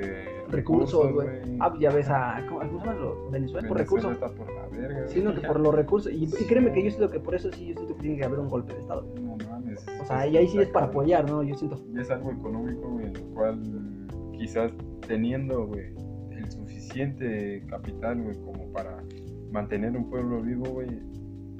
de 0.00 0.40
Recursos, 0.48 1.12
güey. 1.12 1.28
Ah, 1.60 1.72
ya 1.78 1.90
ves 1.90 2.08
a. 2.08 2.44
¿Cómo, 2.48 2.60
cómo 2.60 2.80
se 2.80 2.86
llama? 2.86 2.98
Lo- 3.00 3.30
Venezuela 3.30 3.68
por 3.68 3.78
recursos. 3.78 4.12
está 4.12 4.28
por 4.28 4.52
la 4.52 4.66
verga. 4.66 5.06
Sino 5.08 5.32
que 5.34 5.40
por 5.46 5.60
los 5.60 5.74
recursos. 5.74 6.12
Y, 6.12 6.24
y 6.24 6.44
créeme 6.48 6.72
que 6.72 6.82
yo 6.84 6.90
siento 6.90 7.10
que 7.10 7.20
por 7.20 7.34
eso 7.34 7.50
sí, 7.52 7.68
yo 7.68 7.74
siento 7.74 7.94
que 7.94 8.00
tiene 8.02 8.16
que 8.18 8.24
haber 8.24 8.40
un 8.40 8.48
golpe 8.48 8.72
de 8.74 8.80
Estado. 8.80 9.06
No 9.20 9.36
mames. 9.48 9.86
O 10.00 10.04
sea, 10.06 10.26
y 10.26 10.36
ahí 10.36 10.48
sí 10.48 10.58
es 10.58 10.68
para 10.68 10.86
apoyar, 10.86 11.28
¿no? 11.30 11.42
Yo 11.42 11.54
siento. 11.54 11.78
Y 11.94 12.00
es 12.00 12.10
algo 12.10 12.32
económico, 12.32 12.88
güey, 12.88 13.06
en 13.06 13.16
el 13.16 13.22
cual 13.34 13.60
quizás 14.32 14.72
teniendo, 15.06 15.66
güey, 15.66 15.94
el 16.32 16.50
suficiente 16.50 17.62
capital, 17.68 18.20
güey, 18.22 18.36
como 18.40 18.72
para 18.72 18.96
mantener 19.52 19.96
un 19.96 20.08
pueblo 20.10 20.42
vivo, 20.42 20.64
güey, 20.66 20.88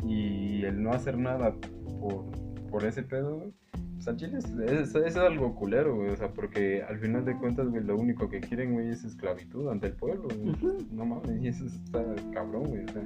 y 0.04 0.64
el 0.64 0.82
no 0.82 0.90
hacer 0.90 1.16
nada 1.18 1.54
por, 2.00 2.24
por 2.70 2.84
ese 2.84 3.02
pedo, 3.02 3.36
güey, 3.36 3.52
pues 4.02 4.08
al 4.08 4.16
chile 4.16 4.38
es, 4.38 4.46
es- 4.70 4.94
es 4.94 5.16
algo 5.16 5.54
culero, 5.54 5.94
güey, 5.96 6.10
o 6.10 6.16
sea, 6.16 6.28
porque 6.32 6.82
al 6.82 6.98
final 6.98 7.24
de 7.24 7.36
cuentas, 7.36 7.68
güey, 7.68 7.84
lo 7.84 7.96
único 7.96 8.28
que 8.28 8.40
quieren, 8.40 8.72
güey, 8.72 8.88
es 8.88 9.04
esclavitud 9.04 9.68
ante 9.68 9.88
el 9.88 9.92
pueblo, 9.92 10.28
güey. 10.34 10.56
No 10.90 11.04
mames, 11.04 11.42
y 11.42 11.48
eso 11.48 11.66
está 11.66 12.02
cabrón, 12.32 12.64
güey, 12.64 12.84
o 12.84 12.88
sea, 12.88 13.02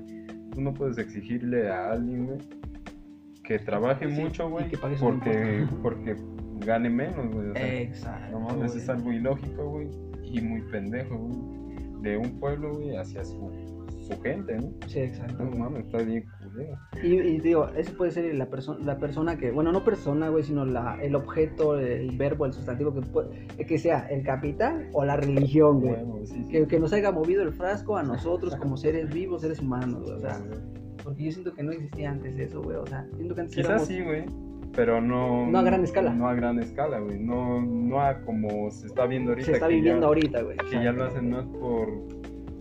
tú 0.52 0.60
no 0.60 0.72
puedes 0.72 0.98
exigirle 0.98 1.68
a 1.68 1.90
alguien, 1.92 2.26
güey, 2.26 2.38
que 3.42 3.58
trabaje 3.58 4.08
Sí, 4.08 4.20
mucho, 4.20 4.48
güey, 4.48 4.68
que 4.68 4.78
porque, 4.78 5.66
porque 5.82 6.16
gane 6.64 6.88
menos, 6.90 7.28
güey, 7.32 7.50
o 7.50 7.54
sea, 7.54 7.80
Exacto. 7.82 8.30
no 8.38 8.40
mames, 8.46 8.72
güey. 8.72 8.82
es 8.82 8.88
algo 8.88 9.12
ilógico, 9.12 9.68
güey, 9.70 9.88
y 10.22 10.40
muy 10.40 10.62
pendejo, 10.62 11.16
güey, 11.18 12.02
de 12.02 12.16
un 12.18 12.38
pueblo, 12.38 12.74
güey, 12.74 12.96
hacia 12.96 13.24
su, 13.24 13.50
su 14.06 14.20
gente, 14.22 14.56
¿no? 14.58 14.70
Sí, 14.86 15.00
exacto. 15.00 15.42
No 15.44 15.50
mames, 15.58 15.86
está 15.86 15.98
bien 16.02 16.24
Y, 17.02 17.06
y 17.14 17.40
digo, 17.40 17.68
eso 17.76 17.96
puede 17.96 18.10
ser 18.12 18.34
la, 18.34 18.48
perso- 18.48 18.78
la 18.78 18.98
persona 18.98 19.36
que, 19.36 19.50
bueno, 19.50 19.72
no 19.72 19.84
persona, 19.84 20.28
güey, 20.28 20.44
sino 20.44 20.64
la, 20.64 20.96
el 21.02 21.14
objeto, 21.14 21.78
el 21.78 22.16
verbo, 22.16 22.46
el 22.46 22.52
sustantivo 22.52 22.94
que, 22.94 23.00
puede- 23.00 23.46
que 23.66 23.78
sea 23.78 24.06
el 24.08 24.22
capital 24.22 24.88
o 24.92 25.04
la 25.04 25.16
religión, 25.16 25.80
güey. 25.80 25.94
Bueno, 26.04 26.26
sí, 26.26 26.44
sí. 26.44 26.48
Que, 26.50 26.66
que 26.66 26.78
nos 26.78 26.92
haya 26.92 27.10
movido 27.12 27.42
el 27.42 27.52
frasco 27.52 27.96
a 27.96 28.02
nosotros 28.02 28.54
como 28.56 28.76
seres 28.76 29.12
vivos, 29.12 29.42
seres 29.42 29.60
humanos, 29.60 30.02
güey. 30.02 30.14
O 30.16 30.20
sea, 30.20 30.40
porque 31.02 31.24
yo 31.24 31.32
siento 31.32 31.52
que 31.54 31.62
no 31.62 31.72
existía 31.72 32.10
antes 32.10 32.38
eso, 32.38 32.62
güey. 32.62 32.76
O 32.76 32.86
sea, 32.86 33.06
siento 33.16 33.34
que 33.34 33.40
antes 33.42 33.56
Quizás 33.56 33.70
éramos- 33.70 33.88
sí, 33.88 34.00
güey, 34.02 34.24
pero 34.74 35.00
no... 35.00 35.46
No 35.46 35.58
a 35.58 35.62
gran 35.62 35.84
escala. 35.84 36.14
No 36.14 36.28
a 36.28 36.34
gran 36.34 36.58
escala, 36.60 36.98
güey, 36.98 37.18
no, 37.18 37.60
no 37.62 38.00
a 38.00 38.20
como 38.22 38.70
se 38.70 38.86
está 38.86 39.06
viendo 39.06 39.30
ahorita. 39.32 39.46
se 39.46 39.52
está 39.52 39.68
viviendo 39.68 40.00
ya- 40.02 40.06
ahorita, 40.06 40.42
güey. 40.42 40.56
Que 40.56 40.82
ya 40.82 40.92
lo 40.92 41.04
hacen 41.04 41.30
más 41.30 41.44
por, 41.46 41.88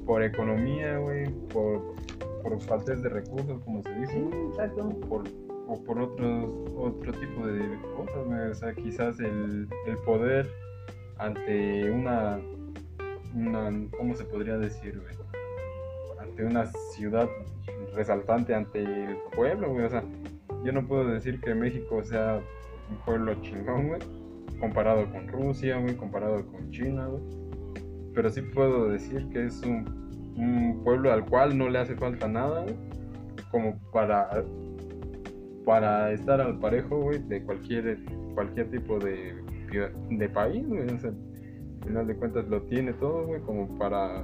por 0.05 0.21
economía, 0.23 0.97
güey, 0.97 1.25
por, 1.53 1.95
por 2.43 2.61
faltas 2.61 3.01
de 3.01 3.09
recursos, 3.09 3.61
como 3.63 3.81
se 3.81 3.89
Sí, 3.93 3.99
dice, 4.01 4.27
exacto. 4.49 4.89
por 5.09 5.23
o 5.67 5.81
por 5.83 5.99
otros, 5.99 6.49
otro 6.75 7.11
tipo 7.13 7.47
de 7.47 7.79
cosas. 7.95 8.51
O 8.51 8.53
sea, 8.53 8.73
quizás 8.73 9.19
el, 9.19 9.67
el 9.87 9.97
poder 10.05 10.47
ante 11.17 11.89
una, 11.89 12.39
una, 13.33 13.71
¿cómo 13.97 14.13
se 14.13 14.25
podría 14.25 14.57
decir, 14.57 14.99
güey? 14.99 15.15
Ante 16.19 16.45
una 16.45 16.65
ciudad 16.93 17.27
resaltante 17.95 18.53
ante 18.53 18.81
el 18.81 19.17
pueblo, 19.35 19.71
güey. 19.71 19.85
O 19.85 19.89
sea, 19.89 20.03
yo 20.63 20.71
no 20.71 20.85
puedo 20.85 21.07
decir 21.07 21.39
que 21.39 21.53
México 21.55 22.03
sea 22.03 22.41
un 22.89 22.97
pueblo 23.05 23.33
chingón, 23.41 23.87
güey, 23.87 24.01
comparado 24.59 25.09
con 25.11 25.27
Rusia, 25.27 25.77
güey, 25.77 25.95
comparado 25.95 26.45
con 26.47 26.69
China, 26.71 27.07
güey. 27.07 27.23
Pero 28.13 28.29
sí 28.29 28.41
puedo 28.41 28.89
decir 28.89 29.27
que 29.29 29.45
es 29.45 29.61
un, 29.63 30.11
un 30.35 30.81
pueblo 30.83 31.11
al 31.11 31.25
cual 31.25 31.57
no 31.57 31.69
le 31.69 31.79
hace 31.79 31.95
falta 31.95 32.27
nada, 32.27 32.65
como 33.51 33.77
para 33.91 34.43
para 35.65 36.11
estar 36.11 36.41
al 36.41 36.59
parejo, 36.59 36.99
güey, 36.99 37.19
de 37.19 37.41
cualquier 37.43 37.97
cualquier 38.35 38.69
tipo 38.69 38.99
de, 38.99 39.33
de 40.09 40.29
país, 40.29 40.65
al 40.69 41.15
final 41.85 42.07
de 42.07 42.15
cuentas 42.15 42.47
lo 42.47 42.61
tiene 42.63 42.93
todo, 42.93 43.25
güey, 43.25 43.41
como 43.41 43.67
para 43.77 44.23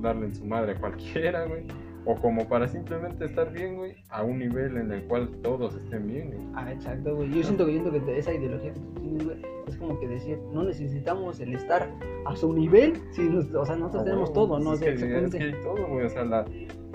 darle 0.00 0.26
en 0.26 0.34
su 0.34 0.44
madre 0.44 0.72
a 0.72 0.80
cualquiera, 0.80 1.44
güey. 1.46 1.64
O 2.04 2.16
como 2.16 2.48
para 2.48 2.66
simplemente 2.66 3.24
estar 3.26 3.52
bien, 3.52 3.76
güey, 3.76 3.94
a 4.10 4.24
un 4.24 4.38
nivel 4.40 4.76
en 4.76 4.90
el 4.90 5.04
cual 5.04 5.28
todos 5.42 5.76
estén 5.76 6.06
bien, 6.08 6.28
güey. 6.32 6.40
Ah, 6.54 6.72
exacto, 6.72 7.14
güey. 7.14 7.30
Yo 7.30 7.42
siento 7.44 7.64
que, 7.66 7.72
siento 7.72 7.92
que 7.92 8.18
esa 8.18 8.34
ideología 8.34 8.72
que 8.74 8.80
tú 8.80 8.92
tienes, 9.00 9.24
güey, 9.24 9.36
es 9.68 9.76
como 9.76 10.00
que 10.00 10.08
decir, 10.08 10.38
no 10.52 10.64
necesitamos 10.64 11.38
el 11.38 11.54
estar 11.54 11.88
a 12.26 12.34
su 12.36 12.52
nivel, 12.52 12.94
si 13.12 13.22
nos- 13.28 13.54
o 13.54 13.64
sea, 13.64 13.76
nosotros 13.76 14.02
Ah, 14.02 14.04
tenemos 14.04 14.32
todo, 14.32 14.58
¿no? 14.58 14.70
O 14.70 14.72
Es 14.74 14.80
sea, 14.80 14.88
que, 14.88 14.94
es 14.94 15.02
exactamente. 15.02 15.38
que 15.38 15.44
hay 15.44 15.62
todo, 15.62 15.86
güey. 15.86 16.06
O 16.06 16.08
sea, 16.08 16.24
la, 16.24 16.44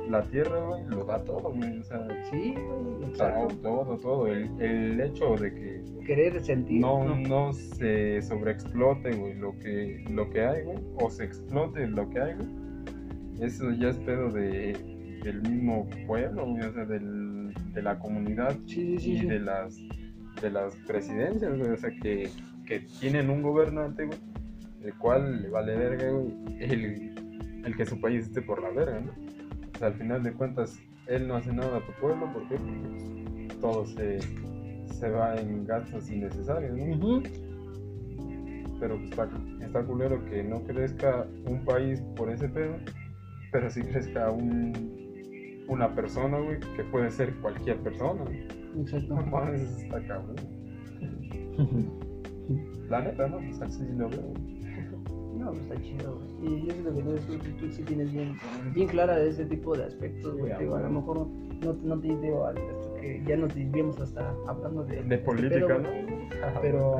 la 0.09 0.23
tierra, 0.23 0.59
güey, 0.65 0.83
lo 0.87 1.05
da 1.05 1.23
todo, 1.23 1.53
güey. 1.53 1.79
O 1.79 1.83
sea, 1.85 2.05
Sí, 2.29 2.53
güey, 2.55 3.03
o 3.03 3.07
exacto. 3.07 3.55
todo, 3.63 3.97
todo. 3.97 4.27
El, 4.27 4.61
el 4.61 4.99
hecho 4.99 5.35
de 5.35 5.53
que 5.53 5.81
Querer 6.05 6.41
sentir. 6.43 6.81
no, 6.81 7.03
¿no? 7.05 7.15
no 7.15 7.53
se 7.53 8.21
sobreexplote, 8.21 9.11
güey, 9.15 9.35
lo 9.35 9.57
que, 9.59 10.03
lo 10.11 10.29
que 10.29 10.41
hay, 10.45 10.63
güey, 10.63 10.77
o 11.01 11.09
se 11.09 11.23
explote 11.23 11.87
lo 11.87 12.09
que 12.09 12.19
hay, 12.19 12.33
güey. 12.35 12.67
Eso 13.41 13.71
ya 13.71 13.89
es 13.89 13.97
pedo 13.99 14.29
de, 14.31 14.75
del 15.23 15.41
mismo 15.41 15.87
pueblo, 16.05 16.45
güey, 16.45 16.63
o 16.63 16.73
sea, 16.73 16.85
del, 16.85 17.53
de 17.73 17.81
la 17.81 17.97
comunidad 17.99 18.55
Sí, 18.65 18.97
sí, 18.97 18.99
sí. 18.99 19.11
y 19.11 19.19
sí. 19.19 19.25
de 19.27 19.39
las, 19.39 19.77
de 20.41 20.51
las 20.51 20.75
presidencias, 20.87 21.57
güey, 21.57 21.71
o 21.71 21.77
sea, 21.77 21.91
que, 22.01 22.29
que 22.65 22.81
tienen 22.99 23.29
un 23.29 23.41
gobernante, 23.41 24.05
güey, 24.05 24.19
el 24.83 24.93
cual 24.95 25.41
le 25.41 25.49
vale 25.49 25.75
verga, 25.75 26.11
güey, 26.11 26.33
el, 26.59 27.61
el 27.65 27.75
que 27.75 27.85
su 27.85 27.99
país 27.99 28.25
esté 28.25 28.41
por 28.41 28.61
la 28.61 28.69
verga, 28.69 28.99
¿no? 28.99 29.11
O 29.73 29.77
sea, 29.77 29.87
al 29.87 29.93
final 29.95 30.23
de 30.23 30.33
cuentas, 30.33 30.79
él 31.07 31.27
no 31.27 31.35
hace 31.35 31.53
nada 31.53 31.77
a 31.77 31.81
tu 31.81 31.91
pueblo, 32.01 32.31
¿por 32.33 32.47
qué? 32.47 32.55
Porque 32.55 33.47
pues, 33.47 33.59
todo 33.59 33.85
se, 33.85 34.19
se 34.93 35.09
va 35.09 35.35
en 35.35 35.65
gastos 35.65 36.09
innecesarios, 36.09 36.75
¿no? 36.75 37.21
Pero 38.79 38.97
pues, 38.97 39.09
está, 39.09 39.29
está 39.61 39.83
culero 39.83 40.23
que 40.25 40.43
no 40.43 40.63
crezca 40.63 41.27
un 41.45 41.63
país 41.65 42.01
por 42.15 42.29
ese 42.29 42.47
pedo, 42.49 42.75
pero 43.51 43.69
sí 43.69 43.81
crezca 43.81 44.31
un, 44.31 45.06
una 45.67 45.93
persona, 45.93 46.39
güey, 46.39 46.59
que 46.75 46.83
puede 46.85 47.09
ser 47.11 47.33
cualquier 47.35 47.77
persona. 47.77 48.23
Exacto. 48.77 49.15
No 49.15 49.53
está 49.53 50.07
cabrón. 50.07 50.35
La 52.89 53.01
neta, 53.01 53.27
¿no? 53.27 53.37
Pues 53.37 53.61
así 53.61 53.83
lo 53.97 54.09
veo. 54.09 54.33
No, 55.37 55.51
pues 55.51 55.61
está 55.63 55.81
chido, 55.81 56.15
güey. 56.39 56.53
Y 56.55 56.65
yo 56.67 56.71
siento 56.73 56.95
que 56.95 57.01
tú, 57.03 57.15
tú, 57.37 57.49
tú 57.59 57.71
sí 57.71 57.83
tienes 57.83 58.11
bien, 58.11 58.35
bien 58.73 58.87
clara 58.87 59.19
ese 59.21 59.45
tipo 59.45 59.75
de 59.77 59.83
aspectos, 59.85 60.37
güey. 60.37 60.51
Sí, 60.57 60.63
a 60.63 60.79
lo 60.79 60.89
mejor 60.89 61.27
no, 61.27 61.73
no 61.83 61.99
te 61.99 62.07
digo 62.07 62.45
al- 62.45 62.57
hasta 62.57 63.01
que 63.01 63.23
ya 63.27 63.35
nos 63.37 63.53
desviamos 63.53 63.99
hasta 63.99 64.33
hablando 64.47 64.83
de, 64.85 64.95
De 64.95 65.01
este 65.01 65.17
política, 65.19 65.67
pedo, 65.67 65.79
¿no? 65.79 65.89
Pero 66.61 66.95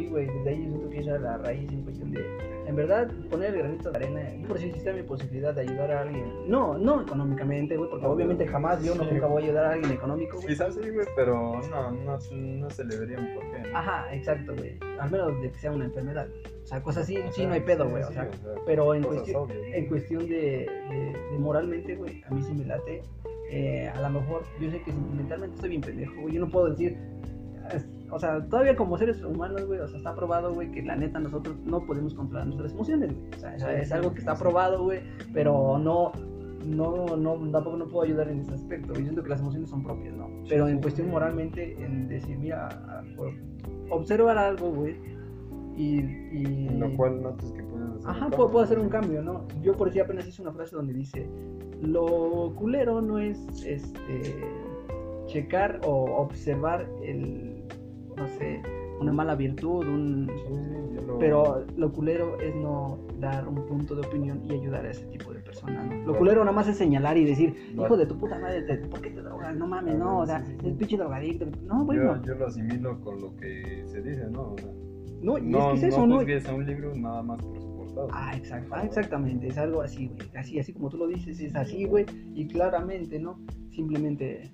sí, 0.00 0.08
güey, 0.08 0.26
desde 0.26 0.50
ahí 0.50 0.62
yo 0.64 0.68
siento 0.70 0.90
que 0.90 0.98
esa 1.00 1.16
es 1.16 1.22
la 1.22 1.38
raíz 1.38 1.70
en 1.72 1.82
cuestión 1.82 2.10
de, 2.10 2.24
en 2.66 2.76
verdad, 2.76 3.10
poner 3.30 3.54
el 3.54 3.58
granito 3.58 3.90
de 3.90 3.96
arena. 3.98 4.34
Yo 4.40 4.48
por 4.48 4.58
si 4.58 4.66
existe 4.66 4.92
mi 4.92 5.02
posibilidad 5.02 5.54
de 5.54 5.60
ayudar 5.62 5.90
a 5.92 6.00
alguien. 6.02 6.24
No, 6.48 6.78
no 6.78 7.02
económicamente, 7.02 7.76
güey, 7.76 7.90
porque 7.90 8.06
obviamente 8.06 8.46
jamás 8.46 8.82
yo 8.84 8.92
sí. 8.94 9.00
nunca 9.10 9.26
voy 9.26 9.42
a 9.42 9.46
ayudar 9.46 9.64
a 9.66 9.72
alguien 9.72 9.92
económico, 9.92 10.36
güey. 10.36 10.48
Quizás 10.48 10.74
sí, 10.74 10.90
güey, 10.90 11.06
pero 11.16 11.60
no, 11.70 11.90
no, 11.92 12.18
no 12.30 12.70
se 12.70 12.84
le 12.84 12.96
vería 12.98 13.18
un 13.18 13.34
porqué. 13.34 13.70
¿no? 13.70 13.78
Ajá, 13.78 14.14
exacto, 14.14 14.54
güey. 14.56 14.78
Al 14.98 15.10
menos 15.10 15.40
de 15.42 15.50
que 15.50 15.58
sea 15.58 15.72
una 15.72 15.84
enfermedad. 15.86 16.28
O 16.62 16.66
sea, 16.66 16.82
cosas 16.82 17.04
así, 17.04 17.16
O 17.16 17.26
sí, 17.32 17.40
sea, 17.40 17.48
no 17.48 17.54
hay 17.54 17.60
pedo, 17.60 17.84
sí, 17.84 17.90
güey. 17.90 18.02
O 18.02 18.06
sí, 18.08 18.14
sea, 18.14 18.28
o 18.28 18.32
sea, 18.36 18.62
pero 18.66 18.94
en 18.94 19.02
cuestión, 19.02 19.48
en 19.50 19.86
cuestión 19.86 20.28
de, 20.28 20.36
de- 20.36 21.16
de 21.32 21.38
moralmente, 21.38 21.96
güey, 21.96 22.22
a 22.26 22.30
mí 22.34 22.42
sí 22.42 22.52
me 22.54 22.64
late. 22.64 23.02
Eh, 23.50 23.88
a 23.88 24.00
lo 24.00 24.20
mejor, 24.20 24.42
yo 24.60 24.70
sé 24.70 24.80
que 24.82 24.92
sentimentalmente 24.92 25.54
estoy 25.56 25.70
bien 25.70 25.82
pendejo, 25.82 26.20
güey. 26.20 26.34
Yo 26.34 26.40
no 26.44 26.48
puedo 26.50 26.70
decir. 26.70 26.96
O 28.10 28.18
sea, 28.18 28.44
todavía 28.46 28.76
como 28.76 28.98
seres 28.98 29.22
humanos, 29.22 29.66
güey, 29.66 29.80
o 29.80 29.88
sea, 29.88 29.98
está 29.98 30.14
probado, 30.14 30.52
güey, 30.54 30.70
que 30.70 30.82
la 30.82 30.96
neta 30.96 31.18
nosotros 31.20 31.56
no 31.64 31.84
podemos 31.86 32.14
controlar 32.14 32.46
nuestras 32.46 32.72
emociones, 32.72 33.12
güey. 33.14 33.28
O 33.36 33.38
sea, 33.38 33.58
Sí, 33.58 33.64
es 33.80 33.88
sí, 33.88 33.94
algo 33.94 34.12
que 34.12 34.18
está 34.18 34.34
probado, 34.34 34.84
güey, 34.84 35.00
pero 35.32 35.78
no. 35.78 36.12
No, 36.66 37.16
no, 37.16 37.36
tampoco 37.50 37.78
no 37.78 37.88
puedo 37.88 38.04
ayudar 38.04 38.28
en 38.28 38.40
ese 38.40 38.52
aspecto. 38.52 38.92
Yo 38.92 39.00
siento 39.00 39.22
que 39.22 39.30
las 39.30 39.40
emociones 39.40 39.70
son 39.70 39.82
propias, 39.82 40.14
¿no? 40.14 40.28
Pero 40.46 40.68
en 40.68 40.78
cuestión 40.82 41.08
moralmente, 41.08 41.72
en 41.82 42.06
decir, 42.06 42.36
mira, 42.36 43.02
observar 43.88 44.36
algo, 44.36 44.70
güey, 44.70 44.94
y, 45.74 46.00
y... 46.32 46.68
En 46.68 46.80
lo 46.80 46.94
cual 46.96 47.22
notas 47.22 47.50
que 47.52 47.62
puedes 47.62 47.88
hacer. 47.96 48.10
Ajá, 48.10 48.28
puedo, 48.28 48.50
puedo 48.50 48.64
hacer 48.64 48.78
un 48.78 48.90
cambio, 48.90 49.22
¿no? 49.22 49.46
Yo 49.62 49.74
por 49.74 49.88
decir 49.88 50.02
apenas 50.02 50.28
hice 50.28 50.42
una 50.42 50.52
frase 50.52 50.76
donde 50.76 50.92
dice, 50.92 51.26
lo 51.80 52.52
culero 52.56 53.00
no 53.00 53.18
es 53.18 53.38
este 53.64 54.22
checar 55.26 55.80
o 55.86 56.04
observar 56.16 56.86
el, 57.02 57.59
no 58.20 58.28
sé, 58.28 58.62
una 59.00 59.12
mala 59.12 59.34
virtud, 59.34 59.86
un... 59.86 60.30
Sí, 60.36 61.06
lo- 61.06 61.18
Pero 61.18 61.64
lo 61.76 61.92
culero 61.92 62.38
es 62.40 62.54
no 62.54 62.98
dar 63.18 63.48
un 63.48 63.66
punto 63.66 63.94
de 63.94 64.06
opinión 64.06 64.42
y 64.44 64.52
ayudar 64.52 64.84
a 64.86 64.90
ese 64.90 65.04
tipo 65.06 65.32
de 65.32 65.40
personas, 65.40 65.86
¿no? 65.86 66.06
Lo 66.12 66.16
culero 66.18 66.40
nada 66.44 66.52
más 66.54 66.68
es 66.68 66.76
señalar 66.76 67.16
y 67.16 67.24
decir, 67.24 67.54
hijo 67.74 67.96
de 67.96 68.06
tu 68.06 68.16
puta 68.18 68.38
madre, 68.38 68.62
¿por 68.90 69.00
qué 69.00 69.10
te 69.10 69.20
drogas? 69.22 69.56
No 69.56 69.66
mames, 69.66 69.96
no, 69.98 70.18
o 70.20 70.26
sea, 70.26 70.44
es 70.64 70.72
pinche 70.74 70.96
drogadicto. 70.96 71.46
No, 71.66 71.84
bueno, 71.84 72.16
yo, 72.16 72.26
yo 72.26 72.34
lo 72.34 72.46
asimilo 72.46 73.00
con 73.00 73.20
lo 73.20 73.34
que 73.36 73.82
se 73.86 74.02
dice, 74.02 74.26
¿no? 74.30 74.52
O 74.52 74.56
sea, 74.58 74.70
no, 75.22 75.38
y 75.38 75.42
no, 75.42 75.72
es 75.74 75.80
que 75.80 75.86
es 75.86 75.92
eso, 75.94 76.06
no 76.06 76.22
¿no? 76.22 76.50
a 76.50 76.54
un 76.54 76.66
libro 76.66 76.94
nada 76.96 77.22
más 77.22 77.42
por 77.42 77.58
Ah, 78.12 78.32
exacto, 78.36 78.74
ah, 78.74 78.84
exactamente, 78.84 79.48
es 79.48 79.58
algo 79.58 79.82
así, 79.82 80.08
güey. 80.08 80.28
Así, 80.36 80.58
así 80.58 80.72
como 80.72 80.88
tú 80.88 80.96
lo 80.98 81.06
dices, 81.06 81.40
es 81.40 81.54
así, 81.54 81.84
güey. 81.84 82.06
Y 82.34 82.46
claramente, 82.46 83.18
¿no? 83.18 83.38
Simplemente 83.70 84.50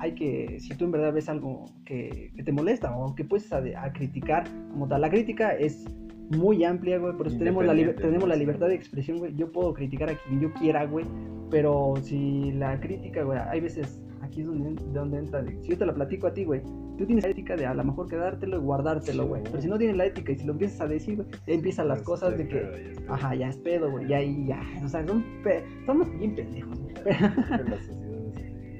hay 0.00 0.14
que, 0.14 0.58
si 0.60 0.70
tú 0.76 0.84
en 0.84 0.92
verdad 0.92 1.12
ves 1.12 1.28
algo 1.28 1.64
que, 1.84 2.32
que 2.36 2.42
te 2.42 2.52
molesta 2.52 2.96
o 2.96 3.14
que 3.14 3.24
puedes 3.24 3.52
a, 3.52 3.58
a 3.58 3.92
criticar, 3.92 4.44
como 4.70 4.86
tal, 4.86 5.00
la 5.00 5.10
crítica 5.10 5.52
es 5.52 5.84
muy 6.30 6.64
amplia, 6.64 6.98
güey. 6.98 7.16
Por 7.16 7.26
eso 7.26 7.38
tenemos 7.38 7.64
la, 7.64 7.74
tenemos 7.94 8.28
la 8.28 8.36
libertad 8.36 8.68
de 8.68 8.74
expresión, 8.74 9.18
güey. 9.18 9.34
Yo 9.34 9.50
puedo 9.50 9.72
criticar 9.74 10.10
a 10.10 10.14
quien 10.14 10.40
yo 10.40 10.52
quiera, 10.54 10.84
güey. 10.86 11.06
Pero 11.50 11.94
si 12.02 12.52
la 12.52 12.78
crítica, 12.80 13.22
güey, 13.22 13.38
hay 13.38 13.60
veces, 13.60 14.00
aquí 14.28 14.40
es 14.42 14.46
donde, 14.46 14.74
donde 14.92 15.18
entra, 15.18 15.42
de- 15.42 15.60
si 15.62 15.70
yo 15.70 15.78
te 15.78 15.86
la 15.86 15.94
platico 15.94 16.26
a 16.28 16.32
ti, 16.34 16.44
güey. 16.44 16.62
Tú 16.96 17.06
tienes 17.06 17.24
la 17.24 17.30
ética 17.30 17.54
de 17.54 17.64
a 17.64 17.74
lo 17.74 17.84
mejor 17.84 18.08
quedártelo 18.08 18.56
y 18.56 18.60
guardártelo, 18.60 19.22
Sí, 19.22 19.28
güey. 19.28 19.40
güey. 19.40 19.52
Pero 19.52 19.62
si 19.62 19.68
no 19.68 19.78
tienes 19.78 19.96
la 19.96 20.06
ética 20.06 20.32
y 20.32 20.36
si 20.36 20.44
lo 20.46 20.52
empiezas 20.52 20.80
a 20.80 20.86
decir, 20.88 21.16
güey, 21.16 21.28
ya 21.46 21.54
empiezan 21.54 21.86
las 21.88 22.02
cosas 22.02 22.36
de 22.36 22.48
que, 22.48 22.56
pedo. 22.56 23.12
Ajá, 23.14 23.34
ya 23.36 23.48
es 23.48 23.56
pedo, 23.58 23.90
güey. 23.90 24.08
Ya, 24.08 24.20
ya. 24.20 24.60
O 24.84 24.88
sea, 24.88 25.06
son 25.06 25.24
pe- 25.44 25.62
somos 25.86 26.08
bien 26.18 26.34
pendejos, 26.34 26.78
güey. 26.80 26.94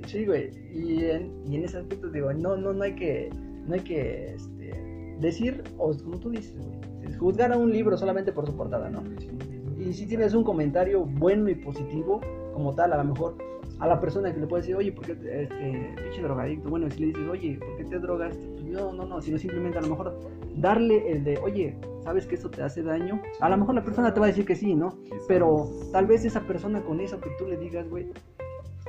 Sí, 0.06 0.24
güey. 0.24 0.50
Y 0.74 1.04
en, 1.04 1.30
y 1.46 1.56
en 1.56 1.64
ese 1.64 1.78
aspecto, 1.78 2.08
digo, 2.08 2.32
no, 2.32 2.56
no, 2.56 2.72
no 2.72 2.82
hay 2.82 2.94
que, 2.94 3.28
no 3.66 3.74
hay 3.74 3.80
que 3.80 4.34
este, 4.34 4.72
decir, 5.20 5.62
o 5.76 5.94
como 6.02 6.18
tú 6.18 6.30
dices, 6.30 6.56
güey, 6.56 7.14
juzgar 7.18 7.52
a 7.52 7.58
un 7.58 7.70
libro 7.70 7.96
solamente 7.98 8.32
por 8.32 8.46
su 8.46 8.56
portada, 8.56 8.88
¿no? 8.88 9.02
Y 9.78 9.92
si 9.92 10.06
tienes 10.06 10.32
un 10.34 10.44
comentario 10.44 11.04
bueno 11.04 11.50
y 11.50 11.56
positivo, 11.56 12.20
como 12.54 12.74
tal, 12.74 12.94
a 12.94 12.96
lo 13.02 13.04
mejor 13.12 13.36
a 13.80 13.86
la 13.86 14.00
persona 14.00 14.32
que 14.32 14.40
le 14.40 14.46
puede 14.46 14.62
decir, 14.62 14.74
oye, 14.76 14.90
¿por 14.92 15.06
qué 15.06 15.14
te- 15.14 15.42
este 15.44 15.94
pinche 16.02 16.22
drogadicto? 16.22 16.68
Bueno, 16.68 16.90
si 16.90 17.00
le 17.00 17.06
dices, 17.06 17.28
oye, 17.28 17.58
¿por 17.58 17.76
qué 17.76 17.84
te 17.84 17.98
drogas? 17.98 18.36
Pues 18.36 18.64
no, 18.64 18.92
no, 18.92 19.04
no, 19.06 19.20
sino 19.22 19.38
simplemente 19.38 19.78
a 19.78 19.82
lo 19.82 19.88
mejor 19.88 20.18
darle 20.56 21.10
el 21.12 21.22
de, 21.24 21.38
oye, 21.38 21.76
¿sabes 22.02 22.26
que 22.26 22.34
eso 22.34 22.50
te 22.50 22.62
hace 22.62 22.82
daño? 22.82 23.20
A 23.40 23.48
lo 23.48 23.56
mejor 23.56 23.74
la 23.76 23.84
persona 23.84 24.12
te 24.12 24.18
va 24.20 24.26
a 24.26 24.28
decir 24.28 24.44
que 24.44 24.56
sí, 24.56 24.74
¿no? 24.74 24.98
Pero 25.28 25.68
tal 25.92 26.06
vez 26.06 26.24
esa 26.24 26.40
persona 26.40 26.80
con 26.82 27.00
eso 27.00 27.20
que 27.20 27.30
tú 27.38 27.46
le 27.46 27.56
digas, 27.56 27.88
güey, 27.88 28.06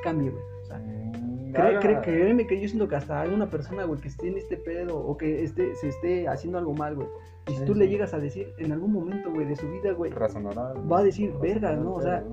cambie, 0.04 0.32
güey. 0.32 0.44
O 0.64 0.66
sea, 0.66 0.78
Mm, 0.80 1.52
cree, 1.54 1.68
haga- 1.68 1.80
cree- 1.80 2.02
créeme 2.02 2.48
que 2.48 2.60
yo 2.62 2.68
siento 2.68 2.88
que 2.88 2.96
hasta 2.96 3.22
hay 3.22 3.30
una 3.34 3.50
persona, 3.50 3.84
güey, 3.84 4.00
que 4.00 4.08
esté 4.08 4.28
en 4.28 4.38
este 4.38 4.58
pedo 4.58 4.98
o 4.98 5.18
que 5.18 5.44
esté, 5.44 5.76
se 5.76 5.90
esté 5.90 6.28
haciendo 6.28 6.58
algo 6.58 6.74
mal, 6.74 6.96
güey. 6.96 7.08
Y 7.48 7.52
si 7.54 7.58
Sí, 7.60 7.66
tú 7.66 7.74
le 7.76 7.86
sí. 7.86 7.92
llegas 7.92 8.14
a 8.14 8.20
decir 8.20 8.54
en 8.60 8.72
algún 8.72 8.94
momento, 8.94 9.32
güey, 9.32 9.46
de 9.48 9.56
su 9.56 9.68
vida, 9.70 9.92
güey, 9.94 10.12
razonará. 10.12 10.74
va 10.74 11.00
a 11.00 11.04
decir, 11.04 11.32
razonará 11.32 11.54
verga, 11.54 11.74
el 11.74 11.84
¿no? 11.84 11.94
O 11.96 12.02
sea. 12.02 12.24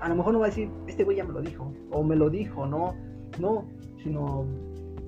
A 0.00 0.08
lo 0.08 0.16
mejor 0.16 0.32
no 0.32 0.40
va 0.40 0.46
a 0.46 0.48
decir, 0.48 0.70
este 0.86 1.04
güey 1.04 1.16
ya 1.16 1.24
me 1.24 1.32
lo 1.32 1.40
dijo, 1.40 1.72
o 1.90 2.02
me 2.02 2.16
lo 2.16 2.30
dijo, 2.30 2.66
no, 2.66 2.94
no, 3.40 3.66
sino 4.02 4.46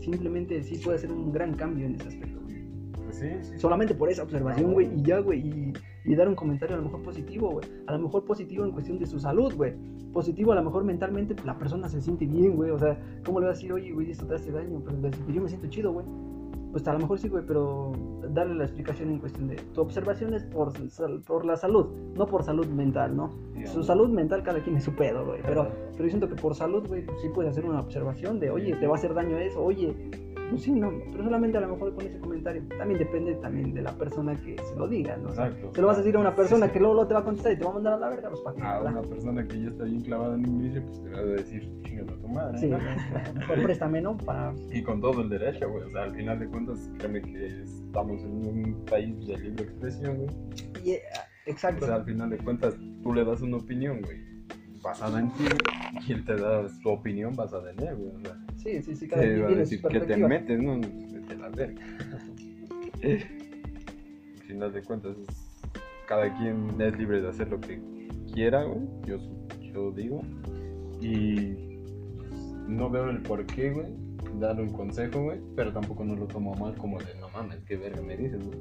simplemente 0.01 0.63
sí 0.63 0.79
puede 0.83 0.99
hacer 0.99 1.13
un 1.13 1.33
gran 1.33 1.55
cambio 1.55 1.87
en 1.87 1.95
ese 1.95 2.09
aspecto, 2.09 2.41
güey. 2.43 2.65
Pues 3.05 3.19
sí, 3.19 3.29
sí. 3.43 3.59
Solamente 3.59 3.95
por 3.95 4.11
esa 4.11 4.23
observación, 4.23 4.73
güey, 4.73 4.93
y 4.95 5.03
ya, 5.03 5.19
güey, 5.21 5.41
y, 5.41 5.73
y 6.05 6.15
dar 6.15 6.29
un 6.29 6.35
comentario 6.35 6.77
a 6.77 6.79
lo 6.79 6.85
mejor 6.85 7.03
positivo, 7.03 7.51
güey. 7.51 7.67
A 7.87 7.93
lo 7.93 7.99
mejor 8.01 8.25
positivo 8.25 8.65
en 8.65 8.73
cuestión 8.73 8.99
de 8.99 9.07
su 9.07 9.19
salud, 9.19 9.55
güey. 9.55 9.75
Positivo 10.13 10.53
a 10.53 10.57
lo 10.57 10.65
mejor 10.65 10.85
mentalmente 10.85 11.35
la 11.45 11.57
persona 11.57 11.89
se 11.89 12.01
siente 12.01 12.27
bien, 12.27 12.57
güey. 12.57 12.71
O 12.71 12.79
sea, 12.79 12.99
¿cómo 13.25 13.41
le 13.41 13.47
vas 13.47 13.57
a 13.57 13.59
decir, 13.59 13.73
oye, 13.73 13.93
güey, 13.93 14.11
esto 14.11 14.27
te 14.27 14.35
hace 14.35 14.51
daño? 14.51 14.83
Pero 14.85 15.11
yo 15.29 15.43
me 15.43 15.49
siento 15.49 15.69
chido, 15.69 15.93
güey. 15.93 16.07
Pues 16.71 16.87
a 16.87 16.93
lo 16.93 17.01
mejor 17.01 17.19
sí, 17.19 17.29
güey, 17.29 17.45
pero 17.47 17.93
darle 18.29 18.55
la 18.55 18.65
explicación 18.65 19.11
en 19.11 19.19
cuestión 19.19 19.49
de 19.49 19.57
tu 19.57 19.81
observación 19.81 20.35
es 20.35 20.45
por, 20.45 20.73
por 21.25 21.45
la 21.45 21.57
salud, 21.57 21.87
no 22.15 22.27
por 22.27 22.45
salud 22.45 22.67
mental, 22.67 23.17
¿no? 23.17 23.31
Su 23.67 23.83
salud 23.83 24.09
mental 24.09 24.43
cada 24.43 24.63
quien 24.63 24.77
es 24.77 24.85
su 24.85 24.95
pedo, 24.95 25.27
güey. 25.27 25.43
Pero, 25.43 25.69
pero 25.93 26.05
yo 26.05 26.09
siento 26.09 26.29
que 26.29 26.37
por 26.37 26.55
salud, 26.55 26.87
güey, 26.87 27.05
pues 27.05 27.21
sí 27.21 27.29
puedes 27.35 27.51
hacer 27.51 27.65
una 27.65 27.81
observación 27.81 28.39
de, 28.41 28.51
oye, 28.51 28.75
te 28.77 28.87
va 28.87 28.95
a 28.95 28.99
hacer 28.99 29.15
daño 29.15 29.37
eso, 29.39 29.63
oye, 29.63 29.95
pues 30.51 30.63
sí, 30.63 30.73
no, 30.73 30.93
pero 31.13 31.25
solamente 31.25 31.57
a 31.59 31.61
lo 31.61 31.69
mejor 31.69 31.95
con 31.95 32.05
ese 32.05 32.19
comentario. 32.19 32.63
También 32.77 32.99
depende 32.99 33.35
también 33.37 33.73
de 33.73 33.83
la 33.83 33.93
persona 33.93 34.37
que 34.37 34.57
se 34.59 34.77
lo 34.77 34.89
diga, 34.89 35.17
¿no? 35.17 35.29
Exacto. 35.29 35.71
Se 35.75 35.81
lo 35.81 35.87
vas 35.87 35.97
a 35.97 36.01
decir 36.01 36.17
a 36.17 36.19
una 36.19 36.35
persona 36.35 36.71
que 36.71 36.81
luego, 36.81 37.07
te 37.07 37.15
va 37.15 37.21
a 37.21 37.25
contestar 37.25 37.53
y 37.53 37.57
te 37.57 37.65
va 37.65 37.71
a 37.71 37.75
mandar 37.75 37.93
a 37.95 37.99
la 37.99 38.09
verga, 38.09 38.29
pues 38.29 38.41
para 38.41 38.57
qué. 38.57 38.63
A 38.63 38.81
una 38.81 39.03
persona 39.03 39.47
que 39.47 39.63
ya 39.63 39.69
está 39.69 39.85
bien 39.85 40.01
clavada 40.01 40.35
en 40.35 40.47
inglés, 40.47 40.83
pues 40.85 41.03
te 41.03 41.11
va 41.11 41.19
a 41.19 41.25
decir, 41.25 41.83
chingada 41.85 42.17
tu 42.17 42.29
madre. 42.29 42.59
Sí, 42.59 42.73
mejor 43.35 43.63
préstame, 43.63 44.01
¿no? 44.01 44.17
Para... 44.19 44.53
Y 44.73 44.83
con 44.83 45.01
todo 45.01 45.23
el 45.23 45.29
derecho, 45.29 45.71
güey. 45.71 45.85
O 45.85 45.91
sea, 45.91 46.03
al 46.03 46.15
final 46.15 46.39
de 46.39 46.49
cuentas, 46.49 46.91
créeme 46.99 47.23
que 47.23 47.63
estamos 47.63 48.21
en 48.23 48.47
un 48.47 48.85
país 48.87 49.27
de 49.27 49.39
libre 49.39 49.65
expresión, 49.65 50.17
güey. 50.17 50.31
Eh, 50.85 51.03
exacto. 51.47 51.85
O 51.85 51.89
sea, 51.89 51.97
al 51.97 52.05
final 52.05 52.31
de 52.31 52.39
cuentas, 52.39 52.75
tú 53.03 53.15
le 53.15 53.25
das 53.25 53.41
una 53.41 53.59
opinión, 53.59 54.01
güey 54.03 54.30
basada 54.83 55.21
en 55.21 55.31
ti 55.33 55.45
y 56.07 56.13
él 56.13 56.25
te 56.25 56.37
da 56.37 56.69
su 56.69 56.89
opinión 56.89 57.35
basada 57.37 57.71
en 57.71 57.81
él, 57.81 57.97
güey. 57.97 58.11
O 58.17 58.21
sea, 58.21 58.37
sí, 58.57 58.83
sí, 58.83 58.97
sí, 58.97 59.09
cada 59.09 59.23
te 59.23 59.41
va 59.41 59.49
a 59.49 59.53
decir 59.53 59.83
que 59.83 60.01
te 60.01 60.17
metes, 60.17 60.63
¿no? 60.63 60.79
De 60.79 61.37
la 61.37 61.49
verga. 61.49 61.81
Al 63.03 64.43
final 64.47 64.73
de 64.73 64.83
cuentas, 64.83 65.17
cada 66.07 66.37
quien 66.37 66.81
es 66.81 66.99
libre 66.99 67.21
de 67.23 67.29
hacer 67.29 67.49
lo 67.49 67.61
que 67.61 67.81
quiera, 68.33 68.65
güey. 68.65 68.83
Yo, 69.07 69.19
yo 69.61 69.93
digo. 69.93 70.23
Y 71.01 71.55
no 72.67 72.91
veo 72.91 73.11
el 73.11 73.23
por 73.23 73.47
qué, 73.47 73.71
güey. 73.71 73.87
Dar 74.39 74.61
un 74.61 74.71
consejo, 74.71 75.23
güey. 75.23 75.41
Pero 75.57 75.73
tampoco 75.73 76.05
no 76.05 76.17
lo 76.17 76.27
tomo 76.27 76.55
mal 76.55 76.77
como 76.77 76.99
de 76.99 77.15
no 77.21 77.29
mames, 77.31 77.63
qué 77.65 77.77
verga 77.77 78.03
me 78.03 78.17
dices, 78.17 78.45
güey. 78.45 78.59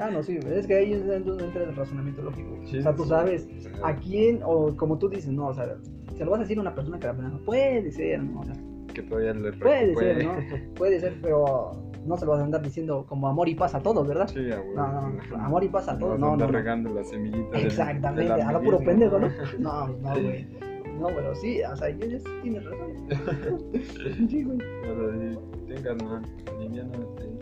Ah, 0.00 0.10
no, 0.10 0.22
sí, 0.22 0.38
es 0.44 0.66
que 0.66 0.74
ahí 0.74 0.92
entra 0.92 1.16
el 1.16 1.76
razonamiento 1.76 2.22
lógico. 2.22 2.58
o 2.62 2.82
sea, 2.82 2.94
tú 2.94 3.04
sabes 3.04 3.48
a 3.82 3.94
quién, 3.96 4.40
o 4.44 4.76
como 4.76 4.98
tú 4.98 5.08
dices, 5.08 5.32
no, 5.32 5.48
o 5.48 5.54
sea, 5.54 5.76
se 6.16 6.24
lo 6.24 6.30
vas 6.30 6.40
a 6.40 6.42
decir 6.42 6.58
a 6.58 6.60
una 6.60 6.74
persona 6.74 6.98
que 6.98 7.06
la 7.06 7.12
no 7.12 7.38
puede 7.44 7.90
ser, 7.90 8.22
¿no? 8.22 8.40
O 8.40 8.44
sea, 8.44 8.54
que 8.92 9.02
todavía 9.02 9.34
le 9.34 9.52
Puede 9.52 9.94
ser, 9.94 10.24
¿no? 10.24 10.34
Puede 10.74 11.00
ser, 11.00 11.18
pero 11.20 11.72
no 12.06 12.16
se 12.16 12.24
lo 12.24 12.32
vas 12.32 12.40
a 12.40 12.44
andar 12.44 12.62
diciendo 12.62 13.04
como 13.08 13.28
amor 13.28 13.48
y 13.48 13.54
paz 13.54 13.74
a 13.74 13.80
todos, 13.80 14.06
¿verdad? 14.06 14.28
Sí, 14.28 14.40
güey. 14.46 14.74
No, 14.74 15.10
no, 15.10 15.36
amor 15.36 15.64
y 15.64 15.68
paz 15.68 15.88
a 15.88 15.98
todos, 15.98 16.18
no, 16.18 16.36
no. 16.36 16.46
no. 16.46 16.52
regando 16.52 16.90
las 16.94 17.08
semillitas. 17.08 17.62
Exactamente, 17.62 18.32
a 18.32 18.52
lo 18.52 18.62
puro 18.62 18.78
pendejo, 18.78 19.18
¿no? 19.18 19.28
No, 19.58 19.88
no, 19.88 20.12
güey. 20.12 20.46
No, 20.98 21.08
pero 21.08 21.34
sí, 21.34 21.60
o 21.62 21.76
sea, 21.76 21.90
yo 21.90 22.06
ya 22.06 22.18
tienes 22.42 22.64
razón. 22.64 22.92
sí, 24.28 24.44
güey. 24.44 24.58
Pero 24.58 25.40
tengas, 25.66 26.02
man, 26.04 26.26
livianamente. 26.60 27.33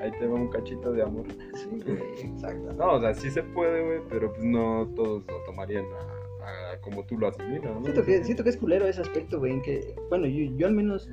Ahí 0.00 0.10
te 0.18 0.26
va 0.26 0.34
un 0.34 0.48
cachito 0.48 0.92
de 0.92 1.02
amor. 1.02 1.26
Sí, 1.54 1.68
güey, 1.84 1.98
exacto. 2.22 2.72
No, 2.72 2.94
o 2.94 3.00
sea, 3.00 3.14
sí 3.14 3.30
se 3.30 3.42
puede, 3.42 3.84
güey, 3.84 4.00
pero 4.08 4.32
pues 4.32 4.44
no 4.44 4.88
todos 4.94 5.24
lo 5.26 5.38
tomarían 5.44 5.84
a, 5.84 6.80
como 6.80 7.04
tú 7.04 7.18
lo 7.18 7.28
asimilas, 7.28 7.74
¿no? 7.74 7.82
Siento 7.82 8.04
que, 8.04 8.24
siento 8.24 8.42
que 8.42 8.50
es 8.50 8.56
culero 8.56 8.86
ese 8.86 9.00
aspecto, 9.00 9.38
güey, 9.38 9.52
en 9.52 9.62
que, 9.62 9.94
bueno, 10.08 10.26
yo, 10.26 10.52
yo 10.56 10.66
al 10.66 10.74
menos 10.74 11.08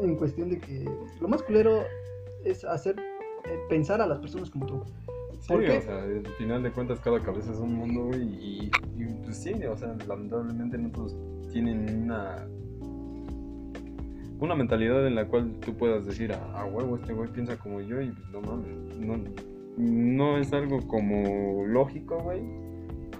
en 0.00 0.16
cuestión 0.16 0.50
de 0.50 0.58
que 0.58 0.84
lo 1.20 1.28
más 1.28 1.42
culero 1.42 1.84
es 2.44 2.64
hacer 2.64 2.96
eh, 2.98 3.58
pensar 3.68 4.00
a 4.00 4.06
las 4.06 4.18
personas 4.18 4.50
como 4.50 4.66
tú. 4.66 4.82
Sí, 5.40 5.54
o 5.54 5.80
sea, 5.80 6.02
al 6.02 6.26
final 6.36 6.62
de 6.62 6.70
cuentas 6.70 7.00
cada 7.00 7.18
cabeza 7.20 7.52
es 7.52 7.58
un 7.58 7.74
mundo, 7.74 8.04
güey, 8.04 8.22
y, 8.22 8.70
y, 8.98 9.04
pues 9.24 9.38
sí, 9.38 9.54
o 9.64 9.76
sea, 9.76 9.96
lamentablemente 10.06 10.76
no 10.76 10.90
todos 10.90 11.16
tienen 11.50 12.04
una 12.04 12.46
una 14.40 14.54
mentalidad 14.54 15.06
en 15.06 15.14
la 15.14 15.26
cual 15.26 15.52
tú 15.64 15.74
puedas 15.74 16.06
decir, 16.06 16.32
a 16.32 16.64
huevo, 16.64 16.96
este 16.96 17.12
güey 17.12 17.30
piensa 17.30 17.56
como 17.58 17.80
yo 17.80 18.00
y 18.00 18.10
pues 18.10 18.28
no 18.30 18.40
mames, 18.40 18.98
no, 18.98 19.18
no 19.76 20.38
es 20.38 20.52
algo 20.52 20.80
como 20.86 21.66
lógico, 21.66 22.18
güey, 22.20 22.42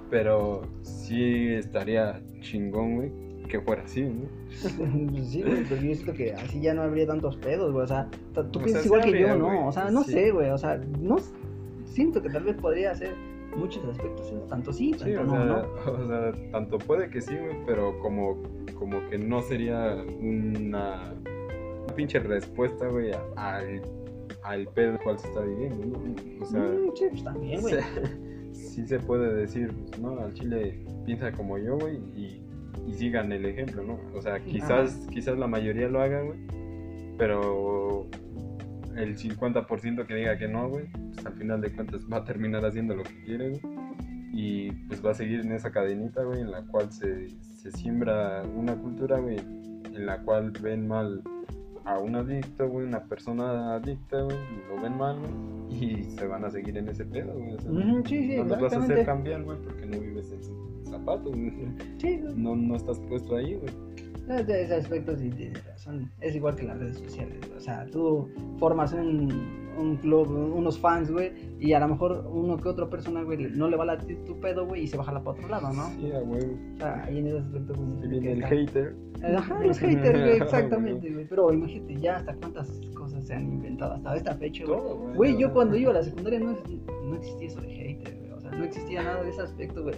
pero 0.09 0.63
sí 0.83 1.49
estaría 1.49 2.21
chingón, 2.41 2.97
güey, 2.97 3.13
que 3.49 3.61
fuera 3.61 3.83
así, 3.83 4.03
¿no? 4.03 4.29
sí, 5.23 5.43
güey, 5.43 5.65
pero 5.69 5.81
yo 5.81 5.95
siento 5.95 6.15
que 6.15 6.33
así 6.33 6.61
ya 6.61 6.75
no 6.75 6.83
habría 6.83 7.07
tantos 7.07 7.37
pedos, 7.37 7.73
güey, 7.73 7.85
o 7.85 7.89
sea, 7.89 8.09
tú 8.51 8.61
piensas 8.61 8.87
igual 8.87 9.03
que 9.03 9.21
yo, 9.21 9.37
¿no? 9.37 9.69
O 9.69 9.73
sea, 9.73 9.91
no 9.91 10.03
sé, 10.05 10.31
güey, 10.31 10.51
o 10.51 10.59
sea, 10.59 10.81
no 10.99 11.19
siento 11.85 12.23
que 12.23 12.31
tal 12.31 12.45
vez 12.45 12.57
podría 12.57 12.95
ser 12.95 13.15
muchos 13.57 13.85
aspectos, 13.85 14.33
tanto 14.49 14.73
sí, 14.73 14.93
tanto 14.93 15.21
o 15.21 15.25
no, 15.25 15.33
sea, 15.33 15.45
¿no? 15.45 15.93
O 15.93 16.07
sea, 16.07 16.51
tanto 16.53 16.79
puede 16.79 17.11
que 17.11 17.21
sí, 17.21 17.37
pero 17.67 17.99
como, 18.01 18.43
como 18.79 19.09
que 19.09 19.19
no 19.19 19.43
sería 19.43 19.97
una, 20.21 21.13
una 21.85 21.95
pinche 21.95 22.19
respuesta, 22.21 22.87
güey, 22.89 23.13
al, 23.37 23.83
al 24.43 24.67
pedo 24.69 24.99
cual 25.03 25.19
se 25.19 25.29
está 25.29 25.41
viviendo, 25.41 25.87
¿no? 25.87 26.43
O 26.43 26.47
sea, 26.47 26.61
mm, 26.61 26.97
sí, 26.97 27.05
pues 27.11 27.25
también, 27.25 27.61
güey. 27.61 27.75
sí 28.53 28.87
se 28.87 28.99
puede 28.99 29.35
decir, 29.35 29.73
pues, 29.89 30.01
¿no? 30.01 30.19
Al 30.21 30.33
chile 30.35 30.85
piensa 31.05 31.33
como 31.33 31.59
yo, 31.59 31.79
güey, 31.79 31.97
y, 32.15 32.43
y, 32.87 32.95
sigan 32.95 33.33
el 33.33 33.45
ejemplo, 33.47 33.83
¿no? 33.83 33.99
O 34.15 34.23
sea, 34.23 34.41
quizás, 34.41 35.07
quizás 35.11 35.39
la 35.39 35.47
mayoría 35.47 35.89
lo 35.89 36.01
hagan, 36.01 36.27
güey, 36.27 36.39
pero 37.19 38.07
el 38.97 39.17
50% 39.17 40.07
que 40.07 40.15
diga 40.15 40.39
que 40.39 40.49
no, 40.49 40.69
güey, 40.69 40.87
pues 41.21 41.27
al 41.27 41.39
final 41.39 41.61
de 41.61 41.73
cuentas 41.73 42.07
va 42.11 42.19
a 42.19 42.25
terminar 42.25 42.65
haciendo 42.65 42.97
lo 42.97 43.03
que 43.03 43.23
quiere, 43.25 43.51
güey. 43.51 43.61
Y 44.33 44.73
pues 44.87 45.05
va 45.05 45.11
a 45.11 45.15
seguir 45.15 45.41
en 45.41 45.53
esa 45.53 45.71
cadenita, 45.71 46.23
güey, 46.23 46.41
en 46.41 46.51
la 46.51 46.63
cual 46.67 46.91
se, 46.93 47.29
se 47.29 47.71
siembra 47.73 48.43
una 48.57 48.75
cultura, 48.77 49.19
güey, 49.19 49.39
en 49.39 50.07
la 50.07 50.23
cual 50.23 50.53
ven 50.63 50.87
mal 50.87 51.23
a 51.85 51.99
un 51.99 52.15
adicto, 52.15 52.69
güey, 52.69 52.87
una 52.87 53.03
persona 53.05 53.75
adicta, 53.75 54.23
güey, 54.23 54.39
lo 54.69 54.81
ven 54.81 54.97
mal, 54.97 55.19
güey, 55.19 55.85
y 55.85 56.05
se 56.11 56.27
van 56.27 56.45
a 56.45 56.51
seguir 56.51 56.79
en 56.79 56.89
ese 56.89 57.05
pedo, 57.05 57.35
güey. 57.35 57.55
O 57.55 57.61
sea, 57.61 57.71
sí, 58.07 58.23
sí, 58.23 58.37
no 58.37 58.45
los 58.45 58.61
vas 58.61 58.73
a 58.73 58.79
hacer 58.79 59.05
cambiar, 59.05 59.43
güey, 59.43 59.59
porque 59.59 59.87
no 59.87 59.99
vives 59.99 60.31
en 60.33 60.45
sus 60.45 60.89
zapatos, 60.89 61.33
güey. 61.33 61.53
Sí, 61.99 62.21
no, 62.37 62.55
no 62.55 62.77
estás 62.77 63.01
puesto 63.01 63.37
ahí, 63.37 63.55
güey. 63.57 63.73
De 64.31 64.63
ese 64.63 64.77
aspecto 64.77 65.17
sí 65.17 65.29
tienes 65.31 65.65
razón. 65.67 66.09
Es 66.21 66.37
igual 66.37 66.55
que 66.55 66.63
las 66.63 66.79
redes 66.79 66.99
sociales. 66.99 67.39
O 67.57 67.61
sea, 67.61 67.85
tú 67.91 68.29
formas 68.59 68.93
un, 68.93 69.29
un 69.77 69.97
club, 69.97 70.31
unos 70.57 70.79
fans, 70.79 71.11
güey, 71.11 71.33
y 71.59 71.73
a 71.73 71.81
lo 71.81 71.89
mejor 71.89 72.25
uno 72.31 72.57
que 72.57 72.69
otra 72.69 72.89
persona, 72.89 73.23
güey, 73.23 73.51
no 73.51 73.69
le 73.69 73.77
va 73.77 73.83
a 73.83 73.87
latir 73.87 74.25
tu 74.25 74.39
pedo, 74.39 74.67
güey, 74.67 74.85
y 74.85 74.87
se 74.87 74.97
baja 74.97 75.13
la 75.13 75.21
para 75.25 75.37
otro 75.37 75.49
lado, 75.49 75.73
¿no? 75.73 75.89
Sí, 75.91 76.13
güey. 76.25 76.45
O 76.75 76.79
sea, 76.79 77.03
ahí 77.03 77.19
en 77.19 77.27
ese 77.27 77.39
aspecto, 77.39 77.75
güey. 77.75 78.05
Y 78.05 78.09
viene 78.09 78.33
el 78.33 78.45
hater. 78.45 78.97
Ajá, 79.37 79.65
los 79.65 79.79
haters, 79.81 80.21
güey, 80.21 80.37
exactamente, 80.41 81.13
güey. 81.13 81.27
Pero 81.27 81.53
imagínate 81.53 81.97
ya 81.97 82.17
hasta 82.17 82.35
cuántas 82.37 82.81
cosas 82.95 83.27
se 83.27 83.35
han 83.35 83.53
inventado 83.53 83.95
hasta 83.95 84.15
esta 84.15 84.35
fecha, 84.37 84.65
güey. 84.65 85.17
Güey, 85.17 85.39
yo 85.39 85.53
cuando 85.53 85.77
iba 85.77 85.91
a 85.91 85.95
la 85.95 86.05
secundaria 86.05 86.39
no, 86.39 86.57
no 87.05 87.17
existía 87.17 87.49
eso 87.49 87.61
de 87.63 87.69
hater, 87.69 88.17
güey. 88.17 88.31
O 88.31 88.41
sea, 88.41 88.53
no 88.53 88.63
existía 88.63 89.03
nada 89.03 89.25
de 89.25 89.31
ese 89.31 89.43
aspecto, 89.43 89.83
güey. 89.83 89.97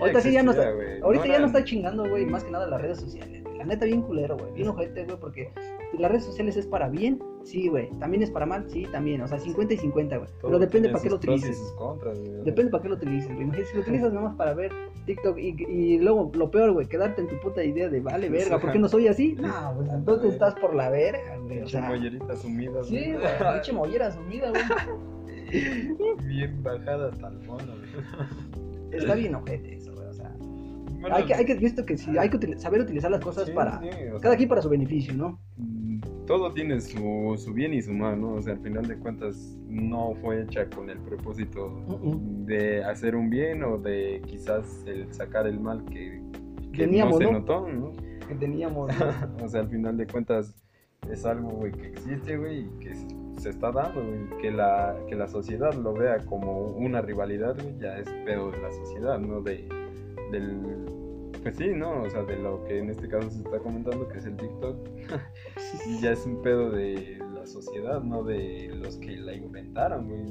Ahorita 0.00 0.22
sí 0.22 0.32
ya 0.32 0.42
no 0.42 0.52
está. 0.52 0.70
Ahorita 1.02 1.26
ya 1.26 1.38
no 1.38 1.46
está 1.46 1.62
chingando, 1.62 2.08
güey, 2.08 2.24
más 2.24 2.44
que 2.44 2.50
nada 2.50 2.66
las 2.66 2.80
redes 2.80 2.98
sociales 2.98 3.43
neta, 3.64 3.86
bien 3.86 4.02
culero, 4.02 4.36
güey. 4.36 4.52
Bien 4.52 4.68
ojete, 4.68 5.04
güey, 5.04 5.16
porque 5.18 5.50
las 5.98 6.10
redes 6.10 6.24
sociales 6.24 6.56
es 6.56 6.66
para 6.66 6.88
bien, 6.88 7.22
sí, 7.44 7.68
güey. 7.68 7.90
También 7.98 8.22
es 8.22 8.30
para 8.30 8.46
mal, 8.46 8.68
sí, 8.68 8.86
también. 8.90 9.20
O 9.22 9.28
sea, 9.28 9.38
50 9.38 9.74
y 9.74 9.76
50, 9.76 10.16
güey. 10.16 10.30
Pero 10.42 10.58
depende 10.58 10.88
para 10.88 11.02
qué 11.02 11.10
lo 11.10 11.16
utilices. 11.16 11.74
depende 12.44 12.70
para 12.70 12.82
qué 12.82 12.88
lo 12.88 12.94
utilices, 12.96 13.28
güey. 13.28 13.42
Imagínate, 13.42 13.70
si 13.70 13.76
lo 13.76 13.82
utilizas 13.82 14.12
nada 14.12 14.28
más 14.28 14.36
para 14.36 14.54
ver 14.54 14.72
TikTok 15.06 15.38
y, 15.38 15.56
y 15.68 15.98
luego 15.98 16.30
lo 16.34 16.50
peor, 16.50 16.72
güey, 16.72 16.86
quedarte 16.86 17.20
en 17.20 17.28
tu 17.28 17.38
puta 17.40 17.62
idea 17.62 17.88
de 17.88 18.00
vale, 18.00 18.28
verga, 18.28 18.58
¿por 18.58 18.72
qué 18.72 18.78
no 18.78 18.88
soy 18.88 19.08
así? 19.08 19.34
No, 19.34 19.74
pues 19.76 19.88
entonces 19.90 20.32
estás 20.32 20.54
por 20.54 20.74
la 20.74 20.90
verga, 20.90 21.38
güey. 21.38 21.62
O 21.62 21.68
sea, 21.68 21.82
mollerita 21.82 22.36
sumida, 22.36 22.82
Sí, 22.84 23.12
güey, 23.12 23.52
pinche 23.52 23.72
mollera 23.72 24.10
sumida, 24.10 24.50
güey. 24.50 24.62
Bien 26.26 26.62
bajada 26.62 27.10
hasta 27.10 27.28
el 27.28 27.38
fondo, 27.40 27.74
güey. 27.76 28.64
Está 28.90 29.14
bien 29.14 29.34
ojete 29.34 29.74
eso, 29.74 29.92
sea, 31.06 31.16
hay 31.16 31.24
que, 31.24 31.34
hay 31.34 31.44
que, 31.44 31.54
visto 31.54 31.84
que 31.84 31.96
sí, 31.96 32.16
hay 32.18 32.28
que 32.30 32.58
saber 32.58 32.80
utilizar 32.80 33.10
las 33.10 33.20
cosas 33.20 33.50
para, 33.50 33.80
cada 34.20 34.36
quien 34.36 34.48
para 34.48 34.62
su 34.62 34.68
beneficio, 34.68 35.14
¿no? 35.14 35.38
Mm, 35.56 36.00
todo 36.26 36.52
tiene 36.52 36.80
su, 36.80 37.34
su, 37.36 37.52
bien 37.52 37.74
y 37.74 37.82
su 37.82 37.92
mal, 37.92 38.20
¿no? 38.20 38.34
O 38.34 38.42
sea, 38.42 38.54
al 38.54 38.60
final 38.60 38.86
de 38.86 38.96
cuentas 38.96 39.56
no 39.68 40.14
fue 40.22 40.42
hecha 40.42 40.68
con 40.70 40.88
el 40.90 40.98
propósito 40.98 41.70
de 42.46 42.84
hacer 42.84 43.14
un 43.14 43.28
bien 43.28 43.62
o 43.64 43.78
de 43.78 44.22
quizás 44.26 44.84
el 44.86 45.12
sacar 45.12 45.46
el 45.46 45.60
mal 45.60 45.84
que, 45.84 46.22
que 46.72 46.84
Teníamos, 46.84 47.14
no 47.14 47.18
se 47.18 47.24
¿no? 47.24 47.38
notó, 47.38 47.68
¿no? 47.68 47.92
Que 48.26 48.34
teníamos. 48.34 48.90
o 49.42 49.48
sea, 49.48 49.60
al 49.60 49.68
final 49.68 49.96
de 49.96 50.06
cuentas 50.06 50.54
es 51.10 51.26
algo, 51.26 51.50
güey, 51.50 51.72
que 51.72 51.88
existe, 51.88 52.36
güey, 52.36 52.60
y 52.60 52.70
que 52.80 52.94
se 53.38 53.50
está 53.50 53.70
dando, 53.70 54.02
güey, 54.02 54.40
que 54.40 54.50
la, 54.50 54.96
que 55.08 55.14
la 55.14 55.28
sociedad 55.28 55.74
lo 55.74 55.92
vea 55.92 56.18
como 56.20 56.68
una 56.68 57.02
rivalidad, 57.02 57.56
güey, 57.60 57.78
ya 57.78 57.98
es 57.98 58.08
pedo 58.24 58.50
de 58.50 58.62
la 58.62 58.72
sociedad, 58.72 59.18
¿no? 59.18 59.42
De, 59.42 59.68
del, 60.34 60.86
pues 61.42 61.56
sí, 61.56 61.68
¿no? 61.74 62.02
O 62.02 62.10
sea, 62.10 62.22
de 62.22 62.36
lo 62.36 62.64
que 62.64 62.78
en 62.78 62.90
este 62.90 63.08
caso 63.08 63.30
se 63.30 63.38
está 63.38 63.58
comentando, 63.58 64.08
que 64.08 64.18
es 64.18 64.26
el 64.26 64.36
TikTok, 64.36 64.88
ya 66.00 66.12
es 66.12 66.26
un 66.26 66.42
pedo 66.42 66.70
de 66.70 67.18
la 67.34 67.46
sociedad, 67.46 68.02
no 68.02 68.22
de 68.24 68.70
los 68.74 68.96
que 68.96 69.16
la 69.16 69.34
inventaron, 69.34 70.08
güey. 70.08 70.24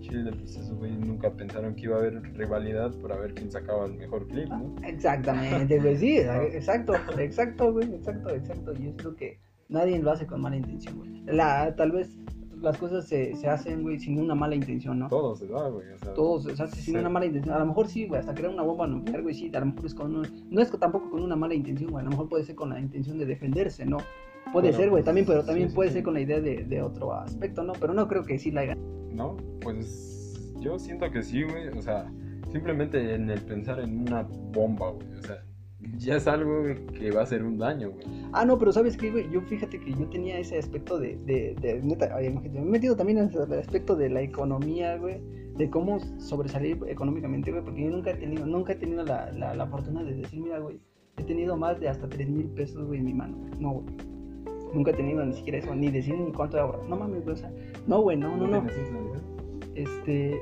Chile, 0.00 0.32
pues 0.38 0.56
esos 0.56 0.76
güeyes 0.76 0.98
nunca 0.98 1.30
pensaron 1.30 1.74
que 1.74 1.84
iba 1.84 1.96
a 1.96 2.00
haber 2.00 2.20
rivalidad 2.34 2.92
para 3.00 3.16
ver 3.16 3.32
quién 3.32 3.50
sacaba 3.50 3.86
el 3.86 3.94
mejor 3.94 4.28
clip, 4.28 4.48
¿no? 4.50 4.74
Exactamente, 4.84 5.80
güey, 5.80 5.96
sí, 5.96 6.18
exacto, 6.52 6.94
exacto, 7.18 7.72
güey, 7.72 7.94
exacto, 7.94 8.28
exacto. 8.28 8.74
Yo 8.74 8.94
creo 8.96 9.16
que 9.16 9.38
nadie 9.70 9.98
lo 10.00 10.10
hace 10.10 10.26
con 10.26 10.42
mala 10.42 10.56
intención, 10.56 10.98
güey. 10.98 11.22
La, 11.24 11.74
tal 11.74 11.92
vez 11.92 12.18
las 12.64 12.78
cosas 12.78 13.06
se, 13.06 13.34
se 13.36 13.48
hacen, 13.48 13.82
güey, 13.82 13.98
sin 13.98 14.18
una 14.18 14.34
mala 14.34 14.54
intención, 14.54 14.98
¿no? 14.98 15.08
Todo 15.08 15.36
se 15.36 15.46
da, 15.46 15.68
güey. 15.68 15.86
O 15.92 15.98
sea, 15.98 16.14
Todo 16.14 16.40
se 16.40 16.50
hace 16.62 16.76
sin 16.76 16.94
Sí. 16.94 17.00
una 17.00 17.08
mala 17.08 17.26
intención. 17.26 17.54
A 17.54 17.58
lo 17.60 17.66
mejor 17.66 17.86
sí, 17.88 18.06
güey, 18.06 18.18
hasta 18.20 18.34
crear 18.34 18.52
una 18.52 18.62
bomba 18.62 18.86
nuclear, 18.86 19.22
güey, 19.22 19.34
sí, 19.34 19.50
a 19.54 19.60
lo 19.60 19.66
mejor 19.66 19.86
es 19.86 19.94
con 19.94 20.16
un- 20.16 20.26
No 20.50 20.60
es 20.60 20.70
tampoco 20.72 21.10
con 21.10 21.22
una 21.22 21.36
mala 21.36 21.54
intención, 21.54 21.90
güey, 21.90 22.00
a 22.02 22.04
lo 22.04 22.10
mejor 22.10 22.28
puede 22.28 22.44
ser 22.44 22.56
con 22.56 22.70
la 22.70 22.80
intención 22.80 23.18
de 23.18 23.26
defenderse, 23.26 23.84
¿no? 23.86 23.98
Puede 24.52 24.72
ser, 24.72 24.90
güey, 24.90 25.02
pues, 25.02 25.04
también, 25.04 25.26
pero 25.26 25.44
también 25.44 25.68
sí, 25.70 25.74
puede 25.74 25.88
sí. 25.90 25.94
ser 25.94 26.02
con 26.04 26.14
la 26.14 26.20
idea 26.20 26.40
de, 26.40 26.64
de 26.64 26.82
otro 26.82 27.12
aspecto, 27.14 27.62
¿no? 27.64 27.72
Pero 27.80 27.94
no 27.94 28.06
creo 28.08 28.24
que 28.24 28.38
sí 28.38 28.50
la 28.50 28.62
hagan. 28.62 28.78
¿no? 29.12 29.36
Pues 29.62 30.52
yo 30.60 30.78
siento 30.78 31.10
que 31.10 31.22
sí, 31.22 31.42
güey. 31.44 31.68
O 31.68 31.80
sea, 31.82 32.12
simplemente 32.50 33.14
en 33.14 33.30
el 33.30 33.40
pensar 33.42 33.78
en 33.80 34.00
una 34.00 34.22
bomba, 34.22 34.90
güey. 34.90 35.06
O 35.18 35.22
sea, 35.22 35.42
ya 35.98 36.16
es 36.16 36.26
algo 36.26 36.62
güey, 36.62 36.86
que 36.86 37.10
va 37.10 37.20
a 37.20 37.22
hacer 37.24 37.42
un 37.42 37.58
daño, 37.58 37.90
güey. 37.90 38.04
Ah, 38.32 38.44
no, 38.44 38.58
pero 38.58 38.72
¿sabes 38.72 38.96
qué, 38.96 39.10
güey? 39.10 39.30
Yo 39.30 39.40
fíjate 39.42 39.80
que 39.80 39.92
yo 39.92 40.06
tenía 40.08 40.38
ese 40.38 40.58
aspecto 40.58 40.98
de, 40.98 41.16
de, 41.24 41.54
de 41.60 41.80
neta, 41.82 42.16
me 42.16 42.58
he 42.58 42.60
metido 42.62 42.96
también 42.96 43.18
en 43.18 43.30
el 43.30 43.58
aspecto 43.58 43.96
de 43.96 44.10
la 44.10 44.22
economía, 44.22 44.96
güey, 44.96 45.20
de 45.56 45.70
cómo 45.70 46.00
sobresalir 46.18 46.78
económicamente, 46.88 47.50
güey, 47.50 47.64
porque 47.64 47.84
yo 47.84 47.90
nunca 47.90 48.10
he 48.10 48.14
tenido, 48.14 48.46
nunca 48.46 48.72
he 48.72 48.76
tenido 48.76 49.04
la, 49.04 49.30
la, 49.32 49.54
la 49.54 49.66
fortuna 49.66 50.02
de 50.02 50.14
decir, 50.14 50.40
mira, 50.40 50.58
güey, 50.58 50.80
he 51.16 51.22
tenido 51.22 51.56
más 51.56 51.78
de 51.80 51.88
hasta 51.88 52.08
3 52.08 52.28
mil 52.28 52.46
pesos, 52.48 52.86
güey, 52.86 52.98
en 52.98 53.06
mi 53.06 53.14
mano, 53.14 53.36
güey. 53.36 53.50
No, 53.60 53.72
güey. 53.74 53.96
Nunca 54.74 54.90
he 54.90 54.94
tenido 54.94 55.24
ni 55.24 55.34
siquiera 55.34 55.58
eso, 55.58 55.74
ni 55.74 55.90
decir 55.90 56.18
ni 56.18 56.32
cuánto 56.32 56.56
he 56.56 56.60
ahorrado. 56.60 56.88
No 56.88 56.96
mames, 56.96 57.22
güey, 57.22 57.34
o 57.34 57.38
sea, 57.38 57.52
no, 57.86 58.00
güey, 58.00 58.16
no, 58.16 58.36
no, 58.36 58.46
no. 58.48 58.66
Este. 59.74 60.40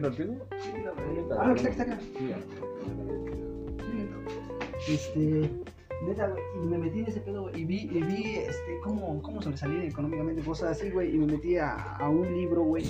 ¿La 0.00 0.10
tiro 0.10 0.32
al 0.32 1.14
piso? 1.14 1.36
Ah, 1.38 1.50
aquí 1.50 1.66
está, 1.66 1.70
está, 1.70 1.82
acá. 1.84 1.98
Sí, 2.18 2.28
ya. 2.28 2.38
Este, 4.88 5.50
neta, 6.04 6.28
güey, 6.28 6.42
y 6.62 6.66
me 6.66 6.78
metí 6.78 6.98
en 6.98 7.06
ese 7.06 7.20
pedo, 7.20 7.42
güey, 7.42 7.60
y 7.60 7.64
vi, 7.64 7.82
y 7.82 8.02
vi, 8.02 8.36
este, 8.36 8.80
cómo, 8.82 9.22
cómo 9.22 9.40
sobresalir 9.40 9.84
económicamente, 9.84 10.42
cosas 10.42 10.72
así, 10.72 10.90
güey, 10.90 11.14
y 11.14 11.18
me 11.18 11.26
metí 11.26 11.56
a, 11.56 11.74
a 11.96 12.08
un 12.08 12.26
libro, 12.34 12.64
güey, 12.64 12.84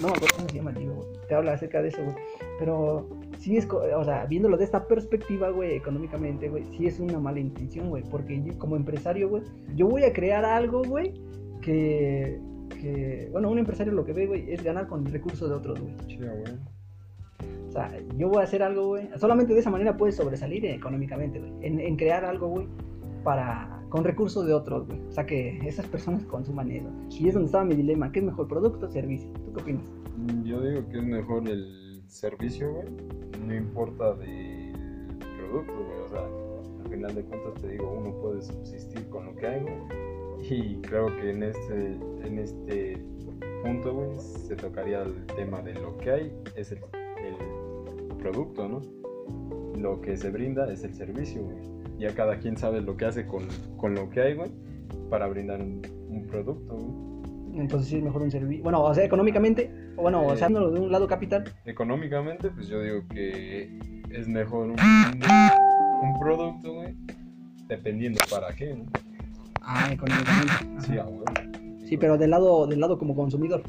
no 0.00 0.08
me 0.08 0.14
acuerdo 0.14 0.36
cómo 0.36 0.48
se 0.48 0.56
llama 0.56 0.70
el 0.72 0.78
libro, 0.78 0.96
güey, 0.96 1.08
te 1.26 1.34
habla 1.34 1.54
acerca 1.54 1.82
de 1.82 1.88
eso, 1.88 2.04
güey, 2.04 2.16
pero 2.58 3.08
sí 3.38 3.56
es, 3.56 3.66
o 3.68 4.04
sea, 4.04 4.26
viéndolo 4.26 4.56
de 4.56 4.64
esta 4.64 4.86
perspectiva, 4.86 5.48
güey, 5.50 5.74
económicamente, 5.74 6.48
güey, 6.48 6.64
sí 6.76 6.86
es 6.86 7.00
una 7.00 7.18
mala 7.18 7.40
intención, 7.40 7.88
güey, 7.88 8.04
porque 8.04 8.40
yo 8.40 8.56
como 8.58 8.76
empresario, 8.76 9.28
güey, 9.28 9.42
yo 9.74 9.88
voy 9.88 10.04
a 10.04 10.12
crear 10.12 10.44
algo, 10.44 10.82
güey, 10.84 11.14
que, 11.60 12.38
que, 12.76 13.28
bueno, 13.32 13.50
un 13.50 13.58
empresario 13.58 13.92
lo 13.92 14.04
que 14.04 14.12
ve, 14.12 14.26
güey, 14.26 14.52
es 14.52 14.62
ganar 14.62 14.86
con 14.86 15.04
recursos 15.04 15.48
de 15.48 15.54
otros, 15.54 15.80
güey. 15.80 15.94
Chida, 16.06 16.32
güey. 16.32 16.54
O 17.68 17.72
sea, 17.72 17.92
yo 18.16 18.28
voy 18.28 18.40
a 18.40 18.44
hacer 18.44 18.62
algo, 18.62 18.88
güey. 18.88 19.08
Solamente 19.16 19.52
de 19.52 19.60
esa 19.60 19.70
manera 19.70 19.96
puedes 19.96 20.16
sobresalir 20.16 20.64
económicamente, 20.66 21.38
güey. 21.38 21.52
En, 21.62 21.80
en 21.80 21.96
crear 21.96 22.24
algo, 22.24 22.48
güey, 22.48 22.66
para 23.22 23.76
con 23.88 24.04
recursos 24.04 24.46
de 24.46 24.52
otros, 24.52 24.86
güey. 24.86 25.00
O 25.08 25.12
sea, 25.12 25.26
que 25.26 25.58
esas 25.66 25.86
personas 25.86 26.24
consuman 26.24 26.70
eso. 26.70 26.90
Y 27.10 27.28
es 27.28 27.34
donde 27.34 27.46
estaba 27.46 27.64
mi 27.64 27.74
dilema. 27.74 28.10
¿Qué 28.12 28.20
es 28.20 28.24
mejor, 28.24 28.48
producto 28.48 28.86
o 28.86 28.88
servicio? 28.90 29.30
¿Tú 29.44 29.52
qué 29.54 29.62
opinas? 29.62 29.84
Mm, 30.16 30.44
Yo 30.44 30.60
digo 30.60 30.88
que 30.88 30.98
es 30.98 31.04
mejor 31.04 31.48
el 31.48 32.02
servicio, 32.06 32.72
güey. 32.72 32.88
No 33.46 33.54
importa 33.54 34.14
del 34.14 34.72
producto, 35.18 35.72
güey. 35.72 36.00
O 36.04 36.08
sea, 36.08 36.84
al 36.84 36.90
final 36.90 37.14
de 37.14 37.24
cuentas 37.24 37.54
te 37.62 37.68
digo, 37.68 37.96
uno 37.98 38.14
puede 38.20 38.42
subsistir 38.42 39.08
con 39.08 39.26
lo 39.26 39.36
que 39.36 39.46
hay, 39.46 39.62
güey. 39.62 39.74
Y 40.42 40.76
creo 40.82 41.06
que 41.16 41.30
en 41.30 41.42
este, 41.42 41.98
en 42.24 42.38
este 42.38 42.98
punto, 43.62 43.94
güey, 43.94 44.18
se 44.18 44.54
tocaría 44.56 45.02
el 45.02 45.26
tema 45.36 45.60
de 45.62 45.74
lo 45.74 45.96
que 45.98 46.10
hay, 46.10 46.32
es 46.56 46.72
el, 46.72 46.78
el 46.78 48.16
producto, 48.18 48.68
¿no? 48.68 48.80
Lo 49.76 50.00
que 50.00 50.16
se 50.16 50.30
brinda 50.30 50.72
es 50.72 50.84
el 50.84 50.94
servicio, 50.94 51.42
güey. 51.42 51.56
Ya 51.98 52.14
cada 52.14 52.38
quien 52.38 52.56
sabe 52.56 52.80
lo 52.80 52.96
que 52.96 53.06
hace 53.06 53.26
con, 53.26 53.46
con 53.76 53.94
lo 53.94 54.08
que 54.10 54.20
hay, 54.20 54.34
güey, 54.34 54.50
para 55.10 55.26
brindar 55.26 55.60
un, 55.60 55.82
un 56.08 56.26
producto, 56.26 56.74
güey. 56.76 57.06
Entonces 57.60 57.88
sí 57.88 57.96
es 57.96 58.02
mejor 58.04 58.20
un 58.22 58.30
servicio. 58.30 58.62
Bueno, 58.62 58.82
o 58.82 58.94
sea, 58.94 59.04
económicamente, 59.04 59.70
o 59.96 60.02
bueno, 60.02 60.20
o 60.20 60.34
Eh. 60.34 60.36
sea, 60.36 60.48
de 60.48 60.54
un 60.58 60.92
lado 60.92 61.08
capital. 61.08 61.44
económicamente, 61.64 62.50
pues 62.50 62.68
yo 62.68 62.80
digo 62.82 63.00
que 63.08 63.78
es 64.10 64.28
mejor 64.28 64.66
un, 64.68 64.76
un 64.78 66.18
producto, 66.20 66.74
güey, 66.74 66.94
dependiendo 67.66 68.20
para 68.30 68.54
qué, 68.54 68.74
¿no? 68.74 68.84
Ah, 69.66 69.90
económicamente. 69.92 70.52
Sí, 70.86 70.92
Ajá. 70.98 71.02
a 71.02 71.08
huevo, 71.08 71.24
Sí, 71.84 71.96
pero 71.96 72.16
del 72.18 72.30
lado, 72.30 72.66
del 72.66 72.80
lado 72.80 72.98
como 72.98 73.14
consumidor. 73.14 73.62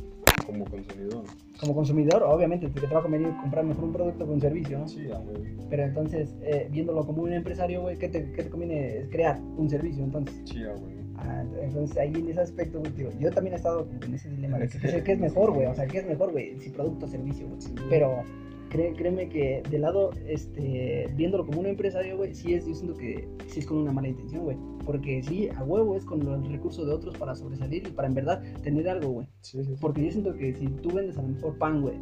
como 0.45 0.65
consumidor. 0.65 1.23
Como 1.59 1.73
consumidor, 1.75 2.23
obviamente, 2.23 2.69
te 2.69 2.81
te 2.81 2.87
va 2.87 2.99
a 2.99 3.03
convenir 3.03 3.29
comprar 3.41 3.65
mejor 3.65 3.83
un 3.85 3.93
producto 3.93 4.25
que 4.25 4.31
un 4.31 4.41
servicio, 4.41 4.79
¿no? 4.79 4.87
Sí, 4.87 5.07
a 5.11 5.19
huevo. 5.19 5.43
Pero 5.69 5.83
entonces, 5.83 6.35
eh, 6.41 6.67
viéndolo 6.71 7.05
como 7.05 7.23
un 7.23 7.33
empresario, 7.33 7.81
güey, 7.81 7.97
¿qué 7.97 8.07
te, 8.09 8.31
qué 8.31 8.43
te 8.43 8.49
conviene? 8.49 8.99
Es 8.99 9.09
crear 9.09 9.39
un 9.57 9.69
servicio, 9.69 10.03
entonces. 10.03 10.39
Sí, 10.45 10.63
a 10.63 10.73
huevo. 10.73 10.97
Ah, 11.17 11.43
entonces 11.61 11.97
ahí 11.97 12.13
en 12.15 12.29
ese 12.29 12.41
aspecto, 12.41 12.79
güey, 12.79 12.93
yo 13.19 13.31
también 13.31 13.53
he 13.53 13.57
estado 13.57 13.87
en 14.05 14.13
ese 14.13 14.29
dilema 14.29 14.59
de 14.59 14.67
que 15.03 15.11
es 15.13 15.19
mejor, 15.19 15.51
güey, 15.51 15.65
o 15.65 15.73
sea, 15.73 15.87
¿qué 15.87 15.97
es 15.97 16.07
mejor, 16.07 16.31
güey? 16.31 16.59
Si 16.59 16.69
producto 16.69 17.07
o 17.07 17.09
servicio, 17.09 17.47
güey. 17.47 17.59
Pero 17.89 18.21
cré- 18.69 18.93
créeme 18.95 19.29
que 19.29 19.63
de 19.69 19.79
lado, 19.79 20.11
este, 20.27 21.07
viéndolo 21.15 21.45
como 21.45 21.59
un 21.59 21.65
empresario, 21.67 22.17
güey, 22.17 22.33
sí 22.33 22.53
es, 22.53 22.65
yo 22.65 22.73
siento 22.75 22.97
que 22.97 23.27
sí 23.47 23.59
es 23.59 23.65
con 23.65 23.77
una 23.77 23.91
mala 23.91 24.07
intención, 24.09 24.43
güey. 24.43 24.57
Porque 24.85 25.21
sí, 25.23 25.49
a 25.55 25.63
huevo 25.63 25.95
es 25.95 26.05
con 26.05 26.23
los 26.23 26.47
recursos 26.49 26.85
de 26.85 26.93
otros 26.93 27.17
para 27.17 27.35
sobresalir 27.35 27.85
y 27.87 27.91
para 27.91 28.07
en 28.07 28.13
verdad 28.13 28.41
tener 28.63 28.87
algo, 28.89 29.09
güey. 29.09 29.27
Sí, 29.41 29.63
sí, 29.63 29.75
sí. 29.75 29.75
Porque 29.81 30.05
yo 30.05 30.11
siento 30.11 30.33
que 30.35 30.53
si 30.55 30.67
tú 30.67 30.89
vendes 30.93 31.17
a 31.17 31.21
lo 31.21 31.27
mejor 31.29 31.57
pan, 31.57 31.81
güey, 31.81 31.95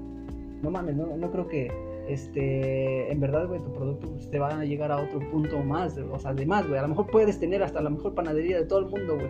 no 0.61 0.69
mames, 0.71 0.95
no, 0.95 1.17
no 1.17 1.31
creo 1.31 1.47
que, 1.47 1.71
este, 2.07 3.11
en 3.11 3.19
verdad, 3.19 3.47
güey, 3.47 3.59
tu 3.61 3.71
producto 3.73 4.07
pues, 4.11 4.29
te 4.29 4.39
va 4.39 4.59
a 4.59 4.65
llegar 4.65 4.91
a 4.91 4.97
otro 4.97 5.19
punto 5.31 5.59
más, 5.63 5.97
o 5.97 6.19
sea, 6.19 6.33
de 6.33 6.45
más, 6.45 6.67
güey. 6.67 6.79
A 6.79 6.83
lo 6.83 6.89
mejor 6.89 7.07
puedes 7.11 7.39
tener 7.39 7.63
hasta 7.63 7.81
la 7.81 7.89
mejor 7.89 8.13
panadería 8.13 8.57
de 8.59 8.65
todo 8.65 8.79
el 8.79 8.85
mundo, 8.85 9.15
güey. 9.15 9.27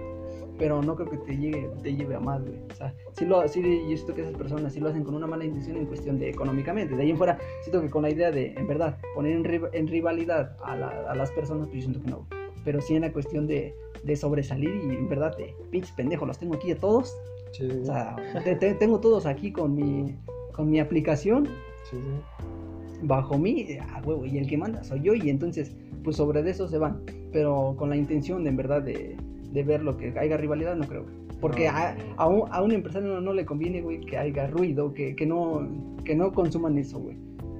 Pero 0.57 0.81
no 0.81 0.95
creo 0.95 1.09
que 1.09 1.17
te 1.17 1.35
llegue, 1.37 1.69
te 1.83 1.93
lleve 1.95 2.15
a 2.15 2.19
más, 2.19 2.41
güey. 2.41 2.55
O 2.71 2.75
sea, 2.75 2.93
sí, 3.13 3.25
lo, 3.25 3.45
sí, 3.47 3.61
yo 3.89 3.97
siento 3.97 4.13
que 4.15 4.21
esas 4.21 4.35
personas 4.35 4.71
sí 4.73 4.79
lo 4.79 4.87
hacen 4.89 5.03
con 5.03 5.13
una 5.15 5.27
mala 5.27 5.43
intención 5.43 5.75
en 5.77 5.85
cuestión 5.85 6.17
de 6.17 6.29
económicamente. 6.29 6.95
De 6.95 7.01
ahí 7.03 7.11
en 7.11 7.17
fuera, 7.17 7.37
siento 7.61 7.81
que 7.81 7.89
con 7.89 8.03
la 8.03 8.09
idea 8.09 8.31
de, 8.31 8.53
en 8.53 8.65
verdad, 8.67 8.97
poner 9.15 9.33
en, 9.33 9.45
en 9.73 9.87
rivalidad 9.87 10.55
a, 10.63 10.75
la- 10.77 11.11
a 11.11 11.15
las 11.15 11.29
personas, 11.31 11.67
pues 11.67 11.83
yo 11.83 11.89
siento 11.89 12.01
que 12.01 12.09
no. 12.11 12.25
Pero 12.63 12.79
sí 12.81 12.95
en 12.95 13.01
la 13.01 13.11
cuestión 13.11 13.47
de, 13.47 13.75
de 14.03 14.15
sobresalir 14.15 14.69
y 14.75 14.95
en 14.95 15.09
verdad, 15.09 15.35
de 15.37 15.53
pinches 15.71 15.91
pendejos, 15.91 16.25
los 16.27 16.39
tengo 16.39 16.55
aquí 16.55 16.71
a 16.71 16.77
todos. 16.77 17.13
Sí, 17.51 17.67
O 17.81 17.85
sea, 17.85 18.15
te- 18.43 18.55
te- 18.55 18.73
tengo 18.75 18.99
todos 19.01 19.25
aquí 19.25 19.51
con 19.51 19.75
mi, 19.75 20.15
con 20.53 20.69
mi 20.69 20.79
aplicación 20.79 21.47
sí, 21.89 21.97
sí. 21.97 22.99
bajo 23.03 23.37
mí, 23.37 23.67
ah, 23.81 24.01
huevo, 24.05 24.25
y 24.25 24.37
el 24.37 24.47
que 24.47 24.57
manda 24.57 24.83
soy 24.83 25.01
yo, 25.01 25.13
y 25.13 25.29
entonces, 25.29 25.75
pues 26.03 26.15
sobre 26.15 26.41
de 26.43 26.51
eso 26.51 26.67
se 26.69 26.77
van. 26.77 27.01
Pero 27.31 27.75
con 27.77 27.89
la 27.89 27.97
intención 27.97 28.43
de 28.43 28.49
en 28.49 28.57
verdad 28.57 28.81
de, 28.81 29.15
de 29.55 29.63
ver 29.63 29.81
lo 29.81 29.97
que 29.97 30.13
haya 30.19 30.37
rivalidad, 30.37 30.75
no 30.75 30.85
creo. 30.87 31.05
Porque 31.41 31.65
No. 31.67 31.77
a, 31.77 31.95
a 32.17 32.27
un, 32.27 32.43
a 32.51 32.61
un 32.61 32.71
empresario 32.71 33.19
no, 33.19 33.33
le 33.33 33.45
conviene, 33.45 33.81
güey, 33.81 34.01
que 34.01 34.17
haya 34.17 34.47
ruido, 34.47 34.93
que, 34.93 35.15
que, 35.15 35.25
no, 35.25 35.67
que 36.03 36.15
no 36.15 36.31
consuman 36.31 36.77
eso, 36.77 36.99
güey. 36.99 37.17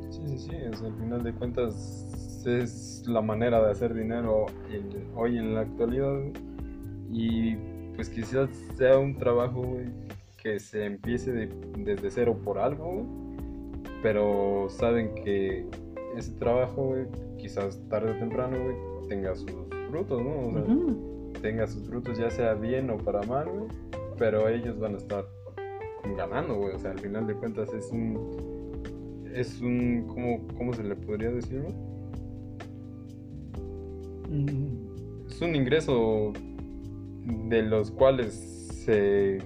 Sí, 0.10 0.22
sí, 0.28 0.38
sí, 0.38 0.52
o 0.72 0.76
sea, 0.76 0.88
al 0.88 0.96
final 0.96 1.24
de 1.24 1.34
cuentas 1.34 2.44
es 2.46 3.04
la 3.08 3.22
manera 3.22 3.60
de 3.66 3.72
hacer 3.72 3.94
dinero 3.96 4.46
en- 4.72 5.08
hoy 5.16 5.38
en 5.40 5.56
la 5.56 5.62
actualidad 5.62 6.14
y 7.12 7.56
pues 7.96 8.10
quizás 8.10 8.50
sea 8.78 9.00
un 9.00 9.16
trabajo 9.18 9.64
güey, 9.64 9.86
que 10.42 10.60
se 10.60 10.86
empiece 10.86 11.32
de- 11.32 11.50
desde 11.80 12.12
cero 12.12 12.38
por 12.44 12.60
algo, 12.60 12.86
güey, 12.94 13.06
pero 14.04 14.68
saben 14.70 15.16
que 15.16 15.66
ese 16.16 16.32
trabajo 16.34 16.84
güey, 16.90 17.06
quizás 17.38 17.82
tarde 17.90 18.12
o 18.12 18.20
temprano 18.20 18.58
güey, 18.64 18.76
tenga 19.10 19.36
sus 19.36 19.52
frutos, 19.90 20.22
¿no? 20.22 20.48
O 20.48 20.52
sea, 20.54 20.62
Ujú. 20.62 21.15
Tenga 21.42 21.68
sus 21.68 21.88
frutos 21.88 22.18
ya 22.18 22.30
sea 22.30 22.54
bien 22.54 22.90
o 22.90 22.98
para 22.98 23.22
mal, 23.24 23.48
güey, 23.50 23.68
pero 24.18 24.48
ellos 24.48 24.80
van 24.80 24.96
a 24.96 24.98
estar 24.98 25.26
ganando, 26.18 26.56
güey, 26.56 26.76
o 26.76 26.80
sea, 26.80 26.92
al 26.92 27.00
final 27.00 27.28
de 27.28 27.36
cuentas 27.36 27.74
es 27.74 27.90
un 27.92 28.76
es 29.34 29.60
un 29.62 30.06
¿cómo, 30.08 30.48
cómo 30.58 30.74
se 30.74 30.84
le 30.84 30.96
podría 30.96 31.30
decir? 31.32 31.62
güey? 31.62 31.74
Mm, 34.30 35.26
Es 35.28 35.42
un 35.42 35.56
ingreso 35.56 36.34
de 37.50 37.62
los 37.64 37.92
cuales 37.92 38.34
se 38.86 39.40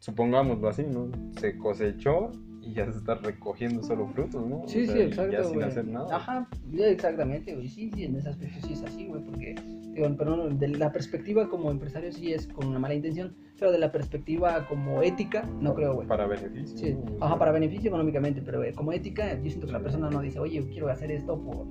supongámoslo 0.00 0.68
así, 0.68 0.82
¿no? 0.84 1.08
Se 1.38 1.56
cosechó 1.56 2.30
y 2.74 2.78
ya 2.78 2.90
se 2.90 2.98
está 2.98 3.14
recogiendo 3.14 3.82
solo 3.82 4.06
frutos, 4.08 4.46
¿no? 4.46 4.62
O 4.62 4.68
Sí, 4.68 4.86
sea, 4.86 4.96
sí, 4.96 5.02
exacto, 5.02 5.32
Ya 5.32 5.44
sin 5.44 5.62
hacer 5.62 5.86
nada. 5.86 6.16
Ajá, 6.16 6.48
exactamente, 6.72 7.54
güey. 7.54 7.68
Sí, 7.68 7.90
sí, 7.94 8.04
en 8.04 8.16
ese 8.16 8.30
aspecto 8.30 8.66
sí 8.66 8.72
es 8.72 8.82
así, 8.82 9.06
güey, 9.06 9.22
porque, 9.22 9.54
digo, 9.94 10.08
pero 10.18 10.36
no, 10.36 10.48
de 10.48 10.68
la 10.68 10.90
perspectiva 10.92 11.48
como 11.48 11.70
empresario 11.70 12.12
sí 12.12 12.32
es 12.32 12.48
con 12.48 12.66
una 12.66 12.78
mala 12.78 12.94
intención, 12.94 13.34
pero 13.58 13.70
de 13.70 13.78
la 13.78 13.92
perspectiva 13.92 14.66
como 14.68 15.02
ética, 15.02 15.48
no 15.60 15.74
creo, 15.74 15.94
güey. 15.94 16.08
Para 16.08 16.26
beneficio. 16.26 16.76
Sí, 16.76 16.96
ajá, 17.20 17.38
para 17.38 17.52
beneficio 17.52 17.88
económicamente, 17.88 18.42
pero 18.42 18.60
como 18.74 18.92
ética, 18.92 19.34
yo 19.40 19.48
siento 19.48 19.66
que 19.66 19.72
la 19.72 19.80
persona 19.80 20.10
no 20.10 20.20
dice, 20.20 20.40
oye, 20.40 20.60
quiero 20.68 20.88
hacer 20.88 21.12
esto 21.12 21.40
por, 21.40 21.66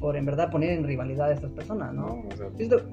por 0.00 0.16
en 0.16 0.24
verdad 0.24 0.50
poner 0.50 0.70
en 0.70 0.84
rivalidad 0.84 1.28
a 1.28 1.34
estas 1.34 1.52
personas, 1.52 1.92
¿no? 1.92 2.06
No, 2.06 2.28
o 2.28 2.36
sea, 2.36 2.46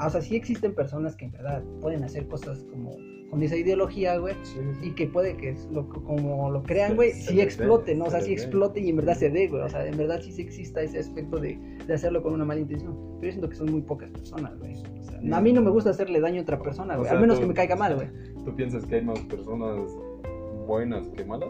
o 0.06 0.10
sea, 0.10 0.22
sí 0.22 0.36
existen 0.36 0.76
personas 0.76 1.16
que 1.16 1.26
en 1.26 1.32
verdad 1.32 1.64
pueden 1.80 2.04
hacer 2.04 2.28
cosas 2.28 2.66
como 2.66 2.92
con 3.36 3.44
esa 3.44 3.58
ideología, 3.58 4.18
güey, 4.18 4.34
sí, 4.44 4.60
sí. 4.80 4.88
y 4.88 4.92
que 4.92 5.08
puede 5.08 5.36
que 5.36 5.50
es 5.50 5.68
lo, 5.70 5.90
como 5.90 6.50
lo 6.50 6.64
crean, 6.64 6.92
Se- 6.92 6.96
güey, 6.96 7.12
se 7.12 7.32
sí 7.34 7.42
explote, 7.42 7.94
¿no? 7.94 8.06
O 8.06 8.08
se 8.08 8.12
sea, 8.12 8.20
les 8.20 8.28
sí 8.28 8.34
explote 8.34 8.80
y 8.80 8.90
en 8.90 8.96
verdad 8.96 9.16
se 9.16 9.30
dé, 9.30 9.50
güey. 9.50 9.62
O 9.62 9.68
sea, 9.68 9.86
en 9.86 9.98
verdad 9.98 10.22
sí 10.22 10.32
se 10.32 10.42
exista 10.42 10.82
ese 10.82 11.00
aspecto 11.00 11.38
de, 11.38 11.60
de 11.86 11.94
hacerlo 11.94 12.24
con 12.24 12.34
una 12.34 12.46
mala 12.46 12.62
intención. 12.62 12.96
Pero 13.20 13.24
yo 13.26 13.32
siento 13.32 13.50
que 13.50 13.56
son 13.58 13.70
muy 13.72 13.82
pocas 13.82 14.10
personas, 14.12 14.58
güey. 14.58 14.74
O 14.74 15.04
sea, 15.04 15.38
a 15.38 15.42
mí 15.42 15.52
no 15.52 15.62
me 15.62 15.70
gusta 15.70 15.90
hacerle 15.90 16.22
daño 16.22 16.40
a 16.40 16.44
otra 16.44 16.60
persona, 16.62 16.94
O 16.94 17.00
güey. 17.00 17.10
sea, 17.10 17.18
Al 17.18 17.22
menos 17.22 17.36
tú- 17.36 17.42
que 17.42 17.48
me 17.50 17.54
caiga 17.54 17.76
mal, 17.76 17.96
güey. 17.96 18.08
¿Tú 18.46 18.56
piensas 18.56 18.86
que 18.86 18.96
hay 18.96 19.02
más 19.04 19.20
personas 19.22 19.92
buenas 20.66 21.08
que 21.10 21.24
malas? 21.26 21.50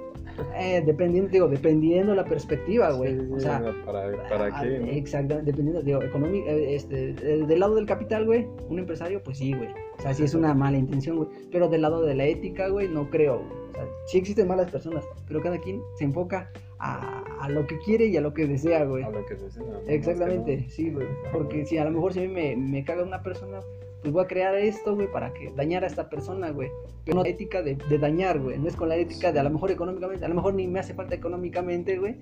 Eh, 0.58 0.84
dependiendo, 0.86 1.32
digo, 1.32 1.48
dependiendo 1.48 2.14
la 2.14 2.26
perspectiva, 2.26 2.92
güey. 2.92 3.16
Sí, 3.16 3.28
o 3.34 3.40
sea, 3.40 3.62
¿para, 3.86 4.12
para 4.30 4.62
qué? 4.62 4.80
no? 4.80 4.88
Exactamente, 4.88 5.52
dependiendo, 5.52 5.82
digo, 5.82 6.02
económico, 6.02 6.48
eh, 6.48 6.76
este, 6.76 7.10
eh, 7.12 7.46
del 7.48 7.60
lado 7.60 7.76
del 7.76 7.86
capital, 7.86 8.26
güey, 8.26 8.48
un 8.70 8.80
empresario, 8.80 9.22
pues 9.24 9.38
sí, 9.38 9.54
güey. 9.54 9.70
O 9.98 10.02
sea, 10.02 10.14
sí 10.14 10.24
es 10.24 10.34
una 10.34 10.54
mala 10.54 10.78
intención, 10.78 11.18
güey. 11.18 11.30
Pero 11.52 11.70
del 11.70 11.82
lado 11.82 12.02
de 12.04 12.16
la 12.16 12.26
ética, 12.26 12.68
güey, 12.68 12.88
no 12.90 13.10
creo. 13.10 13.38
güey. 13.40 13.66
O 13.70 13.74
sea, 13.74 13.86
sí 14.08 14.18
existen 14.18 14.48
malas 14.48 14.70
personas, 14.72 15.06
pero 15.28 15.42
cada 15.42 15.58
quien 15.60 15.82
se 15.98 16.06
enfoca 16.06 16.50
a, 16.80 17.24
a 17.40 17.50
lo 17.50 17.66
que 17.68 17.78
quiere 17.80 18.08
y 18.08 18.18
a 18.18 18.22
lo 18.22 18.34
que 18.34 18.46
desea, 18.48 18.84
güey. 18.86 19.04
A 19.04 19.10
lo 19.10 19.26
que 19.26 19.36
desea, 19.36 19.64
Exactamente, 19.88 20.64
que 20.64 20.70
sí, 20.70 20.92
güey. 20.92 21.08
Porque 21.32 21.66
si 21.66 21.78
a 21.78 21.86
lo 21.86 21.92
mejor 21.92 22.14
si 22.14 22.20
a 22.20 22.22
mí 22.24 22.28
me, 22.30 22.56
me 22.56 22.84
caga 22.84 23.04
una 23.04 23.22
persona, 23.24 23.60
pues 24.06 24.14
voy 24.14 24.24
a 24.24 24.28
crear 24.28 24.54
esto, 24.56 24.94
güey, 24.94 25.12
para 25.12 25.34
que 25.34 25.52
dañar 25.56 25.84
a 25.84 25.88
esta 25.88 26.08
persona, 26.10 26.52
güey. 26.52 26.70
Pero 27.06 27.18
no 27.18 27.24
la 27.24 27.30
ética 27.30 27.64
de, 27.64 27.76
de 27.76 27.98
dañar, 27.98 28.40
güey. 28.40 28.60
No 28.60 28.68
es 28.68 28.76
con 28.76 28.88
la 28.88 28.98
ética 28.98 29.32
de 29.32 29.40
a 29.40 29.44
lo 29.44 29.50
mejor 29.50 29.72
económicamente, 29.72 30.24
a 30.24 30.28
lo 30.28 30.36
mejor 30.36 30.54
ni 30.54 30.68
me 30.68 30.80
hace 30.80 30.94
falta 30.94 31.16
económicamente, 31.16 31.98
güey. 31.98 32.16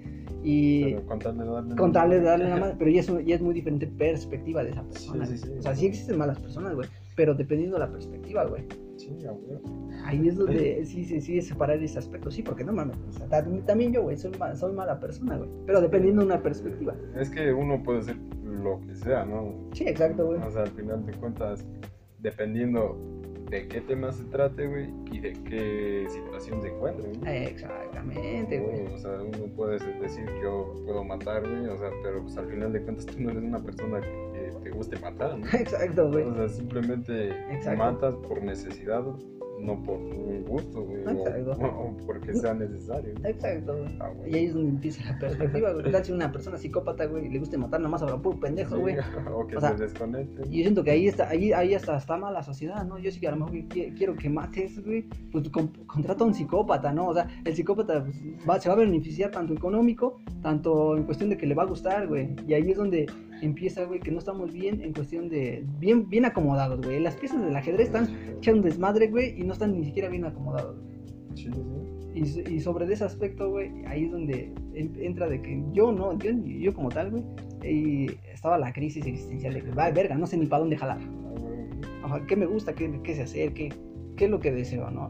Y 0.43 0.93
Pero 0.93 1.05
con 1.05 1.19
tal 1.19 1.37
de 1.37 1.45
darle. 1.45 1.75
con 1.75 1.91
de 1.91 2.21
darle 2.21 2.45
nada 2.45 2.57
más, 2.57 2.75
pero 2.79 2.89
ya 2.89 3.01
es, 3.01 3.11
ya 3.25 3.35
es 3.35 3.41
muy 3.41 3.53
diferente 3.53 3.85
perspectiva 3.85 4.63
de 4.63 4.71
esa 4.71 4.83
persona. 4.83 5.25
Sí, 5.25 5.37
sí, 5.37 5.45
sí. 5.45 5.53
O 5.59 5.61
sea, 5.61 5.75
sí 5.75 5.85
existen 5.87 6.17
malas 6.17 6.39
personas, 6.39 6.73
güey, 6.73 6.87
pero 7.17 7.33
dependiendo 7.33 7.75
de 7.75 7.85
la 7.85 7.91
perspectiva, 7.91 8.45
güey. 8.45 8.63
Sí. 9.05 9.27
Ahí 10.05 10.27
es 10.27 10.35
donde 10.37 10.83
sí, 10.85 11.03
sí, 11.05 11.21
sí 11.21 11.41
separar 11.41 11.81
ese 11.81 11.99
aspecto. 11.99 12.29
Sí, 12.31 12.41
porque 12.43 12.63
no 12.63 12.73
mames. 12.73 12.97
O 13.09 13.11
sea, 13.11 13.27
ta- 13.27 13.45
también 13.65 13.93
yo, 13.93 14.03
güey, 14.03 14.17
soy, 14.17 14.31
ma- 14.39 14.55
soy 14.55 14.73
mala 14.73 14.99
persona, 14.99 15.37
güey. 15.37 15.49
Pero 15.65 15.81
dependiendo 15.81 16.21
de 16.21 16.27
una 16.27 16.41
perspectiva. 16.41 16.95
Es 17.15 17.29
que 17.29 17.53
uno 17.53 17.81
puede 17.83 18.03
ser 18.03 18.17
lo 18.43 18.79
que 18.81 18.95
sea, 18.95 19.25
¿no? 19.25 19.53
Sí, 19.73 19.85
exacto, 19.87 20.25
güey. 20.27 20.39
O 20.41 20.51
sea, 20.51 20.63
al 20.63 20.71
final 20.71 21.05
de 21.05 21.13
cuentas, 21.13 21.65
dependiendo 22.19 22.97
de 23.49 23.67
qué 23.67 23.81
tema 23.81 24.11
se 24.11 24.23
trate, 24.25 24.65
güey, 24.67 24.89
y 25.11 25.19
de 25.19 25.33
qué 25.43 26.05
situación 26.09 26.61
se 26.61 26.69
encuentre, 26.69 27.11
¿no? 27.21 27.29
Exactamente, 27.29 28.59
güey. 28.59 28.85
O 28.93 28.97
sea, 28.97 29.19
uno 29.21 29.45
puede 29.55 29.73
decir, 29.99 30.25
yo 30.41 30.73
puedo 30.85 31.03
matar, 31.03 31.41
güey, 31.47 31.67
o 31.67 31.77
sea, 31.77 31.89
pero 32.03 32.21
pues 32.23 32.35
al 32.37 32.47
final 32.47 32.73
de 32.73 32.81
cuentas 32.81 33.05
tú 33.05 33.21
no 33.21 33.29
eres 33.31 33.43
una 33.43 33.59
persona 33.59 34.01
que 34.01 34.32
te 34.63 34.71
guste 34.71 34.97
matar, 34.99 35.37
¿no? 35.37 35.45
Exacto, 35.53 36.09
güey. 36.11 36.23
O 36.25 36.35
sea, 36.35 36.49
simplemente 36.49 37.29
Exacto. 37.53 37.77
matas 37.83 38.15
por 38.27 38.41
necesidad, 38.43 39.03
no 39.61 39.81
por 39.83 39.97
un 39.97 40.43
gusto, 40.45 40.83
güey, 40.83 41.05
o, 41.05 41.09
Exacto. 41.09 41.51
o 41.61 41.97
porque 42.05 42.33
sea 42.33 42.53
necesario. 42.53 43.13
Exacto, 43.23 43.77
güey. 43.77 43.97
Ah. 44.01 44.11
Y 44.27 44.35
ahí 44.35 44.45
es 44.45 44.53
donde 44.53 44.69
empieza 44.71 45.05
la 45.11 45.19
perspectiva, 45.19 45.71
güey. 45.71 45.85
¿Qué 45.85 45.91
tal 45.91 46.03
si 46.05 46.11
una 46.11 46.31
persona 46.31 46.57
psicópata, 46.57 47.05
güey, 47.05 47.29
le 47.29 47.39
guste 47.39 47.57
matar 47.57 47.79
nada 47.79 47.89
más 47.89 48.01
a 48.03 48.07
lo 48.07 48.21
puro 48.21 48.39
pendejo, 48.39 48.75
Sí, 48.75 48.81
güey? 48.81 48.95
o 49.33 49.47
que 49.47 49.55
O 49.57 49.61
sea, 49.61 49.77
se 49.77 49.83
desconecte. 49.83 50.41
Y 50.49 50.57
yo 50.57 50.63
siento 50.63 50.83
que 50.83 50.91
ahí 50.91 51.07
está, 51.07 51.29
ahí, 51.29 51.53
ahí 51.53 51.75
hasta 51.75 51.95
está 51.95 52.17
mal 52.17 52.33
la 52.33 52.43
sociedad, 52.43 52.83
¿no? 52.85 52.97
Yo 52.99 53.09
sí 53.11 53.19
que 53.21 53.27
a 53.27 53.31
lo 53.31 53.37
mejor 53.37 53.53
qui- 53.53 53.95
quiero 53.97 54.15
que 54.15 54.29
mates, 54.29 54.83
güey, 54.83 55.03
pues 55.31 55.47
con- 55.49 55.67
contrata 55.87 56.23
a 56.23 56.27
un 56.27 56.33
psicópata, 56.33 56.91
¿no? 56.91 57.07
O 57.07 57.13
sea, 57.13 57.27
el 57.45 57.55
psicópata 57.55 58.03
pues, 58.03 58.17
va- 58.49 58.59
se 58.59 58.67
va 58.67 58.75
a 58.75 58.79
beneficiar 58.79 59.31
tanto 59.31 59.53
económico, 59.53 60.19
tanto 60.41 60.97
en 60.97 61.03
cuestión 61.03 61.29
de 61.29 61.37
que 61.37 61.45
le 61.45 61.55
va 61.55 61.63
a 61.63 61.67
gustar, 61.67 62.07
güey. 62.07 62.35
Y 62.47 62.53
ahí 62.53 62.71
es 62.71 62.77
donde 62.77 63.05
empieza, 63.41 63.83
güey, 63.85 63.99
que 63.99 64.11
no 64.11 64.19
estamos 64.19 64.51
bien 64.53 64.81
en 64.81 64.93
cuestión 64.93 65.29
de, 65.29 65.65
bien, 65.79 66.09
bien 66.09 66.25
acomodados, 66.25 66.81
güey. 66.81 66.99
Las 67.01 67.15
piezas 67.15 67.41
del 67.43 67.55
ajedrez 67.55 67.87
están 67.87 68.07
echando 68.37 68.63
desmadre, 68.63 69.07
güey, 69.07 69.39
y 69.39 69.43
no 69.43 69.53
están 69.53 69.77
ni 69.77 69.85
siquiera 69.85 70.09
bien 70.09 70.25
acomodados. 70.25 70.77
Sí, 71.35 71.49
sí. 71.51 71.61
Y, 72.15 72.53
y 72.55 72.59
sobre 72.59 72.91
ese 72.93 73.03
aspecto, 73.03 73.49
güey, 73.49 73.71
ahí 73.87 74.05
es 74.05 74.11
donde 74.11 74.53
en- 74.75 74.95
entra 75.01 75.27
de 75.27 75.41
que 75.41 75.63
yo 75.73 75.91
no, 75.91 76.17
yo, 76.19 76.29
yo 76.45 76.73
como 76.73 76.89
tal, 76.89 77.09
güey, 77.11 77.23
y 77.63 78.07
estaba 78.31 78.57
la 78.59 78.71
crisis 78.71 79.05
existencial 79.05 79.53
de 79.55 79.63
que, 79.63 79.71
va, 79.71 79.89
verga, 79.89 80.15
no 80.15 80.27
sé 80.27 80.37
ni 80.37 80.45
para 80.45 80.59
dónde 80.59 80.77
jalar. 80.77 80.99
Ajá, 82.03 82.25
¿Qué 82.27 82.35
me 82.35 82.45
gusta? 82.45 82.73
¿Qué, 82.73 82.99
qué 83.03 83.15
sé 83.15 83.23
hacer? 83.23 83.53
¿Qué, 83.53 83.69
¿Qué 84.15 84.25
es 84.25 84.31
lo 84.31 84.39
que 84.39 84.51
deseo, 84.51 84.91
no? 84.91 85.09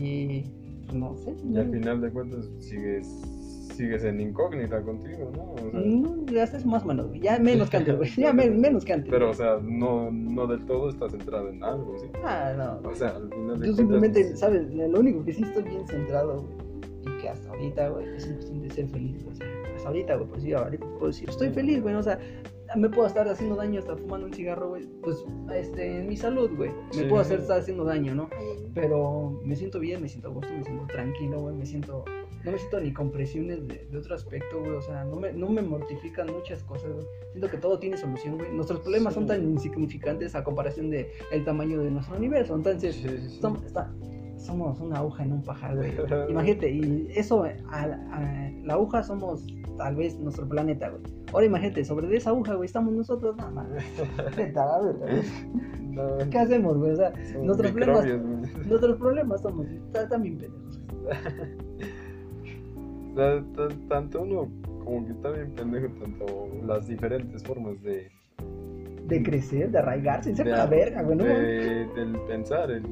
Y 0.00 0.42
pues 0.86 0.94
no 0.98 1.16
sé. 1.16 1.34
Y 1.48 1.56
al 1.56 1.70
final 1.70 2.00
de 2.00 2.10
cuentas 2.10 2.48
sigues, 2.58 3.06
sigues 3.80 4.04
en 4.04 4.20
incógnita 4.20 4.80
contigo, 4.82 5.30
¿no? 5.34 5.52
O 5.54 5.70
sea, 5.70 5.80
No, 5.80 6.26
ya 6.26 6.42
estás 6.44 6.64
más 6.66 6.84
o 6.84 6.86
menos, 6.86 7.08
güey, 7.08 7.20
ya 7.20 7.38
menos 7.38 7.68
que 7.70 7.76
antes, 7.78 7.96
güey, 7.96 8.10
ya 8.16 8.32
me- 8.32 8.50
menos 8.50 8.84
que 8.84 8.92
antes. 8.92 9.10
pero, 9.10 9.30
o 9.30 9.34
sea, 9.34 9.58
no, 9.62 10.10
no 10.10 10.46
del 10.46 10.64
todo 10.66 10.90
estás 10.90 11.12
centrado 11.12 11.48
en 11.48 11.62
algo, 11.64 11.96
¿sí? 11.98 12.06
Ah, 12.24 12.52
no. 12.56 12.88
O 12.88 12.94
sea, 12.94 13.08
al 13.16 13.28
final 13.30 13.58
de 13.60 13.66
Yo 13.68 13.74
simplemente, 13.74 14.36
¿sabes? 14.36 14.70
Lo 14.72 15.00
único 15.00 15.24
que 15.24 15.32
sí 15.32 15.42
estoy 15.42 15.62
bien 15.64 15.86
centrado, 15.86 16.42
güey, 16.42 17.16
y 17.16 17.22
que 17.22 17.28
hasta 17.30 17.48
ahorita, 17.50 17.88
güey, 17.88 18.06
es 18.16 18.26
cuestión 18.26 18.62
de 18.62 18.70
ser 18.70 18.88
feliz, 18.88 19.24
güey. 19.24 19.34
O 19.34 19.36
sea, 19.36 19.46
hasta 19.76 19.88
ahorita, 19.88 20.14
güey, 20.16 20.28
pues 20.28 20.42
sí, 20.42 20.52
ahorita 20.52 20.86
puedo 20.94 21.06
decir, 21.06 21.28
estoy 21.30 21.50
feliz, 21.50 21.82
güey, 21.82 21.94
o 21.94 22.02
sea, 22.02 22.18
me 22.76 22.88
puedo 22.88 23.06
estar 23.08 23.26
haciendo 23.28 23.56
daño 23.56 23.80
hasta 23.80 23.96
fumando 23.96 24.26
un 24.26 24.32
cigarro, 24.32 24.68
güey, 24.68 24.86
pues, 25.02 25.24
este, 25.54 25.98
en 26.02 26.06
mi 26.08 26.16
salud, 26.16 26.50
güey, 26.56 26.70
me 26.70 26.92
Sí, 26.94 27.04
puedo 27.08 27.20
hacer 27.22 27.40
estar 27.40 27.58
haciendo 27.58 27.84
daño, 27.84 28.14
¿no? 28.14 28.28
Pero 28.74 29.40
me 29.44 29.56
siento 29.56 29.80
bien, 29.80 30.00
me 30.02 30.08
siento 30.08 30.28
a 30.28 30.32
gusto, 30.32 30.52
me 30.56 30.62
siento 30.62 30.86
tranquilo, 30.86 31.40
güey, 31.40 31.56
me 31.56 31.66
siento, 31.66 32.04
no 32.44 32.52
me 32.52 32.58
siento 32.58 32.80
ni 32.80 32.92
con 32.92 33.10
presiones 33.10 33.66
de, 33.68 33.86
de 33.90 33.98
otro 33.98 34.14
aspecto, 34.14 34.58
güey, 34.60 34.72
o 34.72 34.80
sea, 34.82 35.04
no 35.04 35.16
me, 35.16 35.32
no 35.32 35.48
me 35.50 35.62
mortifican 35.62 36.26
muchas 36.32 36.62
cosas, 36.64 36.92
güey. 36.92 37.04
Siento 37.32 37.48
que 37.50 37.58
todo 37.58 37.78
tiene 37.78 37.96
solución, 37.96 38.38
güey. 38.38 38.52
Nuestros 38.52 38.80
problemas 38.80 39.14
son 39.14 39.26
tan 39.26 39.42
insignificantes 39.42 40.34
a 40.34 40.42
comparación 40.44 40.90
de 40.90 41.10
el 41.32 41.44
tamaño 41.44 41.80
de 41.82 41.90
nuestro 41.90 42.16
universo, 42.16 42.54
entonces... 42.56 42.94
sí, 42.96 43.08
sí, 43.08 43.28
sí. 43.28 43.40
Som- 43.40 43.64
está- 43.64 43.92
somos 44.36 44.80
una 44.80 44.96
aguja 45.00 45.22
en 45.24 45.32
un 45.32 45.42
pajar, 45.42 45.76
güey. 45.76 45.92
Imagínate, 46.30 46.70
y 46.70 47.08
eso, 47.14 47.44
a- 47.44 47.82
a- 47.82 48.50
la 48.64 48.72
aguja 48.74 49.02
somos 49.02 49.46
tal 49.76 49.96
vez 49.96 50.18
nuestro 50.18 50.48
planeta, 50.48 50.88
güey. 50.90 51.02
Ahora 51.32 51.46
imagínate, 51.46 51.84
sobre 51.84 52.14
esa 52.16 52.30
aguja, 52.30 52.54
güey, 52.54 52.66
estamos 52.66 52.92
nosotros, 52.92 53.36
nada 53.36 53.50
más. 53.50 53.68
¿Qué 56.30 56.38
hacemos, 56.38 56.76
güey? 56.78 56.92
O 56.92 56.96
sea, 56.96 57.12
nuestros 57.42 57.72
problemas, 57.72 58.04
nuestros 58.66 58.96
problemas 58.98 59.40
somos, 59.42 59.66
están 59.94 60.22
bien 60.22 60.38
pendejos. 60.38 60.80
Tanto 63.88 64.22
uno 64.22 64.48
como 64.84 65.06
que 65.06 65.12
está 65.12 65.30
bien 65.30 65.50
pendejo, 65.52 65.88
tanto 66.00 66.48
las 66.66 66.86
diferentes 66.86 67.42
formas 67.44 67.80
de, 67.82 68.10
De 69.06 69.22
crecer, 69.22 69.70
de 69.70 69.78
arraigarse, 69.78 70.34
se 70.34 70.44
de- 70.44 70.50
la 70.50 70.66
verga, 70.66 71.02
güey, 71.02 71.16
¿no? 71.18 71.24
de- 71.24 71.86
del 71.94 72.16
pensar, 72.28 72.70
el, 72.70 72.82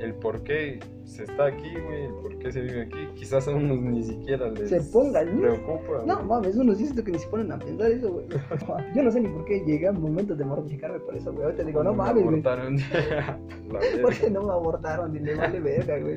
el 0.00 0.14
por 0.14 0.42
qué 0.42 0.80
se 1.04 1.22
está 1.24 1.46
aquí, 1.46 1.70
güey, 1.86 2.04
el 2.06 2.12
por 2.14 2.38
qué 2.38 2.50
se 2.52 2.60
vive 2.62 2.82
aquí. 2.82 2.98
Quizás 3.14 3.46
a 3.48 3.52
unos 3.54 3.78
ni 3.80 4.02
siquiera 4.02 4.48
les 4.50 4.68
Se 4.68 4.80
pongan, 4.92 5.36
¿no? 5.36 5.40
preocupa. 5.42 6.02
No, 6.04 6.16
güey. 6.16 6.26
mames, 6.26 6.56
unos 6.56 6.76
siento 6.78 7.04
que 7.04 7.12
ni 7.12 7.18
se 7.18 7.28
ponen 7.28 7.52
a 7.52 7.58
pensar 7.58 7.90
eso, 7.90 8.12
güey. 8.12 8.26
Yo 8.94 9.02
no 9.02 9.10
sé 9.10 9.20
ni 9.20 9.28
por 9.28 9.44
qué 9.44 9.60
llegué 9.64 9.86
a 9.88 9.92
momentos 9.92 10.36
de 10.36 10.44
mortificarme 10.44 10.98
por 11.00 11.14
eso, 11.16 11.32
güey. 11.32 11.44
Ahorita 11.44 11.62
digo, 11.64 11.84
no 11.84 11.92
Me 11.92 11.98
mames, 11.98 12.24
güey. 12.24 12.40
abortaron. 12.40 12.76
La 13.72 13.78
¿Por 14.02 14.10
verga. 14.10 14.10
qué 14.20 14.30
no 14.30 14.42
me 14.42 14.52
abortaron? 14.52 15.12
Ni 15.12 15.20
le 15.20 15.34
vale 15.36 15.60
verga, 15.60 15.98
güey. 15.98 16.16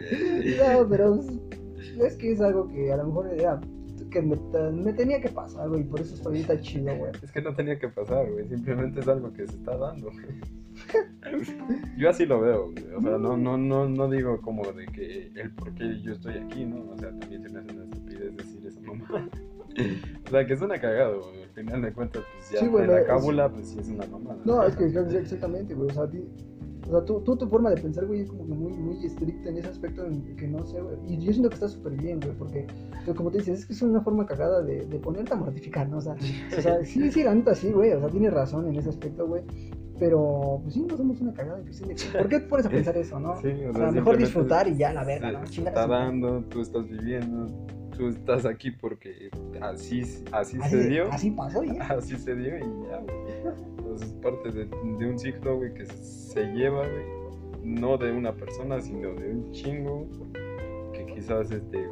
No, 0.57 0.87
pero 0.89 1.19
es 2.05 2.15
que 2.17 2.31
es 2.31 2.41
algo 2.41 2.67
que 2.67 2.91
a 2.91 2.97
lo 2.97 3.05
mejor 3.07 3.33
era 3.33 3.59
que 4.11 4.21
me, 4.21 4.35
me 4.71 4.93
tenía 4.93 5.21
que 5.21 5.29
pasar, 5.29 5.69
güey. 5.69 5.83
Por 5.83 5.99
eso 5.99 6.15
estoy 6.15 6.37
ahorita 6.37 6.59
chido, 6.61 6.95
güey. 6.95 7.11
Es 7.21 7.31
que 7.31 7.41
no 7.41 7.53
tenía 7.55 7.77
que 7.77 7.89
pasar, 7.89 8.31
güey. 8.31 8.47
Simplemente 8.47 9.01
es 9.01 9.07
algo 9.07 9.31
que 9.33 9.45
se 9.47 9.55
está 9.57 9.77
dando, 9.77 10.09
güey. 10.11 10.39
Yo 11.97 12.09
así 12.09 12.25
lo 12.25 12.39
veo, 12.41 12.71
güey. 12.71 12.85
O 12.95 13.01
sea, 13.01 13.17
no, 13.17 13.37
no, 13.37 13.57
no, 13.57 13.87
no 13.89 14.09
digo 14.09 14.39
como 14.41 14.63
de 14.71 14.85
que 14.87 15.31
el 15.35 15.51
por 15.51 15.73
qué 15.75 15.99
yo 16.01 16.13
estoy 16.13 16.35
aquí, 16.37 16.65
¿no? 16.65 16.89
O 16.91 16.97
sea, 16.97 17.09
también 17.19 17.43
se 17.43 17.49
me 17.49 17.59
hace 17.59 17.71
una 17.73 17.83
estupidez 17.83 18.35
decir 18.37 18.65
esa 18.65 18.81
mamá. 18.81 19.29
O 20.25 20.29
sea, 20.31 20.45
que 20.47 20.57
suena 20.57 20.79
cagado, 20.81 21.21
güey. 21.29 21.43
Al 21.43 21.49
final 21.51 21.81
de 21.83 21.93
cuentas, 21.93 22.23
pues 22.33 22.51
ya 22.51 22.59
Sí, 22.59 22.67
güey, 22.67 22.87
la 22.87 23.01
es- 23.01 23.07
cábula, 23.07 23.49
pues 23.49 23.69
sí 23.69 23.79
es 23.79 23.87
una 23.87 24.05
mamada. 24.07 24.39
No, 24.43 24.63
es 24.63 24.75
que 24.75 24.85
exactamente, 24.85 25.73
güey. 25.75 25.89
O 25.89 25.93
sea, 25.93 26.03
a 26.03 26.09
ti- 26.09 26.25
o 26.89 26.91
sea, 26.91 27.05
tú, 27.05 27.21
tú, 27.21 27.37
tu 27.37 27.47
forma 27.47 27.69
de 27.69 27.79
pensar, 27.79 28.05
güey, 28.07 28.21
es 28.21 28.29
como 28.29 28.47
que 28.47 28.53
muy, 28.53 28.73
muy 28.73 29.05
estricta 29.05 29.49
en 29.49 29.57
ese 29.59 29.67
aspecto 29.67 30.05
en 30.05 30.35
que 30.35 30.47
no 30.47 30.65
sé, 30.65 30.81
güey. 30.81 30.95
Y 31.07 31.19
yo 31.23 31.31
siento 31.31 31.49
que 31.49 31.55
está 31.55 31.67
súper 31.67 31.93
bien, 31.93 32.19
güey, 32.19 32.33
porque, 32.35 32.65
pero 33.05 33.15
como 33.15 33.29
te 33.29 33.37
dices, 33.37 33.59
es 33.59 33.65
que 33.67 33.73
es 33.73 33.81
una 33.83 34.01
forma 34.01 34.25
cagada 34.25 34.63
de, 34.63 34.85
de 34.87 34.97
ponerte 34.99 35.33
a 35.33 35.35
mortificar, 35.37 35.87
¿no? 35.87 35.97
O 35.97 36.01
sea, 36.01 36.15
o 36.57 36.61
sea, 36.61 36.83
sí, 36.83 37.11
sí, 37.11 37.23
la 37.23 37.35
neta 37.35 37.53
sí, 37.53 37.71
güey. 37.71 37.91
O 37.93 37.99
sea, 37.99 38.09
tienes 38.09 38.33
razón 38.33 38.67
en 38.67 38.75
ese 38.75 38.89
aspecto, 38.89 39.27
güey. 39.27 39.43
Pero, 39.99 40.61
pues 40.63 40.73
sí, 40.73 40.81
no 40.89 40.95
somos 40.97 41.19
una 41.21 41.33
cagada 41.33 41.61
que- 41.63 42.17
¿Por 42.17 42.29
qué 42.29 42.39
te 42.39 42.47
pones 42.47 42.65
a 42.65 42.69
pensar 42.85 42.97
eso, 42.97 43.19
no? 43.19 43.39
Sí, 43.41 43.49
O 43.69 43.73
sea, 43.73 43.91
mejor 43.91 44.17
disfrutar 44.17 44.67
y 44.67 44.77
ya, 44.77 44.91
la 44.93 45.03
verga, 45.03 45.31
¿no? 45.31 45.43
Está 45.43 45.85
dando, 45.87 46.41
tú 46.45 46.61
estás 46.61 46.87
viviendo, 46.87 47.47
tú 47.99 48.07
estás 48.07 48.45
aquí 48.45 48.71
porque 48.71 49.29
así, 49.61 50.01
así, 50.31 50.57
Así, 50.61 50.69
se 50.69 50.87
dio. 50.87 51.11
así 51.11 51.31
pasó 51.31 51.63
ya. 51.65 51.83
Así 51.83 52.15
se 52.17 52.33
dio 52.33 52.57
y 52.57 52.61
ya, 52.89 52.97
güey. 52.99 53.53
Pues 53.83 54.01
es 54.03 54.13
parte 54.13 54.51
de, 54.51 54.65
de 54.65 55.05
un 55.09 55.19
ciclo, 55.19 55.57
güey, 55.57 55.73
que 55.73 55.85
se 55.85 56.45
lleva, 56.53 56.87
güey. 56.87 57.03
No 57.61 57.97
de 57.97 58.11
una 58.13 58.33
persona, 58.33 58.79
sino 58.79 59.13
de 59.13 59.31
un 59.31 59.51
chingo. 59.51 60.07
Que 60.93 61.05
quizás, 61.07 61.51
este, 61.51 61.89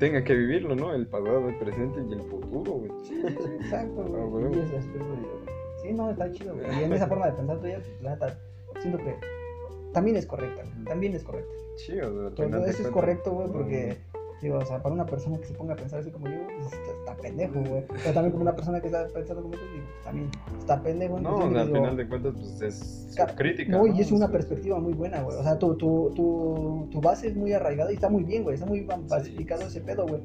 tenga 0.00 0.24
que 0.24 0.34
vivirlo, 0.34 0.74
¿no? 0.74 0.92
El 0.92 1.06
pasado, 1.06 1.48
el 1.48 1.56
presente 1.58 2.00
y 2.08 2.12
el 2.14 2.22
futuro, 2.22 2.72
güey. 2.72 2.90
Sí, 3.04 3.22
exacto, 3.24 4.04
güey. 4.04 4.20
Ah, 4.22 4.26
güey. 4.26 4.58
Y 4.58 4.76
aspecto 4.76 4.98
de- 5.12 5.48
Sí, 5.82 5.92
no, 5.92 6.10
está 6.10 6.32
chido, 6.32 6.56
güey. 6.56 6.66
Y 6.80 6.82
en 6.84 6.92
esa 6.92 7.06
forma 7.06 7.26
de 7.26 7.32
pensar 7.34 7.60
tuya, 7.60 7.76
pues, 7.78 8.02
la 8.02 8.10
neta, 8.10 8.38
siento 8.80 8.98
que 8.98 9.14
también 9.92 10.16
es 10.16 10.26
correcta, 10.26 10.62
güey. 10.64 10.84
También 10.84 11.14
es 11.14 11.22
correcta. 11.22 11.52
Sí, 11.76 11.92
o 12.00 12.34
sea, 12.34 12.46
de 12.48 12.70
eso 12.70 12.82
es 12.82 12.88
correcto, 12.88 13.30
güey, 13.30 13.48
porque, 13.52 13.98
digo, 14.42 14.58
o 14.58 14.64
sea, 14.64 14.82
para 14.82 14.94
una 14.94 15.06
persona 15.06 15.38
que 15.38 15.46
se 15.46 15.54
ponga 15.54 15.74
a 15.74 15.76
pensar 15.76 16.00
así 16.00 16.10
como 16.10 16.28
yo, 16.28 16.36
pues, 16.46 16.72
está, 16.72 17.16
pendejo, 17.16 17.60
güey. 17.60 17.84
Pero 17.88 18.12
también 18.14 18.30
como 18.30 18.42
una 18.42 18.54
persona 18.54 18.80
que 18.80 18.86
está 18.86 19.06
pensando 19.08 19.42
como 19.42 19.54
tú, 19.54 19.60
digo, 19.72 19.86
también 20.04 20.30
está 20.58 20.82
pendejo. 20.82 21.20
No, 21.20 21.30
o 21.30 21.42
entonces 21.42 21.52
sea, 21.52 21.62
al 21.62 21.68
final 21.72 21.96
de 21.96 22.08
cuentas, 22.08 22.34
pues 22.38 22.62
es 22.62 23.14
Ca- 23.16 23.34
crítica. 23.34 23.70
No, 23.72 23.86
y 23.86 24.00
es 24.00 24.12
una 24.12 24.28
perspectiva 24.28 24.78
muy 24.78 24.92
buena, 24.92 25.22
güey. 25.22 25.36
O 25.38 25.42
sea, 25.42 25.58
tu, 25.58 25.74
tu, 25.76 26.12
tu, 26.14 26.88
tu 26.90 27.00
base 27.00 27.28
es 27.28 27.36
muy 27.36 27.52
arraigada 27.52 27.90
y 27.90 27.94
está 27.94 28.08
muy 28.08 28.24
bien, 28.24 28.42
güey. 28.44 28.54
Está 28.54 28.66
muy 28.66 28.86
basificado 29.08 29.62
ese 29.62 29.80
pedo, 29.80 30.06
güey. 30.06 30.22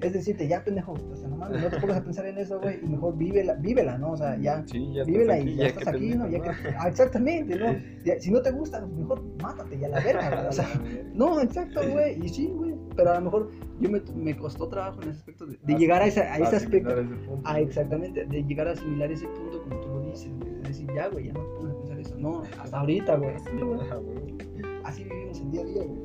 Es 0.00 0.12
decirte, 0.12 0.48
ya 0.48 0.64
pendejo, 0.64 0.94
o 0.94 1.16
sea, 1.16 1.28
no 1.28 1.36
mames, 1.36 1.62
no 1.62 1.68
te 1.68 1.78
pongas 1.78 1.98
a 1.98 2.02
pensar 2.02 2.26
en 2.26 2.36
eso, 2.36 2.58
güey, 2.60 2.80
y 2.82 2.88
mejor 2.88 3.16
vívela, 3.16 3.54
vívela, 3.54 3.96
¿no? 3.98 4.10
O 4.10 4.16
sea, 4.16 4.36
ya, 4.36 4.64
Sí, 4.66 4.84
ya 4.92 5.02
estás 5.02 5.06
vívela 5.06 5.34
aquí, 5.34 5.48
y 5.50 5.54
ya 5.54 5.66
estás 5.68 5.84
que 5.84 5.90
aquí, 5.90 6.14
¿no? 6.16 6.28
Ya 6.28 6.42
que, 6.42 6.50
ah, 6.76 6.88
exactamente, 6.88 7.54
¿no? 7.54 7.66
Ya, 8.04 8.18
si 8.18 8.32
no 8.32 8.42
te 8.42 8.50
gusta, 8.50 8.84
mejor 8.84 9.22
mátate 9.40 9.78
ya 9.78 9.86
la 9.88 10.00
verga, 10.00 10.28
güey. 10.34 10.46
O 10.48 10.52
sea, 10.52 10.66
no, 11.14 11.40
exacto, 11.40 11.80
güey. 11.88 12.18
Y 12.20 12.28
sí, 12.30 12.48
güey. 12.48 12.71
Pero 12.96 13.10
a 13.10 13.14
lo 13.14 13.20
mejor 13.22 13.50
yo 13.80 13.90
me, 13.90 14.00
me 14.14 14.36
costó 14.36 14.68
trabajo 14.68 15.02
en 15.02 15.10
ese 15.10 15.18
aspecto 15.18 15.46
de, 15.46 15.58
de 15.62 15.74
llegar 15.74 16.02
a 16.02 16.06
ese, 16.06 16.22
a 16.22 16.36
ese 16.38 16.56
aspecto. 16.56 16.90
Ese 16.90 17.02
punto. 17.02 17.42
Ah, 17.44 17.60
exactamente, 17.60 18.24
de 18.24 18.42
llegar 18.44 18.68
a 18.68 18.72
asimilar 18.72 19.10
ese 19.10 19.26
punto 19.28 19.62
como 19.62 19.80
tú 19.80 19.88
lo 19.88 20.00
dices, 20.10 20.30
de 20.40 20.68
decir, 20.68 20.88
ya, 20.94 21.08
güey, 21.08 21.26
ya 21.26 21.32
no 21.32 21.40
a 21.40 21.78
pensar 21.78 21.98
eso. 21.98 22.14
No, 22.18 22.42
hasta 22.60 22.80
ahorita, 22.80 23.16
güey. 23.16 23.34
Güey. 23.52 24.82
Así 24.84 25.04
vivimos 25.04 25.40
el 25.40 25.50
día 25.50 25.62
a 25.62 25.64
día, 25.64 25.84
güey. 25.84 26.00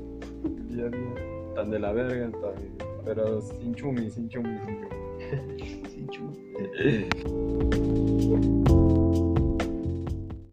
Día 0.67 0.85
a 0.85 0.89
día. 0.89 1.53
Tan 1.55 1.71
de 1.71 1.79
la 1.79 1.91
verga, 1.91 2.31
tan... 2.31 2.53
pero 3.03 3.41
sin 3.41 3.73
chumi, 3.73 4.09
sin 4.09 4.29
chumi, 4.29 4.57
sin 5.89 6.07
chumi. 6.07 6.35
Sí, 6.47 7.17
chulo. 7.41 8.83